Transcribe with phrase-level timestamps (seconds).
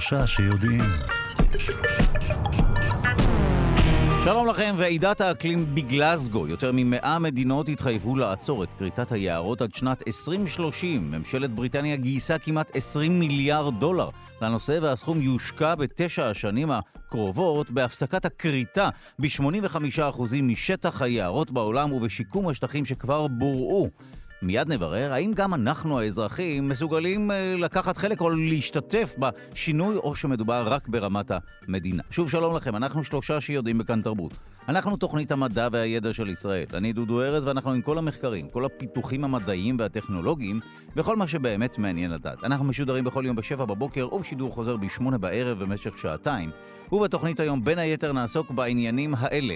[0.00, 0.84] שלושה שיודעים.
[4.24, 6.48] שלום לכם, ועידת האקלים בגלזגו.
[6.48, 11.10] יותר ממאה מדינות התחייבו לעצור את כריתת היערות עד שנת 2030.
[11.10, 14.08] ממשלת בריטניה גייסה כמעט 20 מיליארד דולר
[14.42, 23.26] לנושא, והסכום יושקע בתשע השנים הקרובות בהפסקת הכריתה ב-85% משטח היערות בעולם ובשיקום השטחים שכבר
[23.26, 23.90] בורעו.
[24.42, 30.68] מיד נברר האם גם אנחנו האזרחים מסוגלים אה, לקחת חלק או להשתתף בשינוי או שמדובר
[30.68, 31.30] רק ברמת
[31.68, 32.02] המדינה.
[32.10, 34.32] שוב שלום לכם, אנחנו שלושה שיודעים בכאן תרבות.
[34.68, 36.66] אנחנו תוכנית המדע והידע של ישראל.
[36.74, 40.60] אני דודו ארז ואנחנו עם כל המחקרים, כל הפיתוחים המדעיים והטכנולוגיים
[40.96, 42.44] וכל מה שבאמת מעניין לדעת.
[42.44, 46.50] אנחנו משודרים בכל יום בשבע בבוקר ובשידור חוזר בשמונה בערב במשך שעתיים.
[46.92, 49.54] ובתוכנית היום בין היתר נעסוק בעניינים האלה.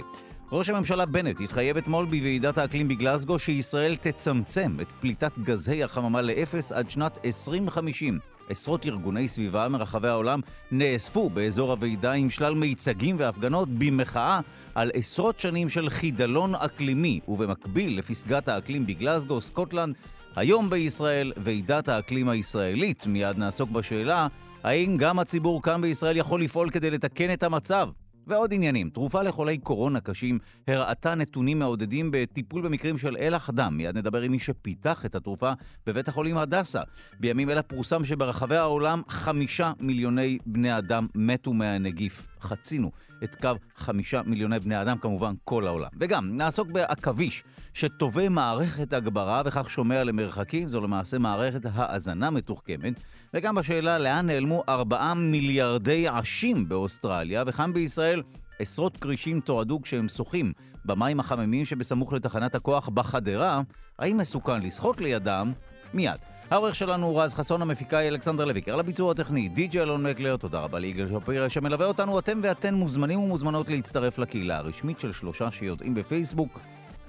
[0.52, 6.72] ראש הממשלה בנט התחייב אתמול בוועידת האקלים בגלסגו שישראל תצמצם את פליטת גזי החממה לאפס
[6.72, 8.18] עד שנת 2050.
[8.48, 14.40] עשרות ארגוני סביבה מרחבי העולם נאספו באזור הוועידה עם שלל מיצגים והפגנות במחאה
[14.74, 19.94] על עשרות שנים של חידלון אקלימי, ובמקביל לפסגת האקלים בגלסגו, סקוטלנד,
[20.36, 23.06] היום בישראל ועידת האקלים הישראלית.
[23.06, 24.26] מיד נעסוק בשאלה
[24.62, 27.88] האם גם הציבור כאן בישראל יכול לפעול כדי לתקן את המצב.
[28.30, 28.90] ועוד עניינים.
[28.90, 33.74] תרופה לחולי קורונה קשים הראתה נתונים מעודדים בטיפול במקרים של אלח דם.
[33.76, 35.52] מיד נדבר עם מי שפיתח את התרופה
[35.86, 36.80] בבית החולים הדסה.
[37.20, 42.29] בימים אלה פורסם שברחבי העולם חמישה מיליוני בני אדם מתו מהנגיף.
[42.40, 42.90] חצינו
[43.24, 45.88] את קו חמישה מיליוני בני אדם, כמובן כל העולם.
[46.00, 52.94] וגם נעסוק בעכביש, שטווה מערכת הגברה וכך שומע למרחקים, זו למעשה מערכת האזנה מתוחכמת,
[53.34, 58.22] וגם בשאלה לאן נעלמו ארבעה מיליארדי עשים באוסטרליה, וכאן בישראל
[58.58, 60.52] עשרות כרישים תועדו כשהם שוחים
[60.84, 63.60] במים החממים שבסמוך לתחנת הכוח בחדרה,
[63.98, 65.52] האם מסוכן לשחות לידם?
[65.94, 66.39] מיד.
[66.50, 70.36] העורך שלנו הוא רז חסון, המפיקה היא אלכסנדר לויקר, על הביצוע הטכני, די.ג'י אלון מקלר,
[70.36, 75.50] תודה רבה ליגאל שפירא שמלווה אותנו, אתם ואתן מוזמנים ומוזמנות להצטרף לקהילה הרשמית של שלושה
[75.50, 76.60] שיודעים בפייסבוק.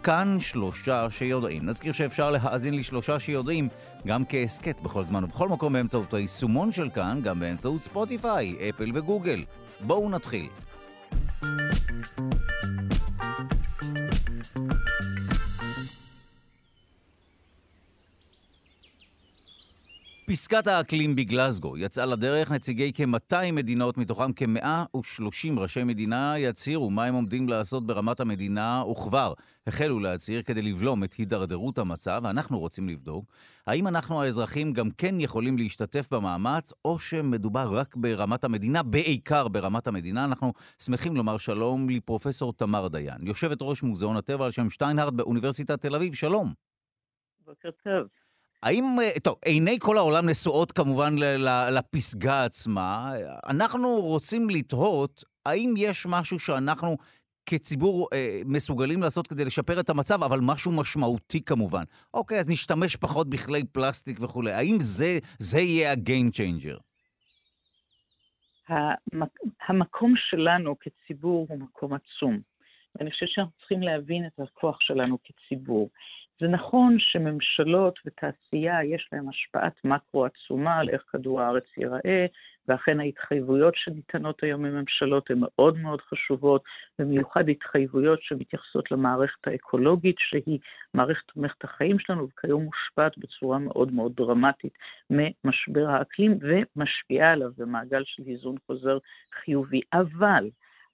[0.03, 1.65] כאן שלושה שיודעים.
[1.65, 3.67] נזכיר שאפשר להאזין לשלושה שיודעים
[4.07, 9.43] גם כהסכת בכל זמן ובכל מקום באמצעות היישומון של כאן, גם באמצעות ספוטיפיי, אפל וגוגל.
[9.79, 10.47] בואו נתחיל.
[20.31, 27.13] פסקת האקלים בגלזגו יצאה לדרך נציגי כ-200 מדינות, מתוכם כ-130 ראשי מדינה יצהירו מה הם
[27.13, 29.33] עומדים לעשות ברמת המדינה, וכבר
[29.67, 33.25] החלו להצהיר כדי לבלום את הידרדרות המצב, ואנחנו רוצים לבדוק
[33.67, 39.87] האם אנחנו האזרחים גם כן יכולים להשתתף במאמץ, או שמדובר רק ברמת המדינה, בעיקר ברמת
[39.87, 40.25] המדינה.
[40.25, 40.53] אנחנו
[40.83, 45.95] שמחים לומר שלום לפרופסור תמר דיין, יושבת ראש מוזיאון הטבע על שם שטיינהרד באוניברסיטת תל
[45.95, 46.53] אביב, שלום.
[47.45, 48.20] בוקר טוב.
[48.63, 51.15] האם, אה, טוב, עיני כל העולם נשואות כמובן
[51.71, 53.11] לפסגה עצמה.
[53.49, 56.97] אנחנו רוצים לתהות האם יש משהו שאנחנו
[57.45, 61.83] כציבור אה, מסוגלים לעשות כדי לשפר את המצב, אבל משהו משמעותי כמובן.
[62.13, 64.51] אוקיי, אז נשתמש פחות בכלי פלסטיק וכולי.
[64.51, 66.79] האם זה, זה יהיה ה-game changer?
[69.67, 72.39] המקום שלנו כציבור הוא מקום עצום.
[72.95, 75.89] ואני חושבת שאנחנו צריכים להבין את הכוח שלנו כציבור.
[76.41, 82.25] זה נכון שממשלות ותעשייה יש להן השפעת מקרו עצומה על איך כדור הארץ ייראה,
[82.67, 86.63] ואכן ההתחייבויות שניתנות היום מממשלות הן מאוד מאוד חשובות,
[86.99, 90.59] במיוחד התחייבויות שמתייחסות למערכת האקולוגית, שהיא
[90.93, 94.73] מערכת תומכת החיים שלנו, וכיום מושפעת בצורה מאוד מאוד דרמטית
[95.09, 98.97] ממשבר האקלים, ומשפיעה עליו במעגל של איזון חוזר
[99.43, 99.81] חיובי.
[99.93, 100.47] אבל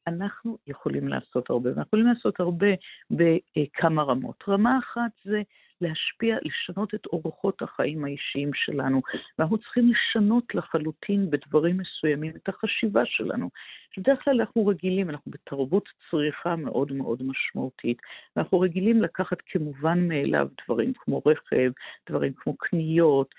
[0.08, 2.68] אנחנו יכולים לעשות הרבה, ואנחנו יכולים לעשות הרבה
[3.12, 4.44] בכמה רמות.
[4.48, 5.42] רמה אחת זה
[5.82, 9.02] להשפיע, לשנות את אורחות החיים האישיים שלנו,
[9.40, 13.50] ואנחנו צריכים לשנות לחלוטין בדברים מסוימים את החשיבה שלנו.
[13.98, 17.98] בדרך כלל אנחנו רגילים, אנחנו בתרבות צריכה מאוד מאוד משמעותית,
[18.36, 21.72] ואנחנו רגילים לקחת כמובן מאליו דברים כמו רכב,
[22.10, 23.36] דברים כמו קניות,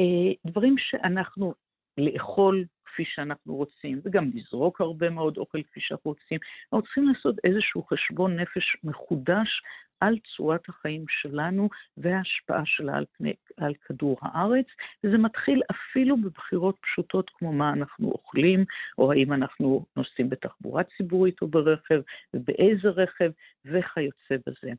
[0.00, 1.54] אה, דברים שאנחנו
[1.98, 2.64] לאכול
[2.96, 6.38] כפי שאנחנו רוצים, וגם לזרוק הרבה מאוד אוכל כפי שאנחנו רוצים.
[6.64, 9.62] אנחנו צריכים לעשות איזשהו חשבון נפש מחודש
[10.00, 14.66] על צורת החיים שלנו וההשפעה שלה על, פני, על כדור הארץ,
[15.04, 18.64] וזה מתחיל אפילו בבחירות פשוטות כמו מה אנחנו אוכלים,
[18.98, 22.00] או האם אנחנו נוסעים בתחבורה ציבורית או ברכב,
[22.34, 23.30] ובאיזה רכב,
[23.64, 24.72] וכיוצא בזה.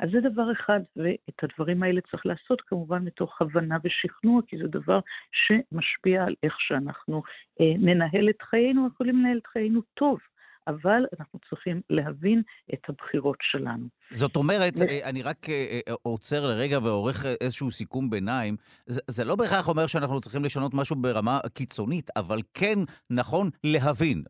[0.00, 4.68] אז זה דבר אחד, ואת הדברים האלה צריך לעשות כמובן מתוך הבנה ושכנוע, כי זה
[4.68, 5.00] דבר
[5.32, 7.22] שמשפיע על איך שאנחנו
[7.60, 10.18] אה, ננהל את חיינו, יכולים לנהל את חיינו טוב.
[10.66, 12.42] אבל אנחנו צריכים להבין
[12.74, 13.86] את הבחירות שלנו.
[14.10, 14.82] זאת אומרת, ו...
[14.82, 18.56] אה, אני רק אה, אה, עוצר לרגע ועורך איזשהו סיכום ביניים.
[18.86, 22.78] זה, זה לא בהכרח אומר שאנחנו צריכים לשנות משהו ברמה קיצונית, אבל כן
[23.10, 24.22] נכון להבין,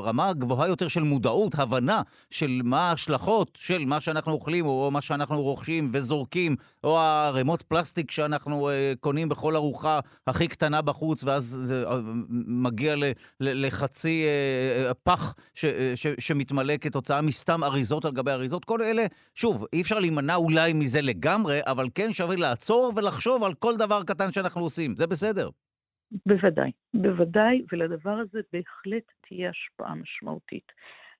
[0.00, 5.00] רמה גבוהה יותר של מודעות, הבנה של מה ההשלכות של מה שאנחנו אוכלים, או מה
[5.00, 11.84] שאנחנו רוכשים וזורקים, או הערימות פלסטיק שאנחנו קונים בכל ארוחה הכי קטנה בחוץ, ואז זה
[12.46, 13.04] מגיע ל,
[13.40, 14.26] ל, לחצי
[15.02, 18.64] פח ש, ש, שמתמלא כתוצאה מסתם אריזות על גבי אריזות.
[18.64, 19.02] כל אלה
[19.34, 24.02] שוב, אי אפשר להימנע אולי מזה לגמרי, אבל כן שווה לעצור ולחשוב על כל דבר
[24.02, 24.96] קטן שאנחנו עושים.
[24.96, 25.48] זה בסדר.
[26.26, 30.72] בוודאי, בוודאי, ולדבר הזה בהחלט תהיה השפעה משמעותית.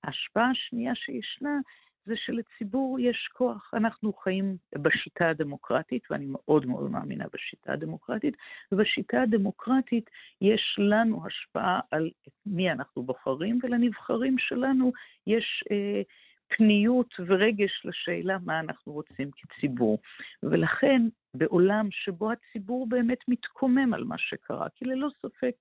[0.05, 1.59] ההשפעה השנייה שישנה
[2.07, 3.71] זה שלציבור יש כוח.
[3.75, 8.37] אנחנו חיים בשיטה הדמוקרטית, ואני מאוד מאוד מאמינה בשיטה הדמוקרטית,
[8.73, 10.11] ובשיטה הדמוקרטית
[10.41, 12.11] יש לנו השפעה על
[12.47, 14.93] מי אנחנו בוחרים, ולנבחרים שלנו
[15.27, 16.03] יש אה,
[16.57, 19.99] פניות ורגש לשאלה מה אנחנו רוצים כציבור.
[20.43, 21.03] ולכן,
[21.35, 25.55] בעולם שבו הציבור באמת מתקומם על מה שקרה, כי ללא ספק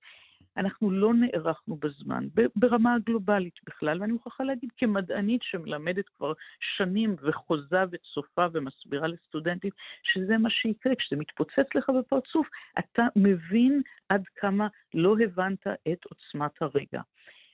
[0.56, 6.32] אנחנו לא נערכנו בזמן, ברמה הגלובלית בכלל, ואני מוכרחה להגיד כמדענית שמלמדת כבר
[6.76, 9.70] שנים וחוזה וצופה ומסבירה לסטודנטים
[10.02, 16.62] שזה מה שיקרה, כשזה מתפוצץ לך בפרצוף, אתה מבין עד כמה לא הבנת את עוצמת
[16.62, 17.00] הרגע.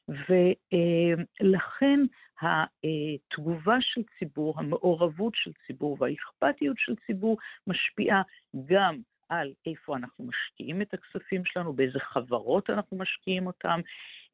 [0.09, 2.01] ולכן
[2.43, 8.23] התגובה של ציבור, המעורבות של ציבור והאכפתיות של ציבור משפיעה
[8.67, 8.97] גם
[9.29, 13.81] על איפה אנחנו משקיעים את הכספים שלנו, באיזה חברות אנחנו משקיעים אותם,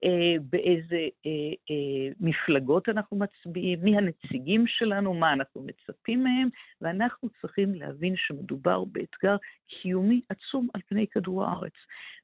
[0.05, 1.31] אה, באיזה אה,
[1.71, 6.49] אה, מפלגות אנחנו מצביעים, מי הנציגים שלנו, מה אנחנו מצפים מהם,
[6.81, 9.37] ואנחנו צריכים להבין שמדובר באתגר
[9.69, 11.75] קיומי עצום על פני כדור הארץ.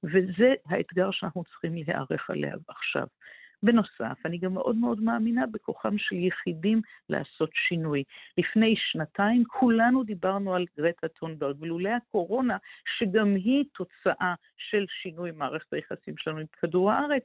[0.04, 3.06] וזה האתגר שאנחנו צריכים להיערך עליו עכשיו.
[3.62, 8.04] בנוסף, אני גם מאוד מאוד מאמינה בכוחם של יחידים לעשות שינוי.
[8.38, 12.56] לפני שנתיים כולנו דיברנו על גרטה טונברג, ולולא הקורונה,
[12.98, 17.24] שגם היא תוצאה של שינוי מערכת היחסים שלנו עם כדור הארץ,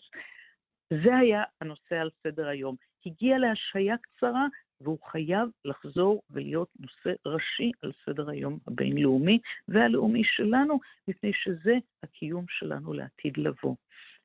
[1.04, 2.76] זה היה הנושא על סדר היום.
[3.06, 4.46] הגיע להשהיה קצרה,
[4.82, 12.46] והוא חייב לחזור ולהיות נושא ראשי על סדר היום הבינלאומי והלאומי שלנו, מפני שזה הקיום
[12.50, 13.76] שלנו לעתיד לבוא.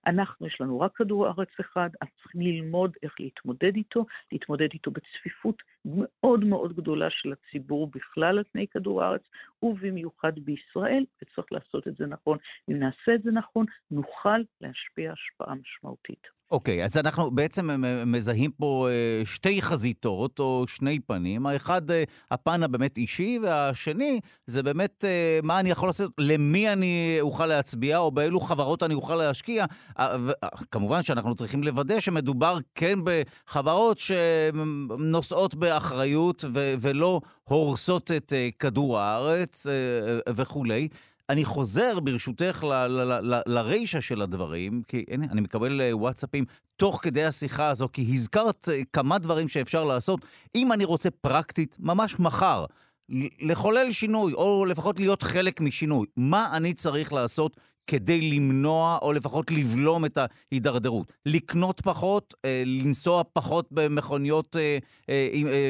[0.07, 4.91] אנחנו, יש לנו רק כדור הארץ אחד, אז צריכים ללמוד איך להתמודד איתו, להתמודד איתו
[4.91, 9.23] בצפיפות מאוד מאוד גדולה של הציבור בכלל על פני כדור הארץ,
[9.63, 12.39] ובמיוחד בישראל, וצריך לעשות את זה נכון.
[12.71, 16.41] אם נעשה את זה נכון, נוכל להשפיע השפעה משמעותית.
[16.51, 17.69] אוקיי, okay, אז אנחנו בעצם
[18.07, 21.47] מזהים פה אה, שתי חזיתות או שני פנים.
[21.47, 27.19] האחד, אה, הפן הבאמת אישי, והשני, זה באמת אה, מה אני יכול לעשות, למי אני
[27.21, 29.65] אוכל להצביע, או באילו חברות אני אוכל להשקיע.
[30.71, 39.67] כמובן שאנחנו צריכים לוודא שמדובר כן בחברות שנושאות באחריות ולא הורסות את כדור הארץ
[40.29, 40.89] וכולי.
[41.31, 42.67] אני חוזר, ברשותך,
[43.47, 46.45] לרישה של הדברים, כי הנה, אני מקבל אה, וואטסאפים
[46.77, 50.21] תוך כדי השיחה הזו, כי הזכרת אה, כמה דברים שאפשר לעשות.
[50.55, 52.65] אם אני רוצה פרקטית, ממש מחר,
[53.41, 57.57] לחולל שינוי, או לפחות להיות חלק משינוי, מה אני צריך לעשות
[57.91, 61.13] כדי למנוע, או לפחות לבלום את ההידרדרות?
[61.27, 64.57] לקנות פחות, אה, לנסוע פחות במכוניות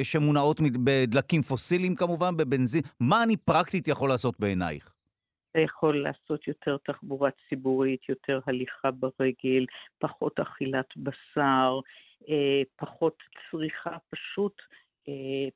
[0.02, 2.82] שמונעות בדלקים פוסיליים כמובן, בבנזין?
[3.00, 4.93] מה אני פרקטית יכול לעשות בעינייך?
[5.50, 9.67] אתה יכול לעשות יותר תחבורה ציבורית, יותר הליכה ברגל,
[9.98, 11.81] פחות אכילת בשר,
[12.29, 13.17] אה, פחות
[13.50, 14.67] צריכה פשוט, אה,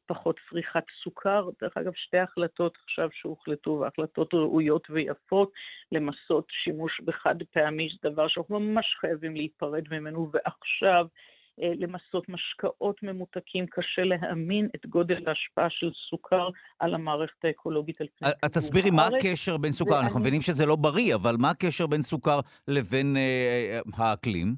[0.06, 1.48] פחות צריכת סוכר.
[1.60, 5.52] דרך אגב, שתי החלטות עכשיו שהוחלטו, והחלטות ראויות ויפות,
[5.92, 11.06] למסות שימוש בחד פעמי, זה דבר שאנחנו ממש חייבים להיפרד ממנו, ועכשיו
[11.62, 16.48] אה, למסות משקאות ממותקים, קשה להאמין את גודל ההשפעה של סוכר
[16.78, 20.76] על המערכת האקולוגית על פני כדור תסבירי מה הקשר בין סוכר, אנחנו מבינים שזה לא
[20.76, 24.54] בריא, אבל מה הקשר בין סוכר לבין אה, האקלים?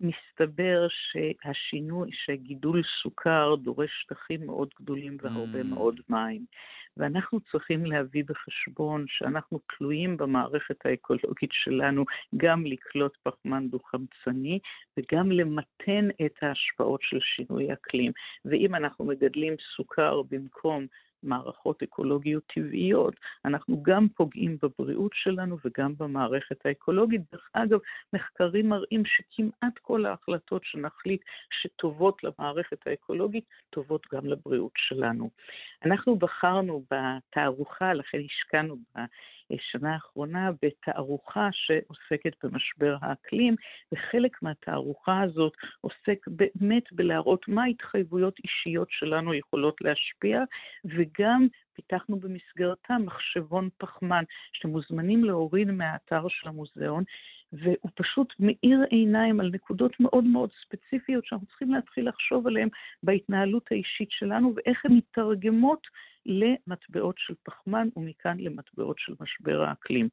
[0.00, 5.64] מסתבר שהשינוי, שגידול סוכר דורש שטחים מאוד גדולים והרבה mm.
[5.64, 6.44] מאוד מים.
[6.96, 12.04] ואנחנו צריכים להביא בחשבון שאנחנו תלויים במערכת האקולוגית שלנו
[12.36, 14.58] גם לקלוט פחמן דו-חמצני
[14.96, 18.12] וגם למתן את ההשפעות של שינוי אקלים.
[18.44, 20.86] ואם אנחנו מגדלים סוכר במקום
[21.26, 23.14] מערכות אקולוגיות טבעיות,
[23.44, 27.20] אנחנו גם פוגעים בבריאות שלנו וגם במערכת האקולוגית.
[27.32, 27.78] דרך אגב,
[28.12, 35.30] מחקרים מראים שכמעט כל ההחלטות שנחליט שטובות למערכת האקולוגית, טובות גם לבריאות שלנו.
[35.84, 38.76] אנחנו בחרנו בתערוכה, לכן השקענו
[39.50, 43.54] בשנה האחרונה בתערוכה שעוסקת במשבר האקלים,
[43.92, 50.40] וחלק מהתערוכה הזאת עוסק באמת בלהראות מה ההתחייבויות אישיות שלנו יכולות להשפיע,
[50.84, 57.04] וגם פיתחנו במסגרתה מחשבון פחמן, שאתם מוזמנים להוריד מהאתר של המוזיאון,
[57.52, 62.68] והוא פשוט מאיר עיניים על נקודות מאוד מאוד ספציפיות שאנחנו צריכים להתחיל לחשוב עליהן
[63.02, 65.86] בהתנהלות האישית שלנו, ואיך הן מתרגמות
[66.26, 70.08] למטבעות של פחמן, ומכאן למטבעות של משבר האקלים.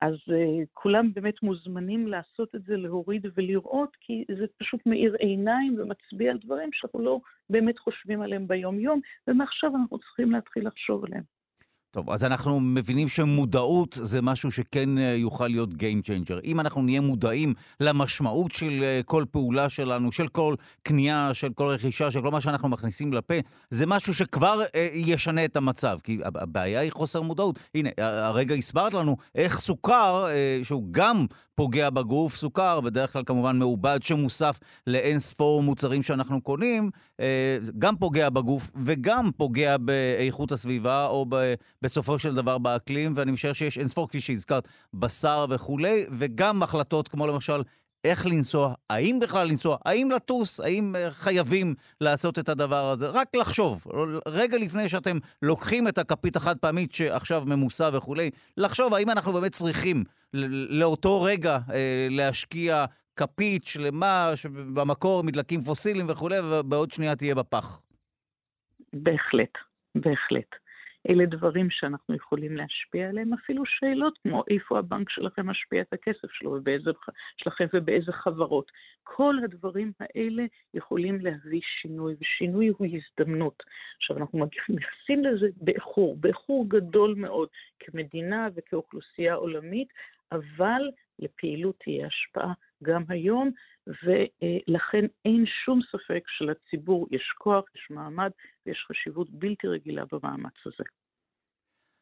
[0.00, 5.76] אז uh, כולם באמת מוזמנים לעשות את זה, להוריד ולראות, כי זה פשוט מאיר עיניים
[5.78, 11.39] ומצביע על דברים שאנחנו לא באמת חושבים עליהם ביום-יום, ומעכשיו אנחנו צריכים להתחיל לחשוב עליהם.
[11.92, 16.40] טוב, אז אנחנו מבינים שמודעות זה משהו שכן אה, יוכל להיות Game Changer.
[16.44, 21.66] אם אנחנו נהיה מודעים למשמעות של אה, כל פעולה שלנו, של כל קנייה, של כל
[21.66, 23.34] רכישה, של כל מה שאנחנו מכניסים לפה,
[23.70, 25.98] זה משהו שכבר אה, ישנה את המצב.
[26.04, 27.58] כי הבעיה היא חוסר מודעות.
[27.74, 31.26] הנה, הרגע הסברת לנו איך סוכר, אה, שהוא גם
[31.60, 36.90] פוגע בגוף, סוכר, בדרך כלל כמובן מעובד שמוסף לאין ספור מוצרים שאנחנו קונים,
[37.20, 41.54] אה, גם פוגע בגוף וגם פוגע באיכות הסביבה, או ב...
[41.82, 47.08] בסופו של דבר באקלים, ואני משער שיש אין ספור, כפי שהזכרת, בשר וכולי, וגם החלטות
[47.08, 47.62] כמו למשל
[48.04, 53.08] איך לנסוע, האם בכלל לנסוע, האם לטוס, האם אה, חייבים לעשות את הדבר הזה.
[53.08, 53.86] רק לחשוב,
[54.28, 59.52] רגע לפני שאתם לוקחים את הכפית החד פעמית שעכשיו ממוסה וכולי, לחשוב האם אנחנו באמת
[59.52, 60.04] צריכים
[60.70, 62.84] לאותו רגע אה, להשקיע
[63.16, 67.80] כפית שלמה, שבמקור מדלקים פוסיליים וכולי, ובעוד שנייה תהיה בפח.
[68.92, 69.52] בהחלט,
[69.94, 70.54] בהחלט.
[71.08, 76.32] אלה דברים שאנחנו יכולים להשפיע עליהם, אפילו שאלות כמו איפה הבנק שלכם משפיע את הכסף
[76.32, 76.90] שלו ובאיזה,
[77.36, 78.72] שלכם ובאיזה חברות.
[79.02, 80.42] כל הדברים האלה
[80.74, 83.62] יכולים להביא שינוי, ושינוי הוא הזדמנות.
[83.96, 89.88] עכשיו, אנחנו מתייחסים לזה באיחור, באיחור גדול מאוד, כמדינה וכאוכלוסייה עולמית,
[90.32, 90.82] אבל
[91.20, 93.50] לפעילות תהיה השפעה גם היום,
[93.86, 98.30] ולכן אין שום ספק שלציבור יש כוח, יש מעמד
[98.66, 100.84] ויש חשיבות בלתי רגילה במאמץ הזה.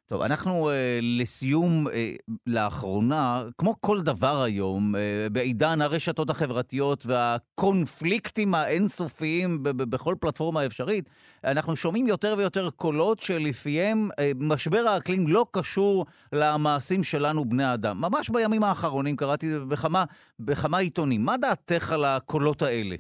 [0.08, 2.12] טוב, אנחנו אה, לסיום, אה,
[2.46, 11.10] לאחרונה, כמו כל דבר היום, אה, בעידן הרשתות החברתיות והקונפליקטים האינסופיים בכל פלטפורמה אפשרית,
[11.44, 17.96] אנחנו שומעים יותר ויותר קולות שלפיהם אה, משבר האקלים לא קשור למעשים שלנו, בני האדם.
[18.00, 20.04] ממש בימים האחרונים קראתי בכמה,
[20.40, 21.24] בכמה עיתונים.
[21.24, 22.96] מה דעתך על הקולות האלה?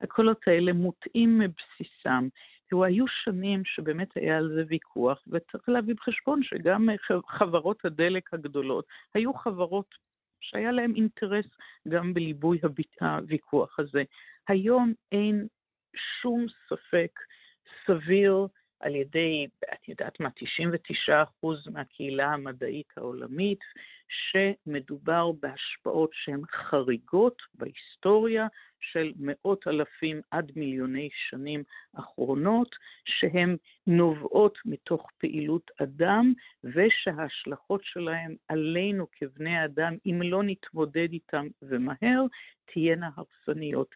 [0.00, 2.28] הקולות האלה מוטעים מבסיסם.
[2.68, 6.88] תראו, היו שנים שבאמת היה על זה ויכוח, וצריך להביא בחשבון שגם
[7.28, 8.84] חברות הדלק הגדולות
[9.14, 9.94] היו חברות
[10.40, 11.46] שהיה להן אינטרס
[11.88, 12.58] גם בליבוי
[13.00, 14.02] הוויכוח הזה.
[14.48, 15.46] היום אין
[15.96, 17.20] שום ספק
[17.86, 18.46] סביר
[18.80, 20.28] על ידי, את יודעת מה,
[21.08, 23.60] 99% מהקהילה המדעית העולמית,
[24.08, 28.46] שמדובר בהשפעות שהן חריגות בהיסטוריה
[28.80, 31.62] של מאות אלפים עד מיליוני שנים
[31.94, 36.32] אחרונות, שהן נובעות מתוך פעילות אדם,
[36.64, 42.24] ושההשלכות שלהן עלינו כבני אדם, אם לא נתמודד איתן ומהר,
[42.72, 43.94] תהיינה הרסניות.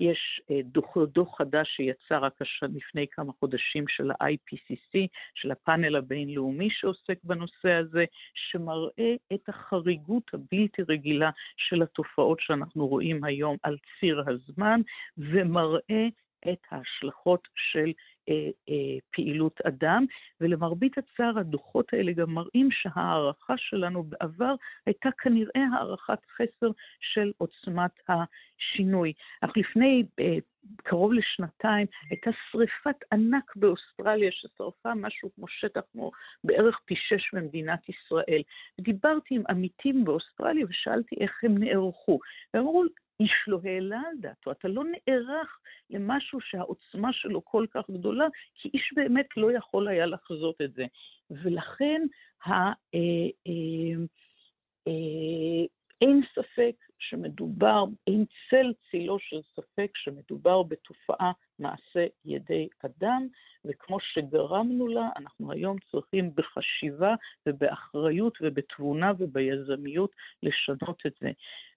[0.00, 2.32] יש אה, דוח, דוח חדש שיצא רק
[2.62, 10.82] לפני כמה חודשים של ה-IPCC, של הפאנל הבינלאומי שעוסק בנושא הזה, שמראה את החריגות הבלתי
[10.88, 14.80] רגילה של התופעות שאנחנו רואים היום על ציר הזמן,
[15.18, 16.06] ומראה
[16.52, 17.92] את ההשלכות של
[18.28, 20.04] אה, אה, פעילות אדם,
[20.40, 24.54] ולמרבית הצער הדוחות האלה גם מראים שההערכה שלנו בעבר
[24.86, 26.70] הייתה כנראה הערכת חסר
[27.00, 29.12] של עוצמת השינוי.
[29.40, 30.36] אך לפני אה,
[30.76, 36.10] קרוב לשנתיים הייתה שריפת ענק באוסטרליה ששרפה משהו כמו שטח כמו
[36.44, 38.42] בערך פי שש במדינת ישראל.
[38.80, 42.18] דיברתי עם עמיתים באוסטרליה ושאלתי איך הם נערכו.
[42.54, 42.84] והם אמרו,
[43.20, 45.58] איש לא העלה על דעתו, אתה לא נערך
[45.90, 50.84] למשהו שהעוצמה שלו כל כך גדולה, כי איש באמת לא יכול היה לחזות את זה.
[51.30, 52.02] ולכן
[52.46, 52.70] ה, אה,
[53.46, 54.04] אה,
[54.88, 55.64] אה,
[56.00, 63.26] אין ספק שמדובר, אין צל צילו של ספק שמדובר בתופעה מעשה ידי אדם,
[63.64, 67.14] וכמו שגרמנו לה, אנחנו היום צריכים בחשיבה
[67.46, 70.10] ובאחריות ובתבונה וביזמיות
[70.42, 71.30] לשנות את זה.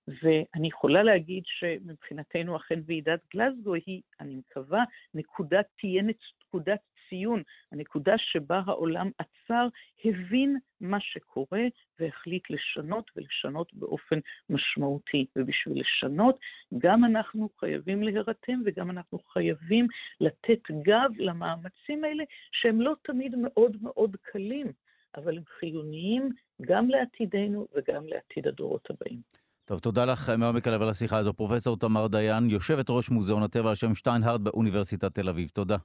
[0.08, 4.84] ואני יכולה להגיד שמבחינתנו אכן ועידת גלזגו היא, אני מקווה,
[5.14, 9.68] נקודת, תהיה נקודת ציון, הנקודה שבה העולם עצר,
[10.06, 11.64] הבין מה שקורה
[12.00, 15.26] והחליט לשנות ולשנות באופן משמעותי.
[15.36, 16.40] ובשביל לשנות,
[16.78, 19.88] גם אנחנו חייבים להירתם וגם אנחנו חייבים
[20.22, 24.68] לתת גב למאמצים האלה, שהם לא תמיד מאוד מאוד קלים.
[25.16, 26.30] אבל הם חיוניים
[26.62, 29.22] גם לעתידנו וגם לעתיד הדורות הבאים.
[29.68, 31.34] טוב, תודה לך מעומק הלב על השיחה הזו.
[31.34, 35.50] פרופסור תמר דיין, יושבת ראש מוזיאון הטבע על שם שטיינהרד באוניברסיטת תל אביב.
[35.50, 35.78] תודה.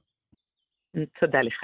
[1.19, 1.63] תודה לך.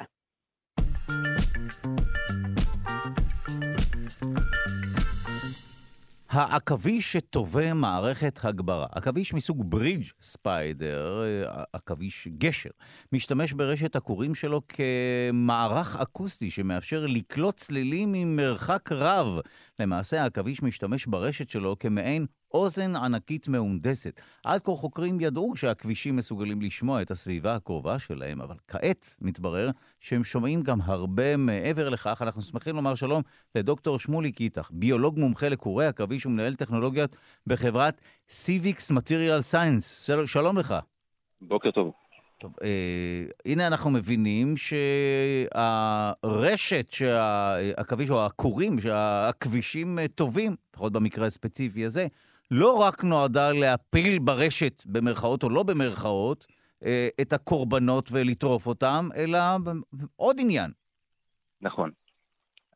[6.29, 11.23] העכביש שטווה מערכת הגברה, עכביש מסוג ברידג' ספיידר,
[11.73, 12.69] עכביש גשר,
[13.11, 19.39] משתמש ברשת הכורים שלו כמערך אקוסטי שמאפשר לקלוט צלילים ממרחק רב.
[19.79, 24.21] למעשה העכביש משתמש ברשת שלו כמעין אוזן ענקית מהונדסת.
[24.45, 29.69] עד כה חוקרים ידעו שהכבישים מסוגלים לשמוע את הסביבה הקרובה שלהם, אבל כעת מתברר
[29.99, 32.21] שהם שומעים גם הרבה מעבר לכך.
[32.21, 33.21] אנחנו שמחים לומר שלום
[33.55, 37.15] לדוקטור שמוליק איתך, ביולוג מומחה לקורי עכביש ומנהל טכנולוגיות
[37.47, 40.05] בחברת Civics Material Science.
[40.05, 40.25] של...
[40.25, 40.75] שלום לך.
[41.41, 41.91] בוקר טוב.
[42.39, 44.57] טוב, אה, הנה אנחנו מבינים
[45.57, 52.07] שהרשת שהעכביש, או הכורים, שהכבישים טובים, לפחות במקרה הספציפי הזה,
[52.51, 56.47] לא רק נועדה להפיל ברשת, במרכאות או לא במרכאות,
[56.85, 59.39] אה, את הקורבנות ולטרוף אותם, אלא
[60.15, 60.71] עוד עניין.
[61.61, 61.91] נכון.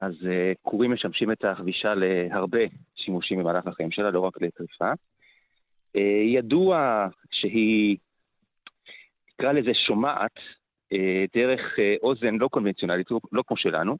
[0.01, 0.51] אז אה,
[0.89, 2.60] משמשים את הכבישה להרבה
[2.96, 4.91] שימושים במהלך החיים שלה, לא רק לטריפה.
[5.96, 6.01] אה,
[6.38, 7.98] ידוע שהיא,
[9.40, 10.32] נקרא לזה שומעת,
[11.36, 11.62] דרך
[12.04, 13.98] אוזן לא קונבנציונלית, לא, לא כמו שלנו.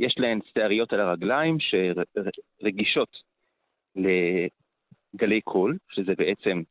[0.00, 3.08] יש להן שעריות על הרגליים שרגישות
[5.16, 6.62] גלי קול, שזה בעצם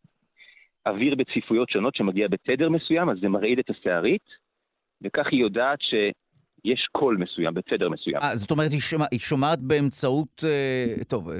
[0.85, 4.29] אוויר בצפיפויות שונות שמגיע בתדר מסוים, אז זה מרעיד את השערית,
[5.01, 5.93] וכך היא יודעת ש...
[6.65, 8.17] יש קול מסוים, בסדר מסוים.
[8.21, 10.43] אה, זאת אומרת, היא, שומע, היא שומעת באמצעות...
[10.43, 11.35] אה, טוב, אה,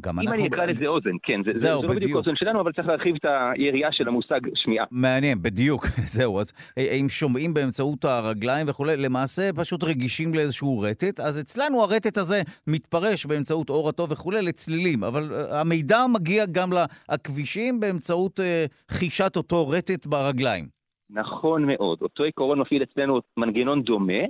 [0.00, 0.34] גם אם אנחנו...
[0.34, 1.40] אם אני אקרא לזה אוזן, כן.
[1.44, 4.40] זה, זהו, זה, זה לא בדיוק אוזן שלנו, אבל צריך להרחיב את היריעה של המושג
[4.54, 4.84] שמיעה.
[4.90, 5.86] מעניין, בדיוק.
[6.16, 12.18] זהו, אז אם שומעים באמצעות הרגליים וכולי, למעשה פשוט רגישים לאיזשהו רטט, אז אצלנו הרטט
[12.18, 16.70] הזה מתפרש באמצעות אור הטוב וכולי לצלילים, אבל אה, המידע מגיע גם
[17.12, 20.80] לכבישים באמצעות אה, חישת אותו רטט ברגליים.
[21.10, 21.98] נכון מאוד.
[22.02, 24.22] אותו עיקרון מפעיל אצלנו מנגנון דומה,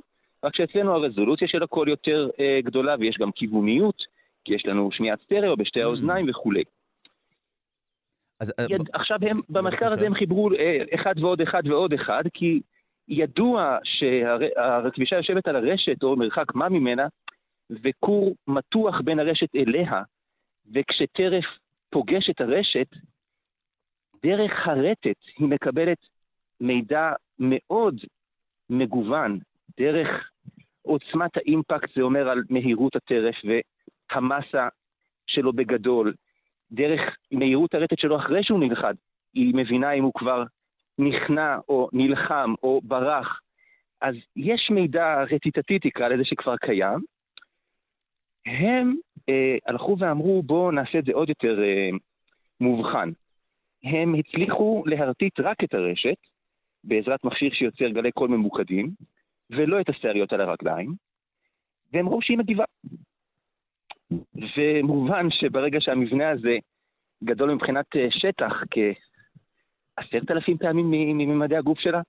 [0.45, 4.03] רק שאצלנו הרזולוציה של הכל יותר אה, גדולה ויש גם כיווניות,
[4.45, 5.83] כי יש לנו שמיעת סטריאו בשתי mm.
[5.83, 6.65] האוזניים וכולי.
[8.41, 8.85] אז, אה, יד, ב...
[8.93, 12.61] עכשיו הם, במחקר הזה הם חיברו אה, אחד ועוד אחד ועוד אחד, כי
[13.09, 17.07] ידוע שהכבישה יושבת על הרשת או מרחק מה ממנה,
[17.71, 20.03] וכור מתוח בין הרשת אליה,
[20.75, 21.45] וכשטרף
[21.91, 22.87] פוגש את הרשת,
[24.23, 25.99] דרך הרטט היא מקבלת
[26.61, 28.01] מידע מאוד
[28.71, 29.39] מגוון,
[29.81, 30.30] דרך
[30.83, 34.69] עוצמת האימפקט, זה אומר על מהירות הטרף והמסה
[35.27, 36.15] שלו בגדול,
[36.73, 38.95] דרך מהירות הרטט שלו אחרי שהוא נלכד,
[39.35, 40.45] היא מבינה אם הוא כבר
[40.99, 43.41] נכנע או נלחם או ברח.
[44.01, 46.99] אז יש מידע רטיטתי, תקרא לזה, שכבר קיים.
[48.47, 48.97] הם
[49.29, 51.89] אה, הלכו ואמרו, בואו נעשה את זה עוד יותר אה,
[52.61, 53.11] מובחן.
[53.85, 56.17] הם הצליחו להרטיט רק את הרשת,
[56.85, 58.91] בעזרת מכשיר שיוצר גלי קול ממוקדים,
[59.51, 60.95] ולא את השעריות על הרגליים,
[61.93, 62.65] והם ראו שהיא מגיבה.
[64.57, 66.57] ומובן שברגע שהמבנה הזה
[67.25, 72.01] גדול מבחינת אה, שטח כעשרת אלפים פעמים מממדי הגוף שלה,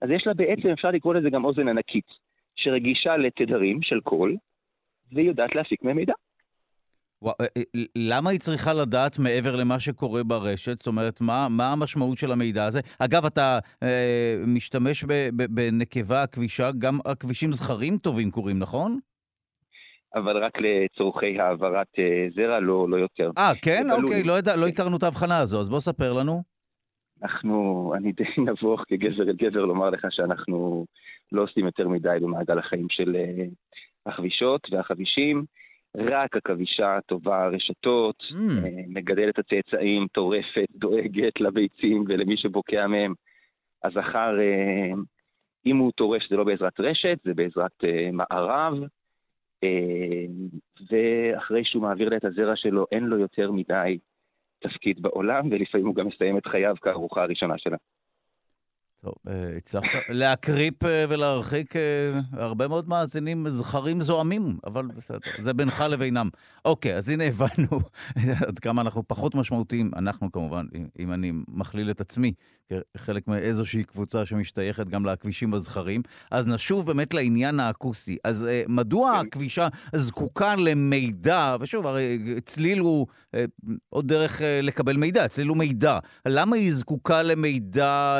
[0.00, 2.06] אז יש לה בעצם, אפשר לקרוא לזה גם אוזן ענקית,
[2.56, 4.36] שרגישה לתדרים של קול,
[5.12, 6.14] והיא יודעת להפיק מהם מידע.
[7.26, 7.62] אה, אה,
[7.96, 10.78] למה היא צריכה לדעת מעבר למה שקורה ברשת?
[10.78, 12.80] זאת אומרת, מה, מה המשמעות של המידע הזה?
[12.98, 18.98] אגב, אתה אה, משתמש ב, ב, בנקבה הכבישה, גם הכבישים זכרים טובים קורים, נכון?
[20.14, 23.30] אבל רק לצורכי העברת אה, זרע, לא, לא יותר.
[23.38, 23.82] אה, כן?
[24.02, 26.42] אוקיי, לא, ידע, לא הכרנו את ההבחנה הזו, אז בוא ספר לנו.
[27.22, 30.86] אנחנו, אני די נבוך כגבר אל גבר לומר לך שאנחנו
[31.32, 33.44] לא עושים יותר מדי במעגל החיים של אה,
[34.06, 35.44] החבישות והחבישים.
[35.96, 38.64] רק עכבישה טובה רשתות, mm.
[38.64, 43.14] אה, מגדלת הצאצאים, טורפת, דואגת לביצים ולמי שבוקע מהם.
[43.84, 44.92] הזכר, אה,
[45.66, 48.74] אם הוא טורף זה לא בעזרת רשת, זה בעזרת אה, מערב,
[50.90, 53.98] ואחרי שהוא מעביר לה את הזרע שלו, אין לו יותר מדי
[54.58, 57.76] תפקיד בעולם, ולפעמים הוא גם מסיים את חייו כארוחה הראשונה שלה.
[59.04, 61.80] טוב, אה, הצלחת להקריפ אה, ולהרחיק אה,
[62.32, 66.28] הרבה מאוד מאזינים זכרים זועמים, אבל בסדר, זה בינך לבינם.
[66.64, 67.80] אוקיי, אז הנה הבנו
[68.48, 70.66] עד כמה אנחנו פחות משמעותיים, אנחנו כמובן,
[70.98, 72.32] אם אני מכליל את עצמי,
[72.96, 76.02] כחלק מאיזושהי קבוצה שמשתייכת גם לכבישים הזכרים.
[76.30, 78.16] אז נשוב באמת לעניין האקוסי.
[78.24, 79.26] אז מדוע כן.
[79.26, 83.06] הכבישה זקוקה למידע, ושוב, הרי צליל הוא
[83.88, 85.98] עוד דרך לקבל מידע, צליל הוא מידע.
[86.26, 88.18] למה היא זקוקה למידע...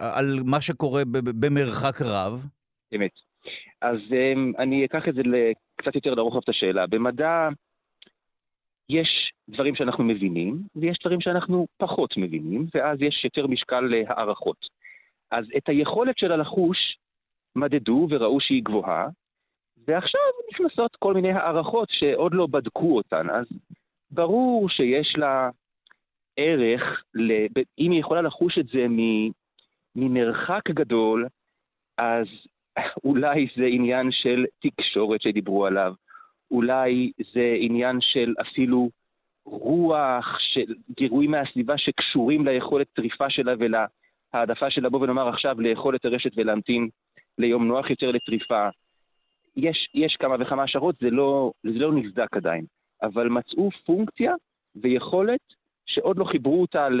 [0.00, 1.02] על מה שקורה
[1.40, 2.46] במרחק רב?
[2.94, 3.10] אמת.
[3.80, 5.22] אז um, אני אקח את זה
[5.76, 6.86] קצת יותר לרוחב את השאלה.
[6.86, 7.48] במדע
[8.88, 14.56] יש דברים שאנחנו מבינים, ויש דברים שאנחנו פחות מבינים, ואז יש יותר משקל להערכות.
[15.30, 16.78] אז את היכולת שלה לחוש
[17.56, 19.08] מדדו וראו שהיא גבוהה,
[19.86, 20.20] ועכשיו
[20.52, 23.30] נכנסות כל מיני הערכות שעוד לא בדקו אותן.
[23.30, 23.46] אז
[24.10, 25.50] ברור שיש לה
[26.36, 26.82] ערך,
[27.78, 28.86] אם היא יכולה לחוש את זה
[29.98, 31.26] ממרחק גדול,
[31.98, 32.26] אז
[33.04, 35.94] אולי זה עניין של תקשורת שדיברו עליו,
[36.50, 38.90] אולי זה עניין של אפילו
[39.44, 46.04] רוח, של גירויים מהסביבה שקשורים ליכולת טריפה שלה ולהעדפה שלה, בוא ונאמר עכשיו לאכול את
[46.04, 46.88] הרשת ולהמתין
[47.38, 48.68] ליום נוח יותר לטריפה.
[49.56, 52.64] יש, יש כמה וכמה השערות, זה לא, זה לא נבדק עדיין,
[53.02, 54.34] אבל מצאו פונקציה
[54.76, 55.40] ויכולת
[55.86, 57.00] שעוד לא חיברו אותה ל,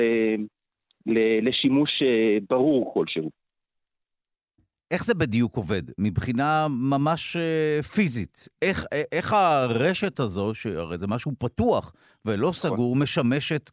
[1.42, 3.30] לשימוש אה, ברור כלשהו.
[4.90, 5.82] איך זה בדיוק עובד?
[5.98, 8.48] מבחינה ממש uh, פיזית.
[8.62, 11.92] איך, אה, איך הרשת הזו, שהרי זה משהו פתוח
[12.24, 12.52] ולא נכון.
[12.52, 13.70] סגור, משמשת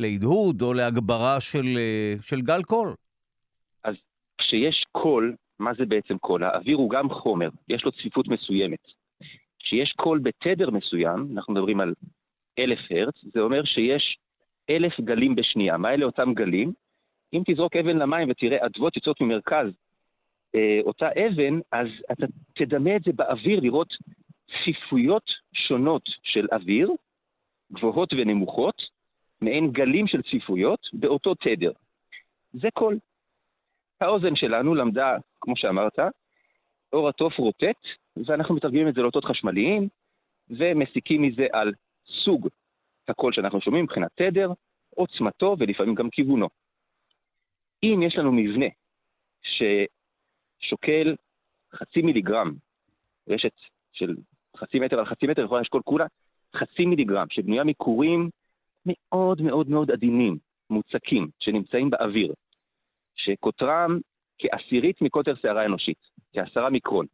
[0.00, 1.78] להדהוד או להגברה של,
[2.20, 2.94] של גל קול?
[3.84, 3.94] אז
[4.38, 6.44] כשיש קול, מה זה בעצם קול?
[6.44, 8.82] האוויר הוא גם חומר, יש לו צפיפות מסוימת.
[9.58, 11.94] כשיש קול בתדר מסוים, אנחנו מדברים על
[12.58, 14.16] אלף הרץ, זה אומר שיש
[14.70, 15.76] אלף גלים בשנייה.
[15.76, 16.72] מה אלה אותם גלים?
[17.32, 19.66] אם תזרוק אבן למים ותראה אדוות יוצאות ממרכז
[20.54, 23.88] אה, אותה אבן, אז אתה תדמה את זה באוויר, לראות
[24.46, 26.90] צפיפויות שונות של אוויר,
[27.72, 28.82] גבוהות ונמוכות,
[29.40, 31.72] מעין גלים של צפיפויות, באותו תדר.
[32.52, 32.96] זה כל.
[34.00, 35.98] האוזן שלנו למדה, כמו שאמרת,
[36.92, 37.86] אור התוף רוטט,
[38.26, 39.88] ואנחנו מתרגמים את זה לאותות חשמליים,
[40.50, 41.72] ומסיקים מזה על
[42.24, 42.48] סוג
[43.08, 44.52] הקול שאנחנו שומעים מבחינת תדר,
[44.90, 46.48] עוצמתו ולפעמים גם כיוונו.
[47.82, 48.66] אם יש לנו מבנה
[49.42, 51.14] ששוקל
[51.74, 52.52] חצי מיליגרם,
[53.28, 53.52] רשת
[53.92, 54.16] של
[54.56, 56.06] חצי מטר על חצי מטר יכולה לשקול כולה
[56.56, 58.30] חצי מיליגרם, שבנויה מכורים
[58.86, 60.38] מאוד מאוד מאוד עדינים,
[60.70, 62.34] מוצקים, שנמצאים באוויר,
[63.16, 63.98] שקוטרם
[64.38, 65.98] כעשירית מקוטר שערה אנושית,
[66.32, 67.06] כעשרה מיקרון.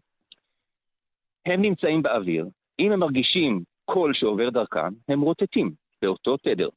[1.46, 2.46] הם נמצאים באוויר,
[2.78, 5.70] אם הם מרגישים קול שעובר דרכם, הם רוטטים
[6.02, 6.68] באותו תדר.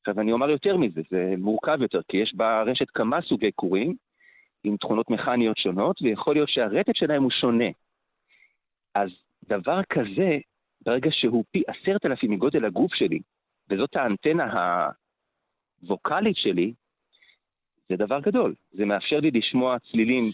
[0.00, 3.94] עכשיו אני אומר יותר מזה, זה מורכב יותר, כי יש ברשת כמה סוגי כורים
[4.64, 7.70] עם תכונות מכניות שונות, ויכול להיות שהרטט שלהם הוא שונה.
[8.94, 9.08] אז
[9.48, 10.38] דבר כזה,
[10.84, 13.20] ברגע שהוא פי עשרת אלפים מגודל הגוף שלי,
[13.70, 14.44] וזאת האנטנה
[15.82, 16.72] הווקאלית שלי,
[17.88, 18.54] זה דבר גדול.
[18.72, 20.24] זה מאפשר לי לשמוע צלילים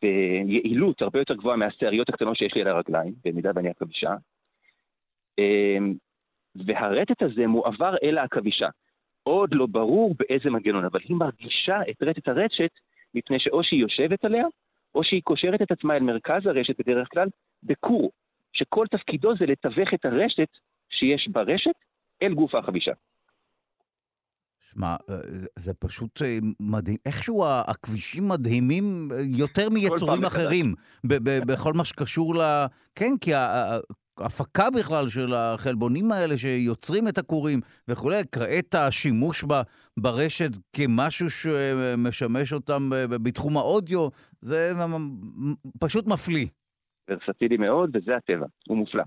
[0.00, 4.14] ביעילות הרבה יותר גבוהה מהשעריות הקטנות שיש לי על הרגליים, במידה ואני עכבישה.
[5.38, 5.94] אמ,
[6.66, 8.68] והרטט הזה מועבר אל העכבישה.
[9.22, 12.70] עוד לא ברור באיזה מנגנון, אבל היא מרגישה את רטט הרשת
[13.14, 14.44] מפני שאו שהיא יושבת עליה,
[14.94, 17.28] או שהיא קושרת את עצמה אל מרכז הרשת בדרך כלל
[17.62, 18.10] בכור,
[18.52, 20.48] שכל תפקידו זה לתווך את הרשת
[20.90, 21.74] שיש ברשת
[22.22, 22.92] אל גוף העכבישה.
[24.60, 25.16] שמע, אה,
[25.58, 26.96] זה פשוט אה, מדהים.
[27.06, 30.74] איכשהו הכבישים מדהימים אה, יותר מיצורים אחרים,
[31.48, 32.40] בכל מה שקשור ל...
[32.94, 39.62] כן, כי ההפקה בכלל של החלבונים האלה שיוצרים את הכורים וכולי, כעת השימוש בה
[39.98, 44.08] ברשת כמשהו שמשמש אותם בתחום האודיו,
[44.40, 44.72] זה
[45.80, 46.46] פשוט מפליא.
[47.10, 49.02] ורסטילי מאוד, וזה הטבע, הוא מופלא.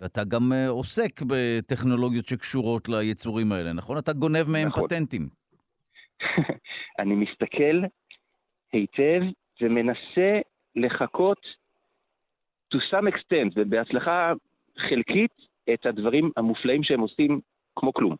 [0.00, 3.98] ואתה גם אה, עוסק בטכנולוגיות שקשורות ליצורים האלה, נכון?
[3.98, 4.84] אתה גונב מהם נכון.
[4.84, 5.28] פטנטים.
[7.00, 7.82] אני מסתכל
[8.72, 9.20] היטב
[9.60, 10.40] ומנסה
[10.76, 11.38] לחכות
[12.74, 14.32] to some extent, ובהצלחה
[14.78, 15.30] חלקית,
[15.74, 17.40] את הדברים המופלאים שהם עושים
[17.76, 18.16] כמו כלום.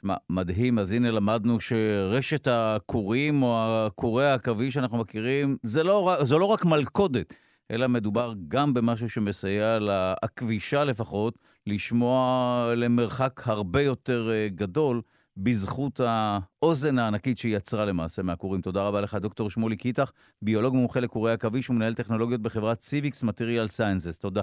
[0.00, 0.78] שמע, מדהים.
[0.78, 3.56] אז הנה למדנו שרשת הכורים או
[3.86, 7.32] הכורי העכבי שאנחנו מכירים, זה לא, זה לא רק מלכודת.
[7.70, 15.02] אלא מדובר גם במשהו שמסייע לעכבישה לפחות לשמוע למרחק הרבה יותר אה, גדול
[15.36, 18.60] בזכות האוזן הענקית שהיא יצרה למעשה מהכורים.
[18.60, 23.68] תודה רבה לך, דוקטור שמולי קיטח, ביולוג מומחה לקורי עכביש ומנהל טכנולוגיות בחברת Seevix Material
[23.68, 24.18] Sciences.
[24.18, 24.42] תודה.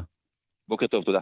[0.69, 1.19] בוקר טוב, תודה.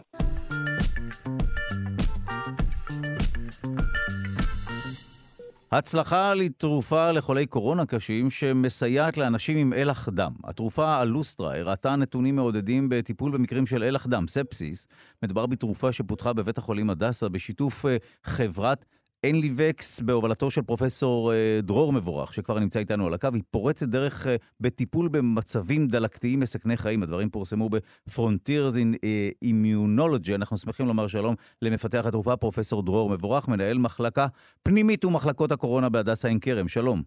[5.74, 10.32] הצלחה לתרופה לחולי קורונה קשים שמסייעת לאנשים עם אלח דם.
[10.44, 14.88] התרופה Allocetra הראתה נתונים מעודדים בטיפול במקרים של אלח דם, ספסיס.
[15.22, 18.84] מדובר בתרופה שפותחה בבית החולים הדסה בשיתוף אה, חברת
[19.22, 23.28] Enlivex בהובלתו של פרופסור אה, דרור מבורך, שכבר נמצא איתנו על הקו.
[23.34, 27.02] היא פורצת דרך אה, בטיפול במצבים דלקתיים מסכני חיים.
[27.02, 28.94] הדברים פורסמו ב Frontiers in
[29.42, 30.34] אימיונולוגי.
[30.34, 34.26] אנחנו שמחים לומר שלום למפתח התרופה, פרופסור דרור מבורך, מנהל מחלקה
[34.62, 36.68] פנימית ומחלקות הקורונה בהדסה עין כרם.
[36.68, 37.02] שלום.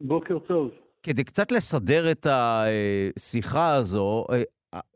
[0.00, 0.70] בוקר טוב.
[1.02, 4.26] כדי קצת לסדר את השיחה הזו,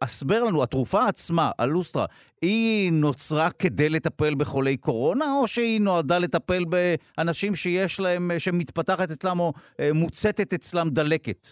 [0.02, 2.06] הסבר לנו, התרופה עצמה, הלוסטרה,
[2.42, 9.40] היא נוצרה כדי לטפל בחולי קורונה, או שהיא נועדה לטפל באנשים שיש להם, שמתפתחת אצלם
[9.40, 9.52] או
[9.94, 11.48] מוצתת אצלם דלקת?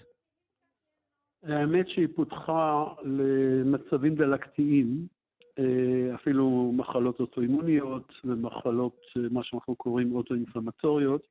[1.42, 5.06] האמת שהיא פותחה למצבים דלקתיים,
[5.58, 11.26] אה, אפילו מחלות אוטואימוניות ומחלות, אה, מה שאנחנו קוראים אוטואינפלמטוריות,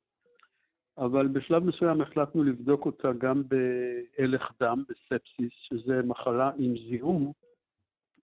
[0.98, 7.32] אבל בשלב מסוים החלטנו לבדוק אותה גם בהלך דם, בספסיס, שזה מחלה עם זיהום,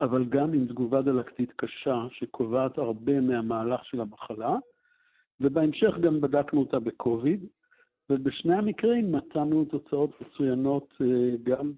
[0.01, 4.57] אבל גם עם תגובה דלקתית קשה, שקובעת הרבה מהמהלך של המחלה,
[5.41, 7.47] ובהמשך גם בדקנו אותה בקוביד,
[8.11, 11.73] ובשני המקרים מצאנו תוצאות מצוינות אה, גם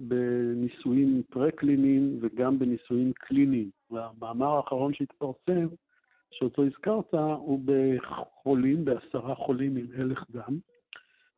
[0.00, 3.70] בניסויים פרה-קליניים וגם בניסויים קליניים.
[3.90, 5.66] והמאמר האחרון שהתפרסם,
[6.38, 10.58] שאותו הזכרת, הוא בחולים, בעשרה חולים עם הלך דם,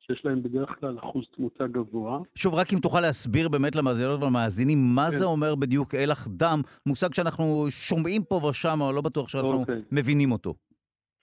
[0.00, 2.20] שיש להם בדרך כלל אחוז תמותה גבוה.
[2.34, 5.10] שוב, רק אם תוכל להסביר באמת למאזינות ולמאזינים, מה כן.
[5.10, 9.82] זה אומר בדיוק הלך דם, מושג שאנחנו שומעים פה ושם, אבל לא בטוח שאנחנו אוקיי.
[9.92, 10.54] מבינים אותו.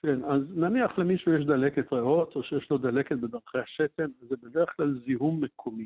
[0.05, 4.69] כן, אז נניח למישהו יש דלקת ריאות, או שיש לו דלקת בדרכי השתן, זה בדרך
[4.77, 5.85] כלל זיהום מקומי.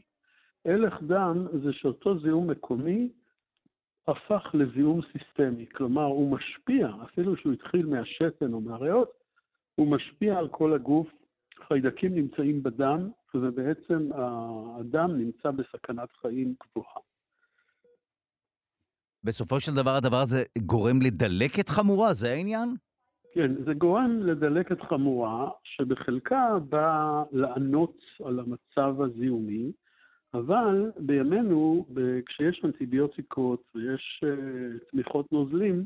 [0.65, 3.09] הלך דם זה שאותו זיהום מקומי
[4.07, 9.11] הפך לזיהום סיסטמי, כלומר הוא משפיע, אפילו שהוא התחיל מהשתן או מהריאות,
[9.75, 11.07] הוא משפיע על כל הגוף,
[11.67, 14.09] חיידקים נמצאים בדם, ובעצם
[14.79, 17.01] הדם נמצא בסכנת חיים גבוהה.
[19.23, 22.69] בסופו של דבר הדבר הזה גורם לדלקת חמורה, זה העניין?
[23.33, 29.71] כן, זה גורם לדלקת חמורה, שבחלקה באה לענות על המצב הזיהומי,
[30.33, 31.85] אבל בימינו,
[32.25, 34.23] כשיש אנטיביוטיקות ויש
[34.91, 35.85] תמיכות נוזלים,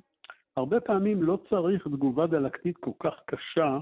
[0.57, 3.79] הרבה פעמים לא צריך תגובה דלקתית כל כך קשה,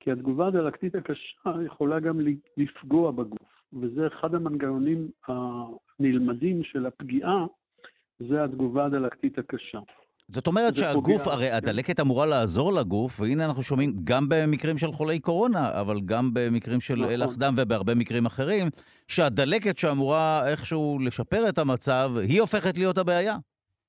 [0.00, 2.20] כי התגובה הדלקתית הקשה יכולה גם
[2.56, 7.46] לפגוע בגוף, וזה אחד המנגנונים הנלמדים של הפגיעה,
[8.18, 9.80] זה התגובה הדלקתית הקשה.
[10.30, 11.56] זאת אומרת שהגוף, פוגע, הרי כן.
[11.56, 16.80] הדלקת אמורה לעזור לגוף, והנה אנחנו שומעים גם במקרים של חולי קורונה, אבל גם במקרים
[16.80, 17.10] של נכון.
[17.10, 18.68] אלח דם ובהרבה מקרים אחרים,
[19.08, 23.36] שהדלקת שאמורה איכשהו לשפר את המצב, היא הופכת להיות הבעיה.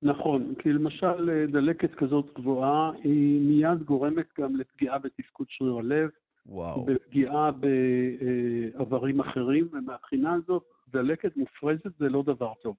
[0.02, 6.10] נכון, כי למשל דלקת כזאת גבוהה, היא מיד גורמת גם לפגיעה בתפקוד שריר הלב,
[6.46, 6.86] וואו.
[6.86, 12.76] בפגיעה באיברים אחרים, ומהבחינה הזאת, דלקת מופרזת זה לא דבר טוב.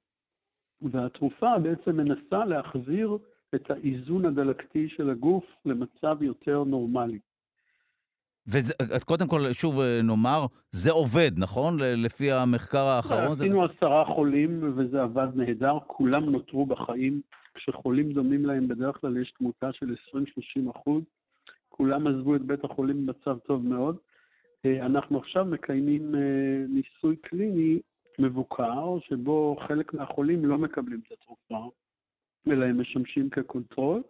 [0.83, 3.19] והתרופה בעצם מנסה להחזיר
[3.55, 7.19] את האיזון הדלקתי של הגוף למצב יותר נורמלי.
[8.47, 11.77] וקודם כל, שוב אה, נאמר, זה עובד, נכון?
[11.81, 13.33] לפי המחקר האחרון?
[13.33, 13.75] עשינו זה...
[13.77, 17.21] עשרה חולים וזה עבד נהדר, כולם נותרו בחיים.
[17.55, 21.03] כשחולים דומים להם, בדרך כלל יש תמותה של 20-30 אחוז.
[21.69, 23.97] כולם עזבו את בית החולים במצב טוב מאוד.
[24.67, 26.21] אה, אנחנו עכשיו מקיימים אה,
[26.69, 27.79] ניסוי קליני
[28.19, 31.69] מבוקר, שבו חלק מהחולים לא מקבלים את התרופה,
[32.49, 34.03] אלא הם משמשים כ control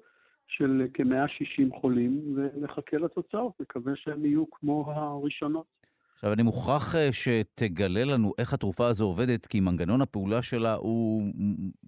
[0.49, 5.67] של כ-160 חולים, ונחכה לתוצאות, נקווה שהם יהיו כמו הראשונות.
[6.15, 11.23] עכשיו, אני מוכרח אה, שתגלה לנו איך התרופה הזו עובדת, כי מנגנון הפעולה שלה הוא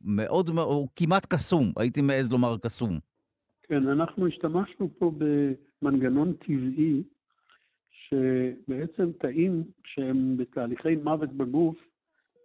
[0.04, 2.98] מאוד, הוא כמעט קסום, הייתי מעז לומר קסום.
[3.62, 7.02] כן, אנחנו השתמשנו פה במנגנון טבעי,
[7.90, 11.76] שבעצם תאים שהם בתהליכי מוות בגוף,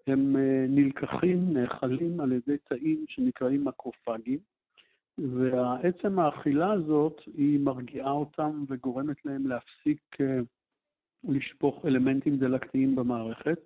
[0.07, 4.39] הם אה, נלקחים, נאכלים על ידי תאים שנקראים מקרופגים,
[5.17, 10.39] ועצם האכילה הזאת היא מרגיעה אותם וגורמת להם להפסיק אה,
[11.23, 13.59] לשפוך אלמנטים דלקתיים במערכת.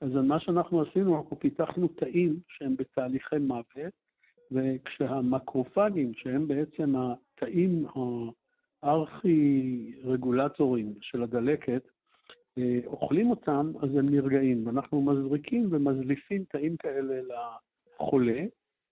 [0.00, 3.92] אז מה שאנחנו עשינו, אנחנו פיתחנו תאים שהם בתהליכי מוות,
[4.52, 7.86] וכשהמקרופגים, שהם בעצם התאים
[8.82, 11.82] הארכי-רגולטורים של הדלקת,
[12.86, 14.66] אוכלים אותם, אז הם נרגעים.
[14.66, 18.44] ואנחנו מזריקים ומזליפים תאים כאלה לחולה,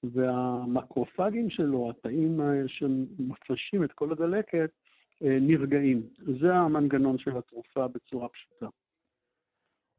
[0.03, 4.71] והמקרופגים שלו, התאים שמפרשים את כל הדלקת,
[5.23, 6.03] אה, נרגעים.
[6.41, 8.67] זה המנגנון של התרופה בצורה פשוטה.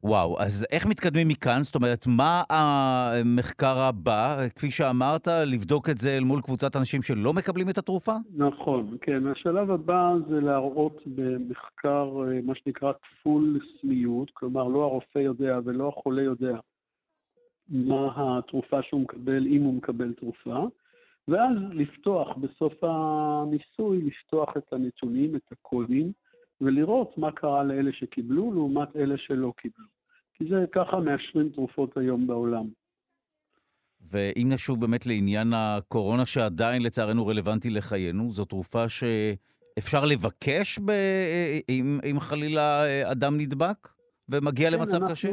[0.04, 1.62] וואו, אז איך מתקדמים מכאן?
[1.62, 4.36] זאת אומרת, מה המחקר הבא?
[4.56, 8.12] כפי שאמרת, לבדוק את זה אל מול קבוצת אנשים שלא מקבלים את התרופה?
[8.36, 9.26] נכון, כן.
[9.26, 15.88] השלב הבא זה להראות במחקר, אה, מה שנקרא כפול סמיות, כלומר, לא הרופא יודע ולא
[15.88, 16.56] החולה יודע
[17.68, 20.66] מה התרופה שהוא מקבל, אם הוא מקבל תרופה,
[21.28, 26.12] ואז לפתוח, בסוף הניסוי, לפתוח את הנתונים, את הקודים,
[26.60, 29.86] ולראות מה קרה לאלה שקיבלו לעומת אלה שלא קיבלו.
[30.34, 32.66] כי זה ככה מאשרים תרופות היום בעולם.
[34.10, 40.90] ואם נשוב באמת לעניין הקורונה, שעדיין לצערנו רלוונטי לחיינו, זו תרופה שאפשר לבקש ב...
[41.68, 43.88] אם, אם חלילה אדם נדבק?
[44.28, 45.28] ומגיע כן, למצב אנחנו, קשה?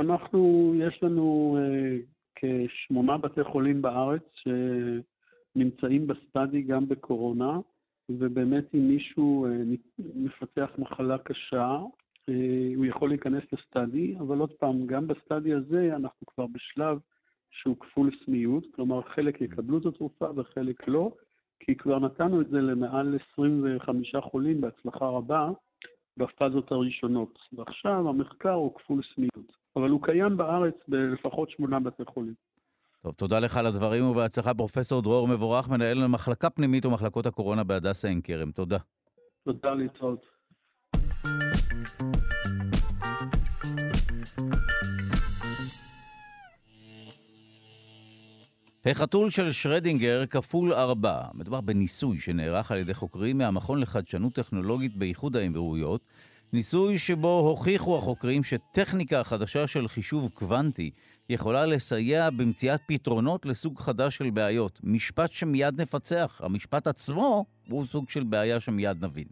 [0.00, 1.96] אנחנו, יש לנו אה,
[2.34, 7.58] כשמונה בתי חולים בארץ שנמצאים בסטאדי גם בקורונה,
[8.18, 9.50] ובאמת אם מישהו אה,
[10.14, 11.78] מפתח מחלה קשה,
[12.28, 16.98] אה, הוא יכול להיכנס לסטאדי, אבל עוד פעם, גם בסטאדי הזה אנחנו כבר בשלב
[17.50, 21.12] שהוא כפול סמיות, כלומר חלק יקבלו את התרופה וחלק לא,
[21.60, 25.50] כי כבר נתנו את זה למעל 25 חולים בהצלחה רבה
[26.16, 27.38] בפאזות הראשונות.
[27.52, 32.34] ועכשיו המחקר הוא כפול סמיות, אבל הוא קיים בארץ בלפחות שמונה בתי חולים.
[33.02, 38.08] טוב, תודה לך על הדברים ובהצלחה, פרופסור דרור מבורך, מנהל מחלקה פנימית ומחלקות הקורונה בהדסה
[38.08, 38.50] עין כרם.
[38.50, 38.78] תודה.
[39.44, 40.26] תודה להתראות.
[48.86, 51.20] החתול של שרדינגר כפול ארבע.
[51.34, 56.04] מדובר בניסוי שנערך על ידי חוקרים מהמכון לחדשנות טכנולוגית באיחוד האמירויות,
[56.54, 60.90] ניסוי שבו הוכיחו החוקרים שטכניקה חדשה של חישוב קוונטי
[61.28, 64.80] יכולה לסייע במציאת פתרונות לסוג חדש של בעיות.
[64.82, 66.40] משפט שמיד נפצח.
[66.44, 69.24] המשפט עצמו הוא סוג של בעיה שמיד נבין.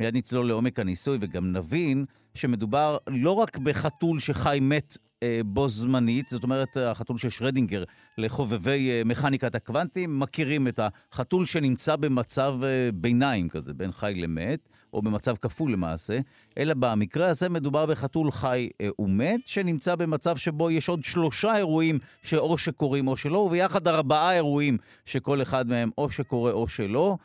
[0.00, 2.04] מיד נצלול לעומק הניסוי וגם נבין
[2.34, 7.84] שמדובר לא רק בחתול שחי מת אה, בו זמנית, זאת אומרת החתול של שרדינגר
[8.18, 14.68] לחובבי אה, מכניקת הקוונטים, מכירים את החתול שנמצא במצב אה, ביניים כזה, בין חי למת,
[14.92, 16.18] או במצב כפול למעשה,
[16.58, 21.98] אלא במקרה הזה מדובר בחתול חי אה, ומת, שנמצא במצב שבו יש עוד שלושה אירועים
[22.22, 27.16] שאו שקורים או שלא, וביחד ארבעה אירועים שכל אחד מהם או שקורה או שלא.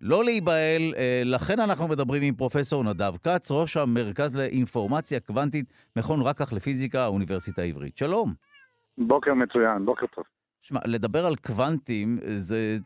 [0.00, 6.22] לא להיבהל, אה, לכן אנחנו מדברים עם פרופסור נדב כץ, ראש המרכז לאינפורמציה קוונטית, מכון
[6.22, 7.96] רקח לפיזיקה, האוניברסיטה העברית.
[7.96, 8.34] שלום.
[8.98, 10.24] בוקר מצוין, בוקר טוב.
[10.62, 12.78] שמע, לדבר על קוונטים, זה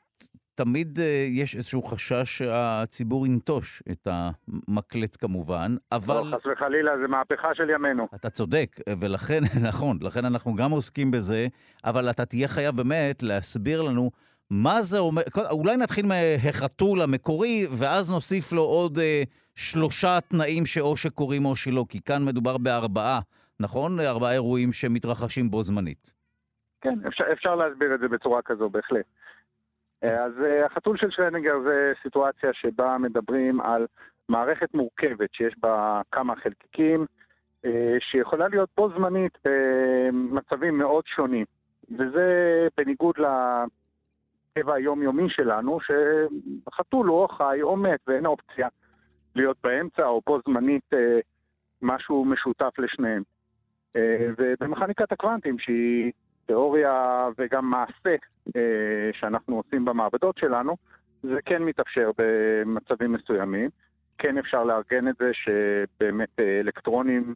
[0.56, 6.14] תמיד אה, יש איזשהו חשש שהציבור ינטוש את המקלט כמובן, אבל...
[6.14, 8.08] לא, חס וחלילה, זה מהפכה של ימינו.
[8.14, 11.46] אתה צודק, ולכן, נכון, לכן אנחנו גם עוסקים בזה,
[11.84, 14.10] אבל אתה תהיה חייב באמת להסביר לנו
[14.50, 19.22] מה זה אומר, אולי נתחיל מהחתול המקורי, ואז נוסיף לו עוד אה,
[19.54, 23.20] שלושה תנאים שאו שקורים או שלא, כי כאן מדובר בארבעה,
[23.60, 24.00] נכון?
[24.00, 26.12] ארבעה אירועים שמתרחשים בו זמנית.
[26.80, 29.06] כן, אפשר, אפשר להסביר את זה בצורה כזו, בהחלט.
[30.02, 33.86] אז, אז אה, החתול של שלנינגר זה סיטואציה שבה מדברים על
[34.28, 37.06] מערכת מורכבת שיש בה כמה חלקיקים,
[37.64, 41.44] אה, שיכולה להיות בו זמנית במצבים מאוד שונים.
[41.90, 43.26] וזה בניגוד ל...
[44.56, 48.68] הטבע היומיומי שלנו, שחתול הוא או חי או מת ואין אופציה
[49.34, 51.18] להיות באמצע או בו זמנית אה,
[51.82, 53.22] משהו משותף לשניהם.
[53.96, 56.12] אה, ובמכניקת הקוונטים, שהיא
[56.46, 58.16] תיאוריה וגם מעשה
[58.56, 60.76] אה, שאנחנו עושים במעבדות שלנו,
[61.22, 63.70] זה כן מתאפשר במצבים מסוימים.
[64.18, 67.34] כן אפשר לארגן את זה שבאמת אה, אלקטרונים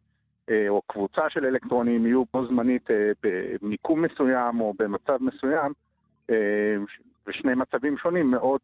[0.51, 2.89] אה, או קבוצה של אלקטרונים יהיו בו זמנית
[3.23, 5.73] במיקום מסוים או במצב מסוים,
[7.27, 8.61] ושני מצבים שונים מאוד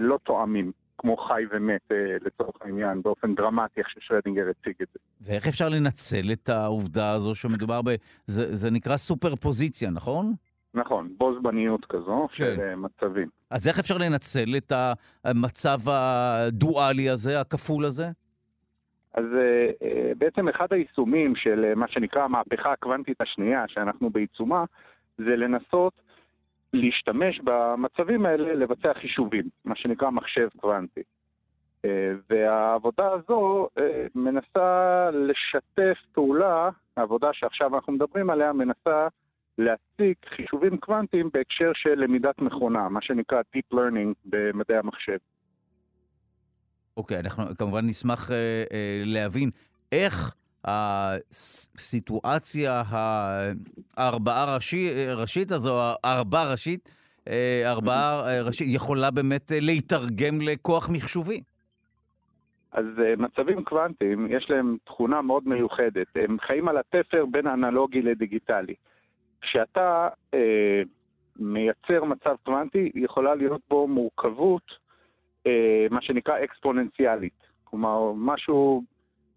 [0.00, 4.98] לא תואמים, כמו חי ומת אה, לצורך העניין, באופן דרמטי, איך ששרדינגר הציג את זה.
[5.20, 7.88] ואיך אפשר לנצל את העובדה הזו שמדובר ב...
[8.26, 10.34] זה, זה נקרא סופר פוזיציה, נכון?
[10.74, 12.36] נכון, בו זמניות כזו כן.
[12.36, 13.28] של אה, מצבים.
[13.50, 14.72] אז איך אפשר לנצל את
[15.24, 18.06] המצב הדואלי הזה, הכפול הזה?
[19.14, 19.84] אז uh,
[20.18, 24.64] בעצם אחד היישומים של מה שנקרא המהפכה הקוונטית השנייה, שאנחנו בעיצומה,
[25.18, 25.92] זה לנסות
[26.72, 31.02] להשתמש במצבים האלה לבצע חישובים, מה שנקרא מחשב קוונטי.
[31.84, 39.08] אה, והעבודה הזו אה, מנסה לשתף פעולה, העבודה שעכשיו אנחנו מדברים עליה מנסה
[39.58, 45.16] להציג חישובים קוונטיים בהקשר של למידת מכונה, מה שנקרא Deep Learning במדעי המחשב.
[46.96, 48.72] אוקיי, okay, אנחנו כמובן נשמח uh, uh,
[49.04, 49.50] להבין
[49.92, 52.22] איך הסיטואציה
[53.96, 56.88] הארבעה ראשי, ראשית הזו, ארבעה ראשית,
[57.28, 61.42] אה, ארבעה אה, ראשית, יכולה באמת אה, להתרגם לכוח מחשובי.
[62.72, 62.84] אז
[63.18, 66.06] מצבים קוונטיים, יש להם תכונה מאוד מיוחדת.
[66.14, 68.74] הם חיים על התפר בין אנלוגי לדיגיטלי.
[69.40, 70.82] כשאתה אה,
[71.36, 74.62] מייצר מצב קוונטי, יכולה להיות בו מורכבות,
[75.46, 77.40] אה, מה שנקרא אקספוננציאלית.
[77.64, 78.82] כלומר, משהו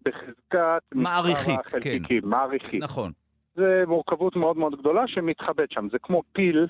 [0.04, 1.98] בחזקת מעריכית, כן.
[2.22, 2.82] מעריכית.
[2.82, 3.12] נכון.
[3.54, 5.88] זה מורכבות מאוד מאוד גדולה שמתחבאת שם.
[5.92, 6.66] זה כמו פיל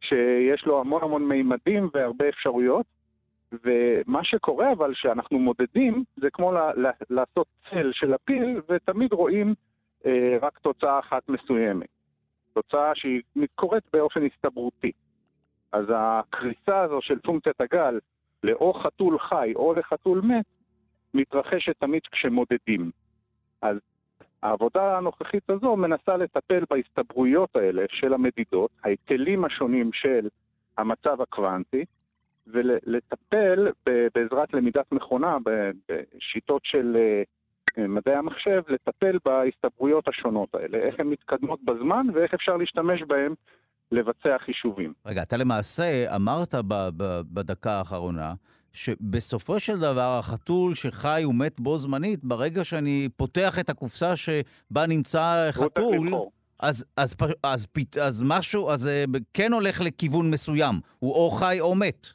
[0.00, 2.86] שיש לו המון המון מימדים והרבה אפשרויות,
[3.64, 9.54] ומה שקורה אבל שאנחנו מודדים זה כמו ל- ל- לעשות צל של הפיל ותמיד רואים
[10.06, 11.88] אה, רק תוצאה אחת מסוימת.
[12.52, 13.22] תוצאה שהיא
[13.54, 14.92] קורית באופן הסתברותי.
[15.72, 17.98] אז הקריסה הזו של פונקציית הגל
[18.44, 20.59] לאו חתול חי או לחתול מת
[21.14, 22.90] מתרחשת תמיד כשמודדים.
[23.62, 23.76] אז
[24.42, 30.28] העבודה הנוכחית הזו מנסה לטפל בהסתברויות האלה של המדידות, ההיטלים השונים של
[30.78, 31.84] המצב הקוונטי,
[32.46, 35.36] ולטפל בעזרת למידת מכונה,
[35.88, 42.56] בשיטות של אה, מדעי המחשב, לטפל בהסתברויות השונות האלה, איך הן מתקדמות בזמן ואיך אפשר
[42.56, 43.34] להשתמש בהן
[43.92, 44.92] לבצע חישובים.
[45.06, 46.54] רגע, אתה למעשה אמרת
[47.32, 48.34] בדקה האחרונה,
[48.72, 55.48] שבסופו של דבר החתול שחי ומת בו זמנית, ברגע שאני פותח את הקופסה שבה נמצא
[55.52, 56.08] חתול,
[56.62, 57.66] אז, אז, אז, אז,
[58.02, 59.04] אז משהו, אז אה,
[59.34, 62.06] כן הולך לכיוון מסוים, הוא או חי או מת.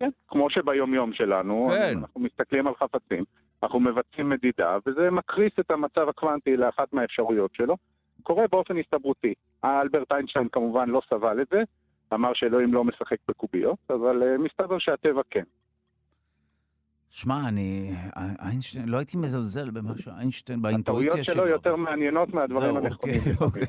[0.00, 1.98] כן, כמו שביומיום שלנו, כן.
[1.98, 3.24] אנחנו מסתכלים על חפצים,
[3.62, 7.76] אנחנו מבצעים מדידה, וזה מקריס את המצב הקוונטי לאחת מהאפשרויות שלו.
[8.22, 9.34] קורה באופן הסתברותי.
[9.64, 11.62] אלברט איינשטיין כמובן לא סבל את זה,
[12.14, 15.44] אמר שאלוהים לא משחק בקוביות, אבל uh, מסתבר שהטבע כן.
[17.10, 17.94] שמע, אני...
[18.16, 21.32] איינשטיין, לא הייתי מזלזל במה שאיינשטיין, באינטואיציה שלו.
[21.32, 23.20] הטעויות שלו יותר מעניינות מהדברים הנכונים.
[23.20, 23.66] אוקיי, אוקיי.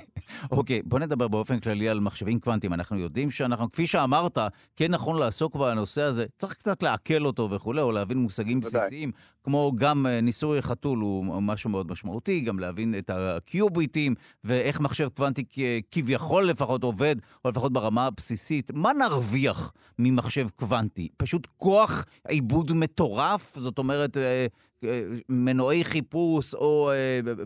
[0.51, 2.73] אוקיי, בוא נדבר באופן כללי על מחשבים קוונטיים.
[2.73, 4.37] אנחנו יודעים שאנחנו, כפי שאמרת,
[4.75, 9.11] כן נכון לעסוק בנושא הזה, צריך קצת לעכל אותו וכולי, או להבין מושגים בסיסיים,
[9.43, 15.07] כמו גם אה, ניסוי חתול הוא משהו מאוד משמעותי, גם להבין את הקיוביטים, ואיך מחשב
[15.15, 15.43] קוונטי
[15.91, 17.15] כביכול לפחות עובד,
[17.45, 18.71] או לפחות ברמה הבסיסית.
[18.73, 21.09] מה נרוויח ממחשב קוונטי?
[21.17, 23.30] פשוט כוח עיבוד מטורף?
[23.39, 24.45] זאת אומרת, אה,
[24.83, 26.91] אה, מנועי חיפוש או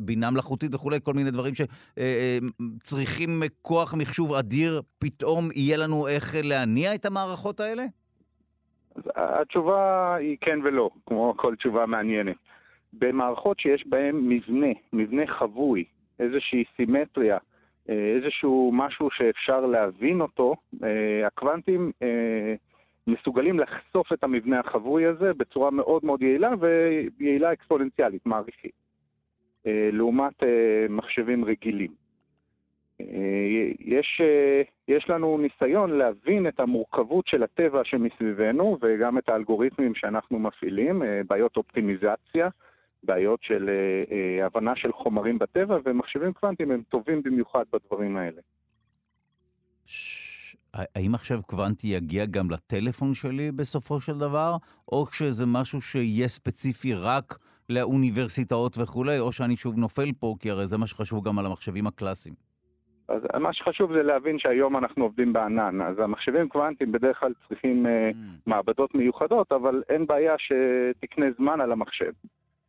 [0.01, 6.95] בינה מלאכותית וכולי, כל מיני דברים שצריכים כוח מחשוב אדיר, פתאום יהיה לנו איך להניע
[6.95, 7.83] את המערכות האלה?
[9.15, 12.35] התשובה היא כן ולא, כמו כל תשובה מעניינת.
[12.93, 15.83] במערכות שיש בהן מבנה, מבנה חבוי,
[16.19, 17.37] איזושהי סימטריה,
[17.89, 22.55] אה, איזשהו משהו שאפשר להבין אותו, אה, הקוונטים אה,
[23.07, 28.75] מסוגלים לחשוף את המבנה החבוי הזה בצורה מאוד מאוד יעילה ויעילה אקספוננציאלית, מעריכית,
[29.65, 30.33] לעומת
[30.89, 31.91] מחשבים רגילים.
[33.79, 34.21] יש,
[34.87, 41.57] יש לנו ניסיון להבין את המורכבות של הטבע שמסביבנו וגם את האלגוריתמים שאנחנו מפעילים, בעיות
[41.57, 42.49] אופטימיזציה,
[43.03, 43.69] בעיות של
[44.43, 48.41] הבנה של חומרים בטבע, ומחשבים קוונטיים הם טובים במיוחד בדברים האלה.
[50.75, 54.55] האם מחשב קוונטי יגיע גם לטלפון שלי בסופו של דבר,
[54.91, 57.37] או שזה משהו שיהיה ספציפי רק
[57.69, 61.87] לאוניברסיטאות וכולי, או שאני שוב נופל פה, כי הרי זה מה שחשוב גם על המחשבים
[61.87, 62.35] הקלאסיים.
[63.07, 67.85] אז מה שחשוב זה להבין שהיום אנחנו עובדים בענן, אז המחשבים קוונטיים בדרך כלל צריכים
[67.87, 68.15] אה, mm.
[68.45, 72.11] מעבדות מיוחדות, אבל אין בעיה שתקנה זמן על המחשב.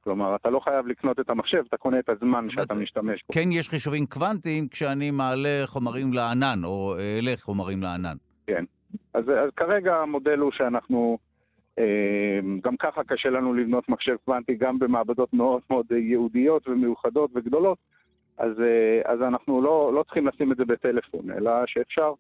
[0.07, 3.35] כלומר, אתה לא חייב לקנות את המחשב, אתה קונה את הזמן שאתה משתמש בו.
[3.35, 8.17] כן יש חישובים קוונטיים כשאני מעלה חומרים לענן, או אעלה חומרים לענן.
[8.47, 8.65] כן.
[9.15, 11.19] אז, אז כרגע המודל הוא שאנחנו,
[11.79, 17.79] אה, גם ככה קשה לנו לבנות מחשב קוונטי גם במעבדות מאוד מאוד ייעודיות ומיוחדות וגדולות,
[18.39, 22.13] אז, אה, אז אנחנו לא, לא צריכים לשים את זה בטלפון, אלא שאפשר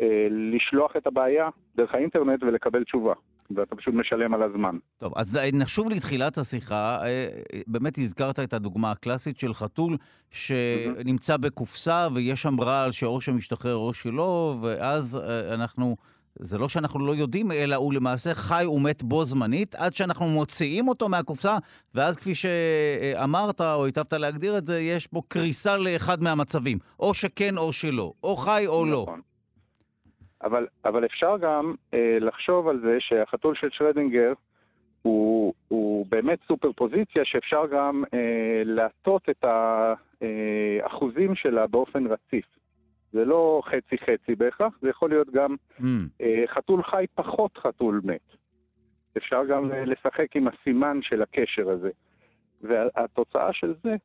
[0.00, 3.14] אה, לשלוח את הבעיה דרך האינטרנט ולקבל תשובה.
[3.56, 4.76] ואתה פשוט משלם על הזמן.
[4.98, 7.06] טוב, אז נשוב לתחילת השיחה.
[7.06, 7.28] אה,
[7.66, 9.96] באמת הזכרת את הדוגמה הקלאסית של חתול
[10.30, 15.20] שנמצא בקופסה ויש שם רעל שאו שמשתחרר או שלא, ואז
[15.54, 15.96] אנחנו...
[16.38, 20.88] זה לא שאנחנו לא יודעים, אלא הוא למעשה חי ומת בו זמנית, עד שאנחנו מוציאים
[20.88, 21.56] אותו מהקופסה,
[21.94, 26.78] ואז כפי שאמרת, או היטבת להגדיר את זה, יש בו קריסה לאחד מהמצבים.
[27.00, 29.02] או שכן או שלא, או חי או לא.
[29.02, 29.18] נכון.
[29.18, 29.29] לא.
[30.42, 34.32] אבל, אבל אפשר גם אה, לחשוב על זה שהחתול של שרדינגר
[35.02, 42.46] הוא, הוא באמת סופר פוזיציה שאפשר גם אה, להטות את האחוזים שלה באופן רציף.
[43.12, 45.84] זה לא חצי-חצי בהכרח, זה יכול להיות גם mm.
[46.20, 48.36] אה, חתול חי פחות חתול מת.
[49.16, 51.90] אפשר גם אה, לשחק עם הסימן של הקשר הזה.
[52.62, 53.96] והתוצאה של זה